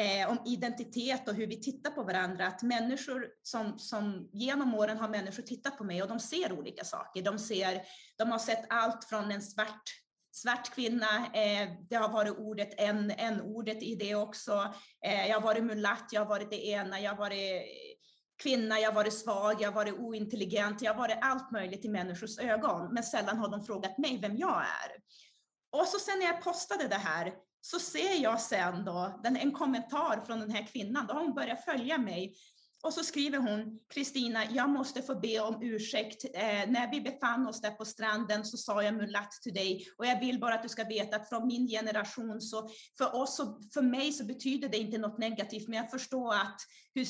eh, 0.00 0.30
om 0.30 0.38
identitet 0.46 1.28
och 1.28 1.34
hur 1.34 1.46
vi 1.46 1.60
tittar 1.60 1.90
på 1.90 2.02
varandra. 2.02 2.46
Att 2.46 2.62
människor 2.62 3.28
som, 3.42 3.78
som 3.78 4.28
genom 4.32 4.74
åren 4.74 4.98
har 4.98 5.08
människor 5.08 5.42
tittat 5.42 5.78
på 5.78 5.84
mig 5.84 6.02
och 6.02 6.08
de 6.08 6.20
ser 6.20 6.52
olika 6.52 6.84
saker. 6.84 7.22
De, 7.22 7.38
ser, 7.38 7.82
de 8.18 8.30
har 8.30 8.38
sett 8.38 8.64
allt 8.68 9.04
från 9.04 9.30
en 9.30 9.42
svart 9.42 9.82
svart 10.32 10.74
kvinna, 10.74 11.26
eh, 11.26 11.68
det 11.90 11.96
har 11.96 12.08
varit 12.08 12.38
ordet 12.38 12.74
en, 12.80 13.10
en 13.10 13.40
ordet 13.40 13.82
i 13.82 13.94
det 13.94 14.14
också. 14.14 14.74
Eh, 15.04 15.26
jag 15.26 15.34
har 15.34 15.42
varit 15.42 15.64
mulatt, 15.64 16.08
jag 16.12 16.20
har 16.20 16.28
varit 16.28 16.50
det 16.50 16.66
ena, 16.66 17.00
jag 17.00 17.10
har 17.10 17.18
varit 17.18 17.62
kvinna, 18.42 18.80
jag 18.80 18.88
har 18.88 18.94
varit 18.94 19.14
svag, 19.14 19.62
jag 19.62 19.68
har 19.68 19.74
varit 19.74 19.94
ointelligent, 19.94 20.82
jag 20.82 20.94
har 20.94 20.98
varit 20.98 21.18
allt 21.20 21.50
möjligt 21.50 21.84
i 21.84 21.88
människors 21.88 22.38
ögon, 22.38 22.94
men 22.94 23.02
sällan 23.02 23.38
har 23.38 23.48
de 23.48 23.64
frågat 23.64 23.98
mig 23.98 24.18
vem 24.22 24.36
jag 24.36 24.58
är. 24.58 24.96
Och 25.72 25.86
så 25.86 25.98
sen 25.98 26.18
när 26.18 26.26
jag 26.26 26.42
postade 26.42 26.88
det 26.88 26.94
här 26.94 27.32
så 27.60 27.78
ser 27.78 28.22
jag 28.22 28.40
sen 28.40 28.84
då 28.84 29.20
den, 29.22 29.36
en 29.36 29.52
kommentar 29.52 30.24
från 30.26 30.40
den 30.40 30.50
här 30.50 30.66
kvinnan, 30.66 31.06
då 31.06 31.14
har 31.14 31.20
hon 31.20 31.34
börjat 31.34 31.64
följa 31.64 31.98
mig. 31.98 32.34
Och 32.82 32.92
så 32.94 33.04
skriver 33.04 33.38
hon, 33.38 33.78
Kristina, 33.94 34.44
jag 34.50 34.70
måste 34.70 35.02
få 35.02 35.14
be 35.14 35.40
om 35.40 35.62
ursäkt. 35.62 36.24
Eh, 36.24 36.70
när 36.70 36.90
vi 36.90 37.00
befann 37.00 37.46
oss 37.46 37.60
där 37.60 37.70
på 37.70 37.84
stranden 37.84 38.44
så 38.44 38.56
sa 38.56 38.82
jag 38.82 38.94
mulatt 38.94 39.32
till 39.42 39.54
dig 39.54 39.86
och 39.98 40.06
jag 40.06 40.20
vill 40.20 40.40
bara 40.40 40.54
att 40.54 40.62
du 40.62 40.68
ska 40.68 40.84
veta 40.84 41.16
att 41.16 41.28
från 41.28 41.46
min 41.46 41.68
generation 41.68 42.40
så 42.40 42.68
för 42.98 43.14
oss 43.14 43.40
och 43.40 43.60
för 43.74 43.82
mig 43.82 44.12
så 44.12 44.24
betyder 44.24 44.68
det 44.68 44.78
inte 44.78 44.98
något 44.98 45.18
negativt, 45.18 45.68
men 45.68 45.76
jag 45.76 45.90
förstår 45.90 46.34
att 46.34 46.60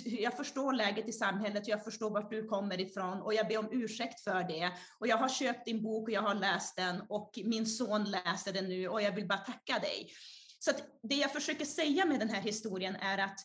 jag 0.05 0.37
förstår 0.37 0.73
läget 0.73 1.09
i 1.09 1.13
samhället, 1.13 1.69
jag 1.69 1.85
förstår 1.85 2.11
vart 2.11 2.31
du 2.31 2.49
kommer 2.49 2.81
ifrån 2.81 3.23
och 3.23 3.35
jag 3.35 3.49
ber 3.49 3.59
om 3.59 3.69
ursäkt 3.73 4.21
för 4.21 4.49
det. 4.49 4.73
Och 4.99 5.07
jag 5.07 5.17
har 5.17 5.29
köpt 5.29 5.65
din 5.65 5.83
bok 5.83 6.09
och 6.09 6.15
jag 6.15 6.23
har 6.23 6.35
läst 6.35 6.77
den 6.77 7.03
och 7.09 7.31
min 7.45 7.67
son 7.67 8.05
läser 8.05 8.53
den 8.53 8.69
nu 8.69 8.89
och 8.89 9.03
jag 9.03 9.13
vill 9.13 9.29
bara 9.29 9.39
tacka 9.39 9.79
dig. 9.79 10.11
Så 10.63 10.71
det 11.03 11.15
jag 11.15 11.33
försöker 11.33 11.65
säga 11.65 12.07
med 12.07 12.21
den 12.21 12.31
här 12.31 12.41
historien 12.41 12.97
är 12.97 13.19
att 13.19 13.41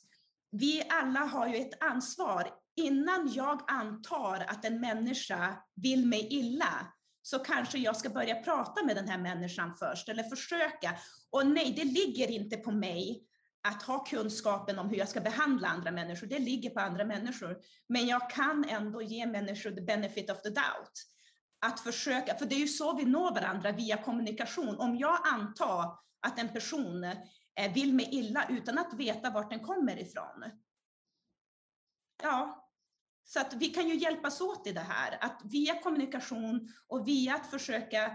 vi 0.51 0.83
alla 0.89 1.19
har 1.19 1.47
ju 1.47 1.55
ett 1.55 1.83
ansvar. 1.83 2.49
Innan 2.75 3.31
jag 3.33 3.61
antar 3.67 4.45
att 4.47 4.65
en 4.65 4.79
människa 4.79 5.57
vill 5.75 6.05
mig 6.05 6.27
illa, 6.29 6.93
så 7.21 7.39
kanske 7.39 7.77
jag 7.77 7.97
ska 7.97 8.09
börja 8.09 8.35
prata 8.35 8.83
med 8.83 8.95
den 8.95 9.07
här 9.07 9.17
människan 9.17 9.75
först, 9.79 10.09
eller 10.09 10.23
försöka. 10.23 10.97
Och 11.29 11.47
nej, 11.47 11.73
det 11.75 11.83
ligger 11.83 12.31
inte 12.31 12.57
på 12.57 12.71
mig 12.71 13.23
att 13.67 13.83
ha 13.83 14.03
kunskapen 14.03 14.79
om 14.79 14.89
hur 14.89 14.97
jag 14.97 15.09
ska 15.09 15.21
behandla 15.21 15.67
andra 15.67 15.91
människor. 15.91 16.27
Det 16.27 16.39
ligger 16.39 16.69
på 16.69 16.79
andra 16.79 17.05
människor. 17.05 17.57
Men 17.89 18.07
jag 18.07 18.29
kan 18.29 18.65
ändå 18.69 19.01
ge 19.01 19.25
människor 19.25 19.71
the 19.71 19.81
benefit 19.81 20.29
of 20.29 20.41
the 20.41 20.49
doubt. 20.49 20.93
Att 21.59 21.79
försöka, 21.79 22.35
för 22.35 22.45
det 22.45 22.55
är 22.55 22.59
ju 22.59 22.67
så 22.67 22.95
vi 22.95 23.05
når 23.05 23.33
varandra 23.33 23.71
via 23.71 23.97
kommunikation. 23.97 24.77
Om 24.77 24.95
jag 24.95 25.19
antar 25.23 26.05
att 26.25 26.39
en 26.39 26.53
person 26.53 27.03
eh, 27.03 27.73
vill 27.73 27.93
mig 27.93 28.09
illa 28.11 28.47
utan 28.49 28.77
att 28.77 28.93
veta 28.93 29.29
vart 29.29 29.49
den 29.49 29.59
kommer 29.59 29.99
ifrån. 29.99 30.43
Ja, 32.23 32.69
så 33.23 33.39
att 33.39 33.53
vi 33.53 33.67
kan 33.67 33.89
ju 33.89 33.95
hjälpas 33.95 34.41
åt 34.41 34.67
i 34.67 34.71
det 34.71 34.79
här, 34.79 35.17
att 35.21 35.41
via 35.43 35.81
kommunikation 35.81 36.73
och 36.87 37.07
via 37.07 37.35
att 37.35 37.49
försöka 37.49 38.05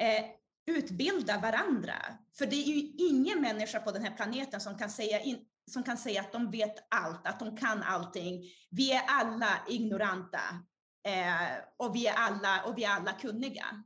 eh, 0.00 0.24
utbilda 0.66 1.38
varandra. 1.38 1.94
För 2.38 2.46
det 2.46 2.56
är 2.56 2.66
ju 2.66 2.92
ingen 3.08 3.40
människa 3.40 3.80
på 3.80 3.90
den 3.90 4.02
här 4.02 4.16
planeten 4.16 4.60
som 4.60 4.78
kan 4.78 4.90
säga 4.90 5.20
in, 5.20 5.44
som 5.70 5.82
kan 5.82 5.98
säga 5.98 6.20
att 6.20 6.32
de 6.32 6.50
vet 6.50 6.94
allt, 6.94 7.26
att 7.26 7.38
de 7.38 7.56
kan 7.56 7.82
allting. 7.82 8.44
Vi 8.70 8.92
är 8.92 9.02
alla 9.06 9.58
ignoranta 9.68 10.40
eh, 11.06 11.64
och, 11.76 11.96
vi 11.96 12.06
är 12.06 12.14
alla, 12.14 12.62
och 12.62 12.78
vi 12.78 12.84
är 12.84 12.90
alla 12.90 13.12
kunniga. 13.12 13.84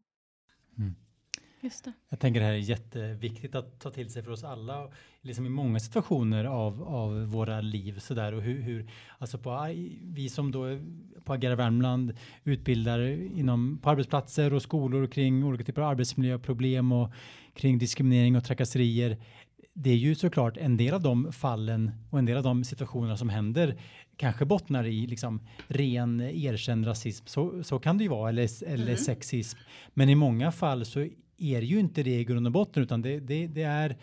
Just 1.64 1.84
det. 1.84 1.92
Jag 2.08 2.20
tänker 2.20 2.40
det 2.40 2.46
här 2.46 2.52
är 2.52 2.56
jätteviktigt 2.56 3.54
att 3.54 3.80
ta 3.80 3.90
till 3.90 4.10
sig 4.10 4.22
för 4.22 4.30
oss 4.30 4.44
alla, 4.44 4.88
liksom 5.20 5.46
i 5.46 5.48
många 5.48 5.80
situationer 5.80 6.44
av, 6.44 6.82
av 6.82 7.24
våra 7.24 7.60
liv 7.60 7.98
sådär 7.98 8.32
och 8.32 8.42
hur, 8.42 8.62
hur 8.62 8.90
alltså 9.18 9.38
på, 9.38 9.74
vi 10.02 10.28
som 10.28 10.50
då 10.50 10.78
på 11.24 11.32
Agera 11.32 11.56
Värmland 11.56 12.12
utbildar 12.44 13.00
inom 13.38 13.78
på 13.82 13.90
arbetsplatser 13.90 14.52
och 14.52 14.62
skolor 14.62 15.06
kring 15.06 15.44
olika 15.44 15.64
typer 15.64 15.82
av 15.82 15.88
arbetsmiljöproblem 15.88 16.92
och 16.92 17.12
kring 17.54 17.78
diskriminering 17.78 18.36
och 18.36 18.44
trakasserier. 18.44 19.16
Det 19.74 19.90
är 19.90 19.96
ju 19.96 20.14
såklart 20.14 20.56
en 20.56 20.76
del 20.76 20.94
av 20.94 21.02
de 21.02 21.32
fallen 21.32 21.90
och 22.10 22.18
en 22.18 22.24
del 22.26 22.36
av 22.36 22.42
de 22.42 22.64
situationerna 22.64 23.16
som 23.16 23.28
händer 23.28 23.78
kanske 24.16 24.44
bottnar 24.44 24.84
i 24.84 25.06
liksom 25.06 25.40
ren 25.68 26.20
erkänd 26.20 26.86
rasism. 26.86 27.26
Så, 27.26 27.64
så 27.64 27.78
kan 27.78 27.98
det 27.98 28.04
ju 28.04 28.10
vara 28.10 28.28
eller, 28.28 28.64
eller 28.64 28.84
mm. 28.84 28.96
sexism. 28.96 29.58
Men 29.94 30.08
i 30.08 30.14
många 30.14 30.52
fall 30.52 30.84
så 30.84 31.08
är 31.42 31.60
det 31.60 31.66
ju 31.66 31.80
inte 31.80 32.02
det 32.02 32.20
i 32.20 32.24
grund 32.24 32.46
och 32.46 32.52
botten 32.52 32.82
utan 32.82 33.02
det, 33.02 33.20
det, 33.20 33.46
det 33.46 33.62
är 33.62 33.96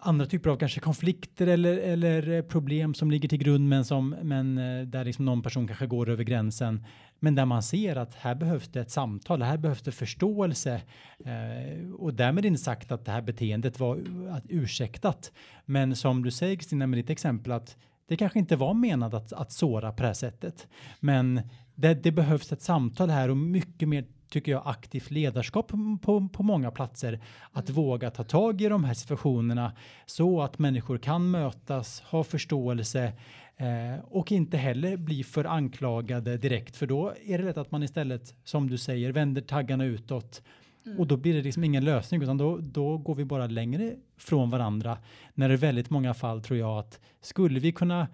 andra 0.00 0.26
typer 0.26 0.50
av 0.50 0.56
kanske 0.56 0.80
konflikter 0.80 1.46
eller, 1.46 1.76
eller 1.76 2.42
problem 2.42 2.94
som 2.94 3.10
ligger 3.10 3.28
till 3.28 3.38
grund 3.38 3.68
men, 3.68 3.84
som, 3.84 4.16
men 4.22 4.58
eh, 4.58 4.86
där 4.86 5.04
liksom 5.04 5.24
någon 5.24 5.42
person 5.42 5.66
kanske 5.66 5.86
går 5.86 6.10
över 6.10 6.24
gränsen. 6.24 6.84
Men 7.20 7.34
där 7.34 7.44
man 7.44 7.62
ser 7.62 7.96
att 7.96 8.14
här 8.14 8.34
behövs 8.34 8.68
det 8.68 8.80
ett 8.80 8.90
samtal, 8.90 9.42
här 9.42 9.56
behövs 9.56 9.82
det 9.82 9.92
förståelse. 9.92 10.82
Eh, 11.24 11.92
och 11.94 12.14
därmed 12.14 12.44
inte 12.44 12.62
sagt 12.62 12.92
att 12.92 13.04
det 13.04 13.12
här 13.12 13.22
beteendet 13.22 13.80
var 13.80 14.00
ursäktat. 14.48 15.32
Men 15.64 15.96
som 15.96 16.24
du 16.24 16.30
säger 16.30 16.56
Kristina 16.56 16.86
med 16.86 16.98
ditt 16.98 17.10
exempel 17.10 17.52
att 17.52 17.76
det 18.08 18.16
kanske 18.16 18.38
inte 18.38 18.56
var 18.56 18.74
menat 18.74 19.14
att, 19.14 19.32
att 19.32 19.52
såra 19.52 19.92
på 19.92 20.02
det 20.02 20.06
här 20.06 20.14
sättet. 20.14 20.68
Men 21.00 21.40
det, 21.74 21.94
det 21.94 22.12
behövs 22.12 22.52
ett 22.52 22.62
samtal 22.62 23.10
här 23.10 23.28
och 23.28 23.36
mycket 23.36 23.88
mer 23.88 24.04
tycker 24.28 24.52
jag, 24.52 24.62
aktivt 24.64 25.10
ledarskap 25.10 25.72
på, 26.02 26.28
på 26.32 26.42
många 26.42 26.70
platser. 26.70 27.20
Att 27.52 27.68
mm. 27.68 27.82
våga 27.82 28.10
ta 28.10 28.24
tag 28.24 28.60
i 28.60 28.68
de 28.68 28.84
här 28.84 28.94
situationerna 28.94 29.72
så 30.06 30.42
att 30.42 30.58
människor 30.58 30.98
kan 30.98 31.30
mötas, 31.30 32.00
ha 32.00 32.24
förståelse 32.24 33.12
eh, 33.56 34.04
och 34.04 34.32
inte 34.32 34.56
heller 34.56 34.96
bli 34.96 35.24
för 35.24 35.44
anklagade 35.44 36.36
direkt. 36.36 36.76
För 36.76 36.86
då 36.86 37.12
är 37.26 37.38
det 37.38 37.44
lätt 37.44 37.56
att 37.56 37.70
man 37.70 37.82
istället, 37.82 38.34
som 38.44 38.70
du 38.70 38.78
säger, 38.78 39.12
vänder 39.12 39.42
taggarna 39.42 39.84
utåt. 39.84 40.42
Mm. 40.86 40.98
Och 40.98 41.06
då 41.06 41.16
blir 41.16 41.34
det 41.34 41.42
liksom 41.42 41.64
ingen 41.64 41.84
lösning 41.84 42.22
utan 42.22 42.38
då, 42.38 42.58
då 42.58 42.98
går 42.98 43.14
vi 43.14 43.24
bara 43.24 43.46
längre 43.46 43.92
från 44.16 44.50
varandra. 44.50 44.98
När 45.34 45.48
det 45.48 45.54
är 45.54 45.58
väldigt 45.58 45.90
många 45.90 46.14
fall 46.14 46.42
tror 46.42 46.58
jag 46.58 46.78
att 46.78 47.00
skulle 47.20 47.60
vi 47.60 47.72
kunna 47.72 48.06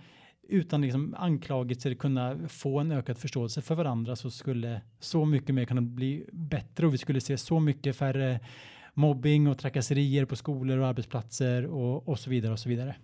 utan 0.51 0.81
liksom 0.81 1.15
anklagelser 1.19 1.95
kunna 1.95 2.49
få 2.49 2.79
en 2.79 2.93
ökad 2.93 3.19
förståelse 3.19 3.63
för 3.63 3.75
varandra 3.75 4.17
så 4.17 4.31
skulle 4.31 4.81
så 5.01 5.25
mycket 5.25 5.55
mer 5.55 5.65
kunna 5.65 5.81
bli 5.81 6.27
bättre 6.33 6.87
och 6.87 6.95
vi 6.95 6.99
skulle 6.99 7.21
se 7.21 7.39
så 7.39 7.61
mycket 7.61 7.97
färre 7.97 8.41
mobbing 8.95 9.49
och 9.49 9.59
trakasserier 9.59 10.25
på 10.25 10.37
skolor 10.37 10.79
och 10.79 10.87
arbetsplatser 10.87 11.67
och, 11.67 12.09
och 12.09 12.19
så 12.19 12.31
vidare 12.31 12.53
och 12.53 12.59
så 12.59 12.69
vidare. 12.69 12.97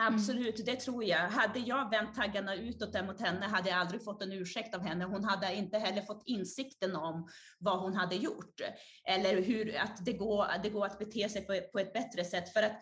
Absolut, 0.00 0.66
det 0.66 0.76
tror 0.76 1.04
jag. 1.04 1.28
Hade 1.28 1.58
jag 1.58 1.90
vänt 1.90 2.14
taggarna 2.14 2.54
utåt 2.54 3.06
mot 3.06 3.20
henne 3.20 3.46
hade 3.46 3.70
jag 3.70 3.78
aldrig 3.78 4.04
fått 4.04 4.22
en 4.22 4.32
ursäkt 4.32 4.74
av 4.74 4.80
henne. 4.80 5.04
Hon 5.04 5.24
hade 5.24 5.54
inte 5.54 5.78
heller 5.78 6.02
fått 6.02 6.22
insikten 6.26 6.96
om 6.96 7.28
vad 7.58 7.80
hon 7.80 7.94
hade 7.94 8.16
gjort 8.16 8.60
eller 9.04 9.42
hur 9.42 9.76
att 9.76 10.04
det 10.04 10.12
går, 10.12 10.46
det 10.62 10.70
går 10.70 10.86
att 10.86 10.98
bete 10.98 11.28
sig 11.28 11.46
på, 11.46 11.60
på 11.72 11.78
ett 11.78 11.92
bättre 11.92 12.24
sätt. 12.24 12.52
För 12.52 12.62
att 12.62 12.72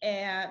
eh, 0.00 0.50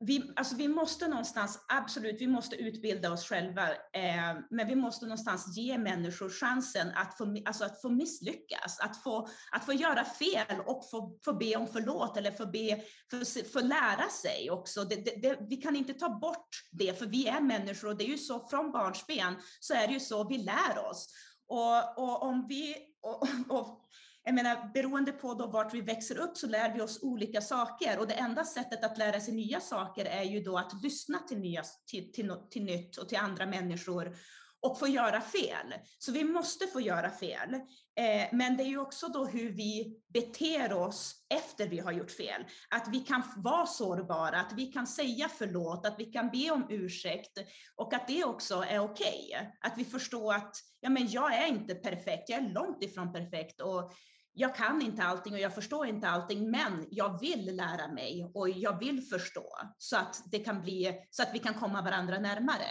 vi, 0.00 0.32
alltså 0.36 0.56
vi 0.56 0.68
måste 0.68 1.08
någonstans, 1.08 1.64
absolut, 1.68 2.20
vi 2.20 2.26
måste 2.26 2.56
utbilda 2.56 3.12
oss 3.12 3.28
själva, 3.28 3.70
eh, 3.70 4.34
men 4.50 4.68
vi 4.68 4.74
måste 4.74 5.06
någonstans 5.06 5.56
ge 5.56 5.78
människor 5.78 6.28
chansen 6.28 6.88
att 6.94 7.18
få, 7.18 7.36
alltså 7.44 7.64
att 7.64 7.80
få 7.82 7.88
misslyckas, 7.88 8.80
att 8.80 9.02
få, 9.02 9.28
att 9.52 9.64
få 9.64 9.72
göra 9.72 10.04
fel 10.04 10.60
och 10.66 10.90
få, 10.90 11.18
få 11.24 11.32
be 11.32 11.56
om 11.56 11.66
förlåt 11.72 12.16
eller 12.16 12.30
få, 12.30 12.46
be, 12.46 12.82
för, 13.10 13.52
få 13.52 13.60
lära 13.60 14.08
sig 14.22 14.50
också. 14.50 14.84
Det, 14.84 14.96
det, 14.96 15.22
det, 15.22 15.38
vi 15.48 15.56
kan 15.56 15.76
inte 15.76 15.94
ta 15.94 16.08
bort 16.08 16.48
det, 16.72 16.98
för 16.98 17.06
vi 17.06 17.26
är 17.26 17.40
människor 17.40 17.88
och 17.88 17.96
det 17.96 18.04
är 18.04 18.08
ju 18.08 18.18
så 18.18 18.48
från 18.48 18.72
barnsben 18.72 19.34
så 19.60 19.74
är 19.74 19.86
det 19.86 19.92
ju 19.92 20.00
så 20.00 20.28
vi 20.28 20.38
lär 20.38 20.90
oss. 20.90 21.08
Och, 21.48 21.98
och 21.98 22.22
om 22.22 22.46
vi, 22.48 22.76
och, 23.02 23.28
och 23.48 23.88
jag 24.26 24.34
menar, 24.34 24.70
beroende 24.74 25.12
på 25.12 25.34
då 25.34 25.46
vart 25.46 25.74
vi 25.74 25.80
växer 25.80 26.18
upp 26.18 26.36
så 26.36 26.46
lär 26.46 26.74
vi 26.74 26.80
oss 26.80 27.02
olika 27.02 27.40
saker 27.40 27.98
och 27.98 28.06
det 28.06 28.14
enda 28.14 28.44
sättet 28.44 28.84
att 28.84 28.98
lära 28.98 29.20
sig 29.20 29.34
nya 29.34 29.60
saker 29.60 30.04
är 30.04 30.22
ju 30.22 30.40
då 30.40 30.58
att 30.58 30.82
lyssna 30.82 31.18
till, 31.18 31.38
nya, 31.38 31.62
till, 31.90 32.12
till, 32.12 32.32
till 32.50 32.64
nytt 32.64 32.96
och 32.96 33.08
till 33.08 33.18
andra 33.18 33.46
människor 33.46 34.16
och 34.60 34.78
få 34.78 34.88
göra 34.88 35.20
fel. 35.20 35.74
Så 35.98 36.12
vi 36.12 36.24
måste 36.24 36.66
få 36.66 36.80
göra 36.80 37.10
fel. 37.10 37.54
Eh, 37.96 38.28
men 38.32 38.56
det 38.56 38.62
är 38.62 38.68
ju 38.68 38.78
också 38.78 39.08
då 39.08 39.24
hur 39.24 39.50
vi 39.50 40.00
beter 40.08 40.72
oss 40.72 41.14
efter 41.34 41.68
vi 41.68 41.78
har 41.78 41.92
gjort 41.92 42.10
fel. 42.10 42.44
Att 42.70 42.88
vi 42.92 43.00
kan 43.00 43.22
vara 43.36 43.66
sårbara, 43.66 44.40
att 44.40 44.52
vi 44.56 44.66
kan 44.66 44.86
säga 44.86 45.28
förlåt, 45.38 45.86
att 45.86 45.98
vi 45.98 46.04
kan 46.04 46.30
be 46.30 46.50
om 46.50 46.66
ursäkt 46.70 47.38
och 47.76 47.94
att 47.94 48.08
det 48.08 48.24
också 48.24 48.54
är 48.54 48.78
okej. 48.78 49.28
Okay. 49.30 49.46
Att 49.60 49.78
vi 49.78 49.84
förstår 49.84 50.34
att 50.34 50.56
ja, 50.80 50.90
men 50.90 51.08
jag 51.08 51.34
är 51.34 51.46
inte 51.46 51.74
perfekt, 51.74 52.28
jag 52.28 52.44
är 52.44 52.48
långt 52.48 52.82
ifrån 52.82 53.12
perfekt 53.12 53.60
och 53.60 53.92
jag 54.38 54.54
kan 54.54 54.82
inte 54.82 55.02
allting 55.02 55.32
och 55.32 55.38
jag 55.38 55.54
förstår 55.54 55.86
inte 55.86 56.08
allting, 56.08 56.50
men 56.50 56.86
jag 56.90 57.20
vill 57.20 57.56
lära 57.56 57.88
mig 57.88 58.30
och 58.34 58.50
jag 58.50 58.78
vill 58.78 59.02
förstå 59.02 59.58
så 59.78 59.96
att 59.96 60.22
det 60.30 60.38
kan 60.38 60.62
bli 60.62 60.94
så 61.10 61.22
att 61.22 61.30
vi 61.34 61.38
kan 61.38 61.54
komma 61.54 61.82
varandra 61.82 62.18
närmare. 62.18 62.66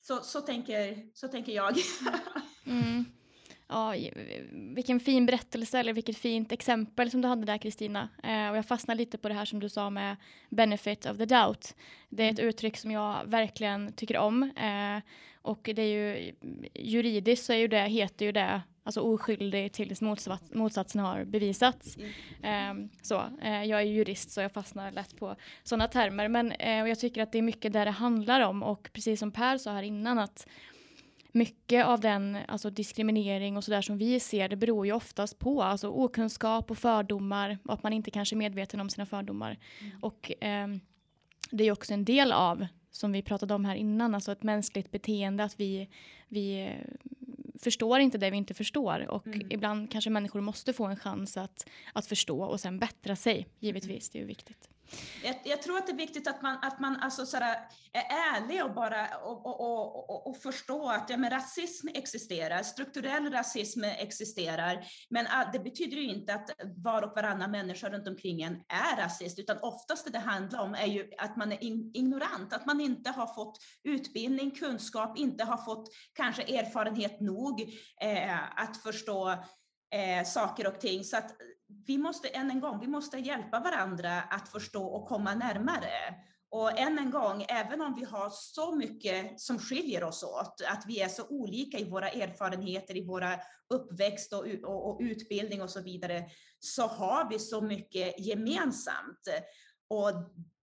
Så, 0.00 0.16
så, 0.16 0.40
tänker, 0.40 1.10
så 1.14 1.28
tänker 1.28 1.52
jag. 1.52 1.74
mm. 2.66 3.04
Ja, 3.68 3.94
vilken 4.74 5.00
fin 5.00 5.26
berättelse 5.26 5.78
eller 5.78 5.92
vilket 5.92 6.18
fint 6.18 6.52
exempel 6.52 7.10
som 7.10 7.20
du 7.20 7.28
hade 7.28 7.46
där 7.46 7.58
Kristina. 7.58 8.08
Eh, 8.22 8.50
och 8.50 8.56
jag 8.56 8.66
fastnar 8.66 8.94
lite 8.94 9.18
på 9.18 9.28
det 9.28 9.34
här 9.34 9.44
som 9.44 9.60
du 9.60 9.68
sa 9.68 9.90
med 9.90 10.16
benefit 10.50 11.06
of 11.06 11.18
the 11.18 11.26
doubt. 11.26 11.74
Det 12.08 12.22
är 12.22 12.30
ett 12.30 12.38
mm. 12.38 12.48
uttryck 12.48 12.76
som 12.76 12.90
jag 12.90 13.24
verkligen 13.26 13.92
tycker 13.92 14.16
om. 14.16 14.42
Eh, 14.42 15.02
och 15.42 15.70
det 15.74 15.82
är 15.82 15.86
ju 15.86 16.34
juridiskt 16.74 17.44
så 17.44 17.52
är 17.52 17.56
ju 17.56 17.68
det, 17.68 17.86
heter 17.86 18.26
ju 18.26 18.32
det 18.32 18.62
alltså 18.84 19.00
oskyldig 19.00 19.72
tills 19.72 20.00
motsats, 20.00 20.54
motsatsen 20.54 21.00
har 21.00 21.24
bevisats. 21.24 21.96
Mm. 21.96 22.82
Eh, 22.82 22.88
så, 23.02 23.22
eh, 23.42 23.64
jag 23.64 23.80
är 23.80 23.84
jurist 23.84 24.30
så 24.30 24.40
jag 24.40 24.52
fastnar 24.52 24.92
lätt 24.92 25.16
på 25.16 25.36
sådana 25.62 25.88
termer. 25.88 26.28
Men 26.28 26.52
eh, 26.52 26.88
jag 26.88 26.98
tycker 26.98 27.22
att 27.22 27.32
det 27.32 27.38
är 27.38 27.42
mycket 27.42 27.72
där 27.72 27.84
det 27.84 27.90
handlar 27.90 28.40
om 28.40 28.62
och 28.62 28.90
precis 28.92 29.20
som 29.20 29.30
Per 29.32 29.58
sa 29.58 29.72
här 29.72 29.82
innan 29.82 30.18
att 30.18 30.46
mycket 31.32 31.86
av 31.86 32.00
den 32.00 32.38
alltså 32.48 32.70
diskriminering 32.70 33.56
och 33.56 33.64
sådär 33.64 33.82
som 33.82 33.98
vi 33.98 34.20
ser 34.20 34.48
det 34.48 34.56
beror 34.56 34.86
ju 34.86 34.92
oftast 34.92 35.38
på 35.38 35.62
alltså 35.62 35.88
okunskap 35.88 36.70
och 36.70 36.78
fördomar 36.78 37.58
och 37.64 37.74
att 37.74 37.82
man 37.82 37.92
inte 37.92 38.10
kanske 38.10 38.34
är 38.34 38.38
medveten 38.38 38.80
om 38.80 38.90
sina 38.90 39.06
fördomar. 39.06 39.58
Mm. 39.80 39.98
Och 40.02 40.32
ehm, 40.40 40.80
det 41.50 41.64
är 41.64 41.72
också 41.72 41.94
en 41.94 42.04
del 42.04 42.32
av 42.32 42.66
som 42.90 43.12
vi 43.12 43.22
pratade 43.22 43.54
om 43.54 43.64
här 43.64 43.74
innan, 43.74 44.14
alltså 44.14 44.32
ett 44.32 44.42
mänskligt 44.42 44.90
beteende 44.90 45.44
att 45.44 45.60
vi, 45.60 45.88
vi 46.28 46.72
förstår 47.64 48.00
inte 48.00 48.18
det 48.18 48.30
vi 48.30 48.36
inte 48.36 48.54
förstår 48.54 49.10
och 49.10 49.26
mm. 49.26 49.46
ibland 49.50 49.90
kanske 49.90 50.10
människor 50.10 50.40
måste 50.40 50.72
få 50.72 50.84
en 50.84 50.96
chans 50.96 51.36
att, 51.36 51.66
att 51.92 52.06
förstå 52.06 52.42
och 52.44 52.60
sen 52.60 52.78
bättra 52.78 53.16
sig. 53.16 53.46
Givetvis, 53.60 54.10
det 54.10 54.18
är 54.18 54.20
ju 54.20 54.26
viktigt. 54.26 54.68
Jag, 55.22 55.36
jag, 55.44 55.62
tror 55.62 55.78
att 55.78 55.86
det 55.86 55.92
är 55.92 55.96
viktigt 55.96 56.28
att 56.28 56.42
man, 56.42 56.58
att 56.62 56.80
man 56.80 56.96
alltså 56.96 57.26
sådär, 57.26 57.56
är 57.92 58.36
ärlig 58.36 58.64
och 58.64 58.74
bara 58.74 59.08
och, 59.24 59.46
och, 59.46 60.10
och, 60.10 60.26
och 60.26 60.36
förstå 60.36 60.88
att 60.88 61.10
ja, 61.10 61.16
men 61.16 61.30
rasism 61.30 61.88
existerar, 61.94 62.62
strukturell 62.62 63.32
rasism 63.32 63.84
existerar, 63.84 64.86
men 65.10 65.26
ah, 65.26 65.50
det 65.52 65.58
betyder 65.58 65.96
ju 65.96 66.04
inte 66.04 66.34
att 66.34 66.50
var 66.76 67.02
och 67.02 67.12
varannan 67.16 67.50
människa 67.50 67.90
runt 67.90 68.08
omkring 68.08 68.42
en 68.42 68.54
är 68.54 68.96
rasist, 68.96 69.38
utan 69.38 69.58
oftast 69.62 70.04
det 70.04 70.14
det 70.14 70.18
handlar 70.18 70.60
om 70.60 70.74
är 70.74 70.86
ju 70.86 71.10
att 71.18 71.36
man 71.36 71.52
är 71.52 71.64
ignorant, 71.96 72.52
att 72.52 72.66
man 72.66 72.80
inte 72.80 73.10
har 73.10 73.26
fått 73.26 73.58
utbildning, 73.84 74.50
kunskap, 74.50 75.18
inte 75.18 75.44
har 75.44 75.56
fått 75.56 75.88
kanske 76.12 76.42
erfarenhet 76.42 77.20
nog 77.20 77.60
eh, 78.00 78.60
att 78.60 78.76
förstå 78.76 79.30
eh, 79.94 80.24
saker 80.26 80.66
och 80.66 80.80
ting. 80.80 81.04
Så 81.04 81.16
att 81.16 81.30
vi 81.86 81.98
måste 81.98 82.28
än 82.28 82.50
en 82.50 82.60
gång, 82.60 82.80
vi 82.80 82.86
måste 82.86 83.18
hjälpa 83.18 83.60
varandra 83.60 84.22
att 84.22 84.48
förstå 84.48 84.84
och 84.84 85.08
komma 85.08 85.34
närmare. 85.34 86.14
Och 86.50 86.78
än 86.78 86.98
en 86.98 87.10
gång, 87.10 87.44
även 87.48 87.80
om 87.80 87.94
vi 87.94 88.04
har 88.04 88.30
så 88.30 88.74
mycket 88.74 89.40
som 89.40 89.58
skiljer 89.58 90.04
oss 90.04 90.22
åt, 90.22 90.62
att 90.68 90.84
vi 90.86 91.00
är 91.00 91.08
så 91.08 91.26
olika 91.28 91.78
i 91.78 91.90
våra 91.90 92.08
erfarenheter, 92.08 92.96
i 92.96 93.06
våra 93.06 93.40
uppväxt 93.68 94.32
och, 94.32 94.46
och, 94.64 94.90
och 94.90 95.00
utbildning 95.00 95.62
och 95.62 95.70
så 95.70 95.82
vidare, 95.82 96.24
så 96.58 96.86
har 96.86 97.30
vi 97.30 97.38
så 97.38 97.60
mycket 97.60 98.26
gemensamt. 98.26 99.28
Och 99.88 100.10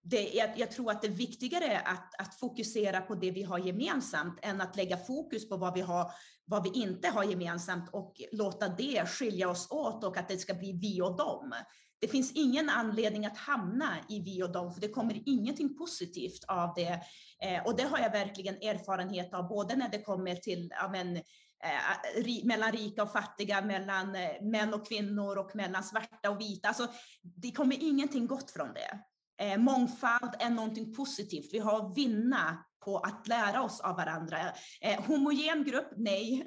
det, 0.03 0.29
jag, 0.33 0.49
jag, 0.55 0.71
tror 0.71 0.91
att 0.91 1.01
det 1.01 1.07
är 1.07 1.11
viktigare 1.11 1.79
att, 1.79 2.21
att 2.21 2.35
fokusera 2.35 3.01
på 3.01 3.15
det 3.15 3.31
vi 3.31 3.43
har 3.43 3.59
gemensamt 3.59 4.39
än 4.41 4.61
att 4.61 4.75
lägga 4.75 4.97
fokus 4.97 5.49
på 5.49 5.57
vad 5.57 5.73
vi, 5.73 5.81
har, 5.81 6.11
vad 6.45 6.63
vi 6.63 6.81
inte 6.81 7.07
har 7.07 7.23
gemensamt 7.23 7.89
och 7.93 8.21
låta 8.31 8.67
det 8.67 9.05
skilja 9.09 9.49
oss 9.49 9.71
åt 9.71 10.03
och 10.03 10.17
att 10.17 10.27
det 10.27 10.37
ska 10.37 10.53
bli 10.53 10.73
vi 10.73 11.01
och 11.01 11.17
dem. 11.17 11.53
Det 12.01 12.07
finns 12.07 12.31
ingen 12.35 12.69
anledning 12.69 13.25
att 13.25 13.37
hamna 13.37 13.97
i 14.09 14.19
vi 14.19 14.43
och 14.43 14.51
dem, 14.51 14.73
för 14.73 14.81
det 14.81 14.89
kommer 14.89 15.23
ingenting 15.25 15.77
positivt 15.77 16.43
av 16.47 16.73
det. 16.75 17.01
Eh, 17.43 17.65
och 17.65 17.77
det 17.77 17.83
har 17.83 17.99
jag 17.99 18.11
verkligen 18.11 18.55
erfarenhet 18.55 19.33
av, 19.33 19.47
både 19.47 19.75
när 19.75 19.89
det 19.89 20.01
kommer 20.01 20.35
till 20.35 20.69
ja, 20.71 20.89
men, 20.91 21.15
eh, 21.15 22.21
ri, 22.23 22.41
mellan 22.45 22.71
rika 22.71 23.03
och 23.03 23.11
fattiga, 23.11 23.61
mellan 23.61 24.15
eh, 24.15 24.41
män 24.41 24.73
och 24.73 24.87
kvinnor 24.87 25.37
och 25.37 25.55
mellan 25.55 25.83
svarta 25.83 26.29
och 26.29 26.41
vita. 26.41 26.67
Alltså, 26.67 26.87
det 27.21 27.51
kommer 27.51 27.83
ingenting 27.83 28.27
gott 28.27 28.51
från 28.51 28.73
det. 28.73 28.99
Eh, 29.41 29.57
mångfald 29.57 30.35
är 30.39 30.49
någonting 30.49 30.93
positivt. 30.93 31.49
Vi 31.53 31.59
har 31.59 31.77
att 31.77 31.97
vinna 31.97 32.65
på 32.85 32.97
att 32.97 33.27
lära 33.27 33.61
oss 33.61 33.79
av 33.79 33.95
varandra. 33.95 34.37
Eh, 34.81 35.03
homogen 35.03 35.63
grupp, 35.63 35.93
nej. 35.97 36.45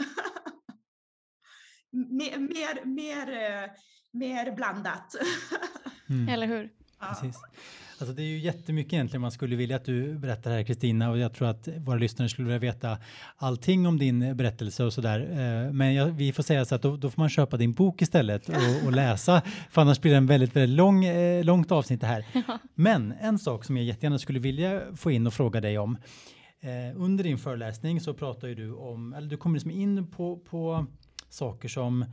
mer, 1.91 2.39
mer, 2.39 2.85
mer, 2.85 3.33
eh, 3.33 3.71
mer 4.13 4.57
blandat. 4.57 5.15
mm. 6.09 6.29
Eller 6.29 6.47
hur? 6.47 6.73
Precis. 7.01 7.37
Alltså 7.99 8.15
det 8.15 8.23
är 8.23 8.27
ju 8.27 8.39
jättemycket 8.39 8.93
egentligen 8.93 9.21
man 9.21 9.31
skulle 9.31 9.57
vilja 9.57 9.77
att 9.77 9.85
du 9.85 10.15
berättar 10.15 10.51
här 10.51 10.63
Kristina 10.63 11.11
och 11.11 11.19
jag 11.19 11.33
tror 11.33 11.49
att 11.49 11.69
våra 11.79 11.97
lyssnare 11.97 12.29
skulle 12.29 12.47
vilja 12.47 12.59
veta 12.59 12.99
allting 13.37 13.87
om 13.87 13.99
din 13.99 14.37
berättelse 14.37 14.85
och 14.85 14.93
sådär. 14.93 15.21
Eh, 15.21 15.73
men 15.73 15.95
jag, 15.95 16.07
vi 16.07 16.33
får 16.33 16.43
säga 16.43 16.65
så 16.65 16.75
att 16.75 16.83
då, 16.83 16.97
då, 16.97 17.11
får 17.11 17.23
man 17.23 17.29
köpa 17.29 17.57
din 17.57 17.73
bok 17.73 18.03
istället 18.03 18.49
och, 18.49 18.87
och 18.87 18.93
läsa 18.93 19.43
för 19.71 19.83
annars 19.83 20.01
blir 20.01 20.13
det 20.13 20.19
en 20.19 20.27
väldigt, 20.27 20.57
väldigt 20.57 20.77
lång, 20.77 21.05
eh, 21.05 21.45
långt 21.45 21.73
avsnitt 21.73 22.01
det 22.01 22.07
här. 22.07 22.25
Men 22.75 23.15
en 23.21 23.39
sak 23.39 23.65
som 23.65 23.77
jag 23.77 23.87
jättegärna 23.87 24.19
skulle 24.19 24.39
vilja 24.39 24.81
få 24.97 25.11
in 25.11 25.27
och 25.27 25.35
fråga 25.35 25.61
dig 25.61 25.79
om. 25.79 25.99
Eh, 26.61 27.01
under 27.01 27.25
din 27.25 27.39
föreläsning 27.39 28.01
så 28.01 28.15
pratar 28.15 28.49
ju 28.49 28.55
du 28.55 28.73
om, 28.73 29.15
eller 29.15 29.29
du 29.29 29.37
kommer 29.37 29.55
liksom 29.55 29.71
in 29.71 30.07
på, 30.11 30.37
på 30.37 30.87
saker 31.29 31.69
som 31.69 32.05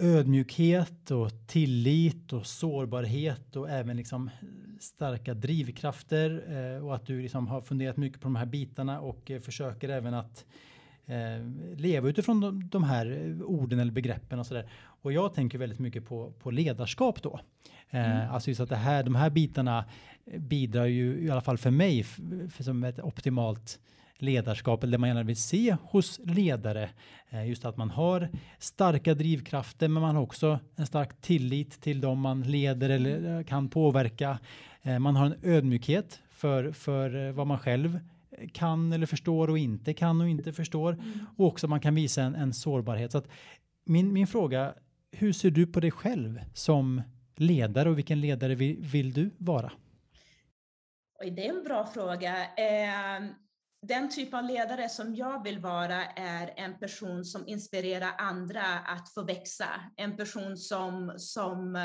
ödmjukhet 0.00 1.10
och 1.10 1.46
tillit 1.46 2.32
och 2.32 2.46
sårbarhet 2.46 3.56
och 3.56 3.70
även 3.70 3.96
liksom 3.96 4.30
starka 4.80 5.34
drivkrafter 5.34 6.44
eh, 6.48 6.86
och 6.86 6.94
att 6.94 7.06
du 7.06 7.22
liksom 7.22 7.46
har 7.46 7.60
funderat 7.60 7.96
mycket 7.96 8.20
på 8.20 8.26
de 8.26 8.36
här 8.36 8.46
bitarna 8.46 9.00
och 9.00 9.30
eh, 9.30 9.40
försöker 9.40 9.88
även 9.88 10.14
att 10.14 10.44
eh, 11.06 11.46
leva 11.76 12.08
utifrån 12.08 12.40
de, 12.40 12.68
de, 12.68 12.84
här 12.84 13.36
orden 13.42 13.80
eller 13.80 13.92
begreppen 13.92 14.38
och 14.38 14.46
så 14.46 14.54
där. 14.54 14.70
Och 14.80 15.12
jag 15.12 15.34
tänker 15.34 15.58
väldigt 15.58 15.78
mycket 15.78 16.06
på, 16.06 16.32
på 16.32 16.50
ledarskap 16.50 17.22
då. 17.22 17.40
Eh, 17.90 18.20
mm. 18.20 18.34
Alltså 18.34 18.50
just 18.50 18.60
att 18.60 18.68
det 18.68 18.76
här, 18.76 19.02
de 19.02 19.14
här 19.14 19.30
bitarna 19.30 19.84
bidrar 20.38 20.86
ju 20.86 21.20
i 21.20 21.30
alla 21.30 21.40
fall 21.40 21.58
för 21.58 21.70
mig 21.70 22.02
för, 22.02 22.62
som 22.62 22.84
ett 22.84 23.00
optimalt 23.00 23.78
ledarskap 24.22 24.82
eller 24.82 24.92
det 24.92 24.98
man 24.98 25.08
gärna 25.08 25.22
vill 25.22 25.36
se 25.36 25.76
hos 25.82 26.20
ledare. 26.24 26.90
Eh, 27.30 27.48
just 27.48 27.64
att 27.64 27.76
man 27.76 27.90
har 27.90 28.28
starka 28.58 29.14
drivkrafter 29.14 29.88
men 29.88 30.02
man 30.02 30.16
har 30.16 30.22
också 30.22 30.58
en 30.76 30.86
stark 30.86 31.20
tillit 31.20 31.80
till 31.80 32.00
dem 32.00 32.20
man 32.20 32.42
leder 32.42 32.90
eller 32.90 33.42
kan 33.42 33.68
påverka. 33.68 34.38
Eh, 34.82 34.98
man 34.98 35.16
har 35.16 35.26
en 35.26 35.34
ödmjukhet 35.42 36.20
för, 36.30 36.72
för 36.72 37.26
eh, 37.26 37.32
vad 37.32 37.46
man 37.46 37.58
själv 37.58 38.00
kan 38.52 38.92
eller 38.92 39.06
förstår 39.06 39.50
och 39.50 39.58
inte 39.58 39.94
kan 39.94 40.20
och 40.20 40.28
inte 40.28 40.52
förstår. 40.52 40.92
Mm. 40.92 41.26
Och 41.36 41.46
också 41.46 41.68
man 41.68 41.80
kan 41.80 41.94
visa 41.94 42.22
en, 42.22 42.34
en 42.34 42.52
sårbarhet. 42.52 43.12
Så 43.12 43.22
min, 43.84 44.12
min 44.12 44.26
fråga, 44.26 44.74
hur 45.12 45.32
ser 45.32 45.50
du 45.50 45.66
på 45.66 45.80
dig 45.80 45.90
själv 45.90 46.40
som 46.54 47.02
ledare 47.36 47.90
och 47.90 47.98
vilken 47.98 48.20
ledare 48.20 48.54
vill, 48.54 48.76
vill 48.80 49.12
du 49.12 49.30
vara? 49.38 49.72
Oj, 51.20 51.30
det 51.30 51.46
är 51.46 51.58
en 51.58 51.64
bra 51.64 51.86
fråga. 51.86 52.34
Eh, 52.44 53.30
den 53.82 54.10
typ 54.10 54.34
av 54.34 54.44
ledare 54.44 54.88
som 54.88 55.14
jag 55.14 55.44
vill 55.44 55.58
vara 55.58 56.04
är 56.04 56.54
en 56.56 56.78
person 56.78 57.24
som 57.24 57.48
inspirerar 57.48 58.14
andra 58.18 58.78
att 58.78 59.14
få 59.14 59.22
växa. 59.22 59.68
En 59.96 60.16
person 60.16 60.56
som, 60.56 61.14
som 61.16 61.76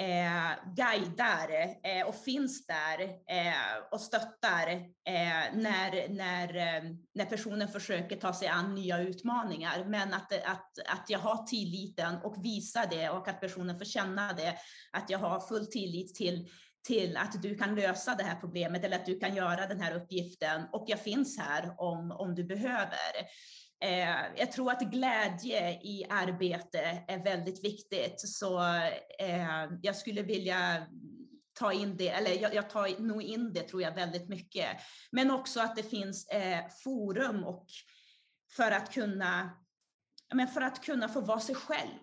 eh, 0.00 0.74
guidar 0.76 1.50
eh, 1.82 2.06
och 2.06 2.14
finns 2.14 2.66
där 2.66 3.00
eh, 3.00 3.88
och 3.92 4.00
stöttar 4.00 4.68
eh, 5.06 5.54
när, 5.54 6.08
när, 6.08 6.56
eh, 6.56 6.82
när 7.14 7.24
personen 7.24 7.68
försöker 7.68 8.16
ta 8.16 8.32
sig 8.32 8.48
an 8.48 8.74
nya 8.74 8.98
utmaningar. 8.98 9.84
Men 9.84 10.14
att, 10.14 10.32
att, 10.32 10.78
att 10.86 11.04
jag 11.08 11.18
har 11.18 11.46
tilliten 11.46 12.16
och 12.16 12.44
visar 12.44 12.86
det 12.90 13.10
och 13.10 13.28
att 13.28 13.40
personen 13.40 13.78
får 13.78 13.84
känna 13.84 14.32
det. 14.32 14.56
Att 14.92 15.10
jag 15.10 15.18
har 15.18 15.40
full 15.40 15.66
tillit 15.66 16.14
till 16.14 16.48
till 16.86 17.16
att 17.16 17.42
du 17.42 17.54
kan 17.54 17.74
lösa 17.74 18.14
det 18.14 18.22
här 18.22 18.40
problemet 18.40 18.84
eller 18.84 18.96
att 18.96 19.06
du 19.06 19.18
kan 19.18 19.34
göra 19.34 19.66
den 19.66 19.80
här 19.80 19.94
uppgiften 19.94 20.66
och 20.72 20.84
jag 20.86 21.00
finns 21.00 21.38
här 21.38 21.74
om, 21.78 22.10
om 22.10 22.34
du 22.34 22.44
behöver. 22.44 23.12
Eh, 23.80 24.36
jag 24.36 24.52
tror 24.52 24.70
att 24.70 24.80
glädje 24.80 25.70
i 25.70 26.06
arbete 26.10 27.04
är 27.08 27.24
väldigt 27.24 27.64
viktigt, 27.64 28.20
så 28.20 28.60
eh, 29.18 29.68
jag 29.82 29.96
skulle 29.96 30.22
vilja 30.22 30.86
ta 31.58 31.72
in 31.72 31.96
det, 31.96 32.08
eller 32.08 32.42
jag, 32.42 32.54
jag, 32.54 32.70
tar 32.70 33.02
nog 33.02 33.22
in 33.22 33.52
det 33.52 33.62
tror 33.62 33.82
jag 33.82 33.94
väldigt 33.94 34.28
mycket. 34.28 34.68
Men 35.10 35.30
också 35.30 35.60
att 35.60 35.76
det 35.76 35.82
finns 35.82 36.28
eh, 36.28 36.64
forum 36.84 37.44
och 37.44 37.66
för 38.56 38.70
att 38.70 38.92
kunna, 38.92 39.50
men 40.34 40.48
för 40.48 40.60
att 40.60 40.84
kunna 40.84 41.08
få 41.08 41.20
vara 41.20 41.40
sig 41.40 41.54
själv. 41.54 42.00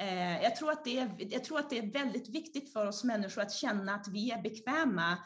Eh, 0.00 0.42
jag, 0.42 0.56
tror 0.56 0.70
att 0.70 0.84
det 0.84 0.98
är, 0.98 1.16
jag 1.18 1.44
tror 1.44 1.58
att 1.58 1.70
det 1.70 1.78
är 1.78 1.92
väldigt 1.92 2.28
viktigt 2.28 2.72
för 2.72 2.86
oss 2.86 3.04
människor 3.04 3.42
att 3.42 3.52
känna 3.52 3.94
att 3.94 4.08
vi 4.08 4.30
är 4.30 4.42
bekväma 4.42 5.18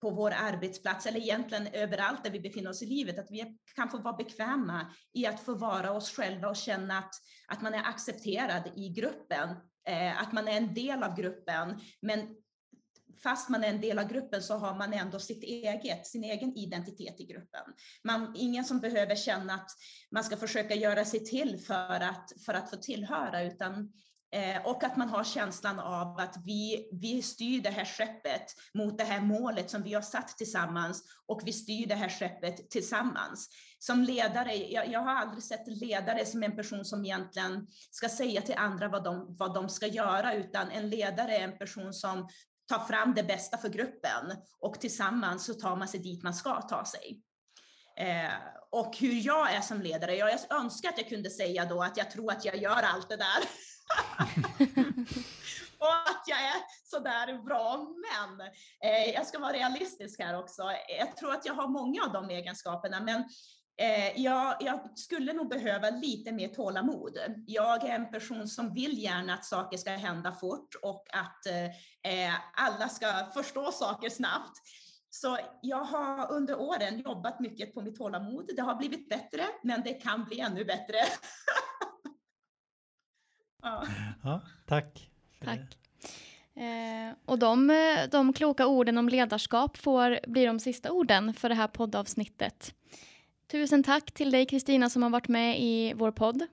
på 0.00 0.10
vår 0.10 0.30
arbetsplats 0.30 1.06
eller 1.06 1.20
egentligen 1.20 1.66
överallt 1.66 2.24
där 2.24 2.30
vi 2.30 2.40
befinner 2.40 2.70
oss 2.70 2.82
i 2.82 2.86
livet, 2.86 3.18
att 3.18 3.30
vi 3.30 3.58
kan 3.74 3.90
få 3.90 3.98
vara 3.98 4.16
bekväma 4.16 4.92
i 5.12 5.26
att 5.26 5.40
få 5.40 5.54
vara 5.54 5.92
oss 5.92 6.10
själva 6.10 6.48
och 6.48 6.56
känna 6.56 6.98
att, 6.98 7.14
att 7.48 7.62
man 7.62 7.74
är 7.74 7.84
accepterad 7.84 8.72
i 8.76 8.88
gruppen, 8.88 9.48
eh, 9.88 10.22
att 10.22 10.32
man 10.32 10.48
är 10.48 10.56
en 10.56 10.74
del 10.74 11.02
av 11.02 11.16
gruppen, 11.16 11.80
men 12.00 12.36
fast 13.22 13.48
man 13.48 13.64
är 13.64 13.68
en 13.68 13.80
del 13.80 13.98
av 13.98 14.08
gruppen 14.08 14.42
så 14.42 14.54
har 14.54 14.74
man 14.74 14.92
ändå 14.92 15.18
sitt 15.18 15.42
eget, 15.42 16.06
sin 16.06 16.24
egen 16.24 16.56
identitet 16.56 17.20
i 17.20 17.26
gruppen. 17.26 17.62
Man, 18.04 18.34
ingen 18.36 18.64
som 18.64 18.80
behöver 18.80 19.16
känna 19.16 19.54
att 19.54 19.70
man 20.10 20.24
ska 20.24 20.36
försöka 20.36 20.74
göra 20.74 21.04
sig 21.04 21.24
till 21.24 21.58
för 21.58 22.00
att, 22.00 22.32
för 22.46 22.54
att 22.54 22.70
få 22.70 22.76
tillhöra, 22.76 23.42
utan 23.42 23.92
Eh, 24.32 24.66
och 24.66 24.84
att 24.84 24.96
man 24.96 25.08
har 25.08 25.24
känslan 25.24 25.78
av 25.78 26.18
att 26.18 26.36
vi, 26.44 26.88
vi 26.92 27.22
styr 27.22 27.62
det 27.62 27.70
här 27.70 27.84
skeppet 27.84 28.54
mot 28.74 28.98
det 28.98 29.04
här 29.04 29.20
målet 29.20 29.70
som 29.70 29.82
vi 29.82 29.94
har 29.94 30.02
satt 30.02 30.28
tillsammans 30.28 31.02
och 31.26 31.40
vi 31.44 31.52
styr 31.52 31.86
det 31.86 31.94
här 31.94 32.08
skeppet 32.08 32.70
tillsammans. 32.70 33.48
Som 33.78 34.02
ledare, 34.02 34.54
jag, 34.54 34.88
jag 34.88 35.00
har 35.00 35.14
aldrig 35.14 35.42
sett 35.42 35.66
ledare 35.66 36.26
som 36.26 36.42
en 36.42 36.56
person 36.56 36.84
som 36.84 37.04
egentligen 37.04 37.66
ska 37.90 38.08
säga 38.08 38.42
till 38.42 38.54
andra 38.58 38.88
vad 38.88 39.04
de, 39.04 39.36
vad 39.38 39.54
de 39.54 39.68
ska 39.68 39.86
göra, 39.86 40.34
utan 40.34 40.70
en 40.70 40.90
ledare 40.90 41.36
är 41.36 41.44
en 41.44 41.58
person 41.58 41.92
som 41.92 42.28
tar 42.68 42.78
fram 42.78 43.14
det 43.14 43.22
bästa 43.22 43.58
för 43.58 43.68
gruppen 43.68 44.36
och 44.60 44.80
tillsammans 44.80 45.44
så 45.44 45.54
tar 45.54 45.76
man 45.76 45.88
sig 45.88 46.00
dit 46.00 46.22
man 46.22 46.34
ska 46.34 46.62
ta 46.62 46.84
sig. 46.84 47.22
Eh, 47.96 48.32
och 48.70 48.96
hur 48.96 49.26
jag 49.26 49.52
är 49.52 49.60
som 49.60 49.82
ledare, 49.82 50.14
jag 50.14 50.30
önskar 50.50 50.88
att 50.88 50.98
jag 50.98 51.08
kunde 51.08 51.30
säga 51.30 51.64
då 51.64 51.82
att 51.82 51.96
jag 51.96 52.10
tror 52.10 52.32
att 52.32 52.44
jag 52.44 52.56
gör 52.56 52.82
allt 52.82 53.08
det 53.08 53.16
där. 53.16 53.38
och 55.78 55.94
att 56.10 56.24
jag 56.26 56.38
är 56.38 56.56
sådär 56.84 57.44
bra, 57.44 57.88
men 57.94 58.40
eh, 58.90 59.10
jag 59.14 59.26
ska 59.26 59.38
vara 59.38 59.52
realistisk 59.52 60.20
här 60.20 60.38
också. 60.38 60.62
Jag 60.98 61.16
tror 61.16 61.32
att 61.32 61.46
jag 61.46 61.54
har 61.54 61.68
många 61.68 62.02
av 62.02 62.12
de 62.12 62.30
egenskaperna, 62.30 63.00
men 63.00 63.24
eh, 63.76 64.20
jag, 64.20 64.56
jag, 64.60 64.98
skulle 64.98 65.32
nog 65.32 65.48
behöva 65.48 65.90
lite 65.90 66.32
mer 66.32 66.48
tålamod. 66.48 67.18
Jag 67.46 67.84
är 67.84 67.94
en 67.94 68.10
person 68.10 68.48
som 68.48 68.74
vill 68.74 69.02
gärna 69.02 69.34
att 69.34 69.44
saker 69.44 69.76
ska 69.76 69.90
hända 69.90 70.32
fort 70.32 70.74
och 70.82 71.06
att 71.12 71.46
eh, 71.46 72.34
alla 72.54 72.88
ska 72.88 73.26
förstå 73.34 73.72
saker 73.72 74.10
snabbt. 74.10 74.60
Så 75.10 75.38
jag 75.62 75.84
har 75.84 76.32
under 76.32 76.60
åren 76.60 76.98
jobbat 76.98 77.40
mycket 77.40 77.74
på 77.74 77.82
mitt 77.82 77.96
tålamod. 77.96 78.50
Det 78.56 78.62
har 78.62 78.74
blivit 78.74 79.08
bättre, 79.08 79.42
men 79.62 79.82
det 79.82 79.92
kan 79.92 80.24
bli 80.24 80.40
ännu 80.40 80.64
bättre. 80.64 80.94
ja. 83.62 83.86
ja, 84.22 84.40
tack. 84.66 85.10
Tack. 85.40 85.78
Eh, 86.54 87.14
och 87.24 87.38
de, 87.38 87.72
de 88.10 88.32
kloka 88.32 88.66
orden 88.66 88.98
om 88.98 89.08
ledarskap 89.08 89.76
får 89.76 90.20
bli 90.26 90.44
de 90.44 90.60
sista 90.60 90.92
orden 90.92 91.34
för 91.34 91.48
det 91.48 91.54
här 91.54 91.68
poddavsnittet. 91.68 92.74
Tusen 93.50 93.82
tack 93.82 94.12
till 94.12 94.30
dig 94.30 94.46
Kristina 94.46 94.90
som 94.90 95.02
har 95.02 95.10
varit 95.10 95.28
med 95.28 95.60
i 95.60 95.94
vår 95.94 96.12
podd. 96.12 96.46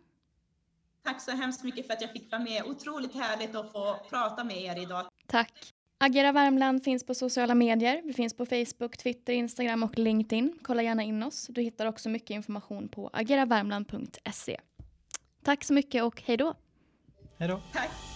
Tack 1.03 1.21
så 1.21 1.31
hemskt 1.31 1.63
mycket 1.63 1.87
för 1.87 1.93
att 1.93 2.01
jag 2.01 2.11
fick 2.11 2.31
vara 2.31 2.41
med. 2.41 2.63
Otroligt 2.63 3.15
härligt 3.15 3.55
att 3.55 3.71
få 3.71 3.95
prata 4.09 4.43
med 4.43 4.57
er 4.57 4.81
idag. 4.81 5.05
Tack. 5.27 5.72
Agera 6.05 6.31
Värmland 6.31 6.83
finns 6.83 7.05
på 7.05 7.15
sociala 7.15 7.55
medier. 7.55 8.01
Vi 8.05 8.13
finns 8.13 8.33
på 8.33 8.45
Facebook, 8.45 8.97
Twitter, 8.97 9.33
Instagram 9.33 9.83
och 9.83 9.99
LinkedIn. 9.99 10.59
Kolla 10.61 10.83
gärna 10.83 11.03
in 11.03 11.23
oss. 11.23 11.47
Du 11.47 11.61
hittar 11.61 11.85
också 11.85 12.09
mycket 12.09 12.29
information 12.29 12.87
på 12.87 13.09
ageravärmland.se. 13.13 14.59
Tack 15.43 15.63
så 15.63 15.73
mycket 15.73 16.03
och 16.03 16.21
hej 16.25 16.37
då! 16.37 16.53
Hej 17.37 17.47
då! 17.47 17.61
Tack! 17.73 18.12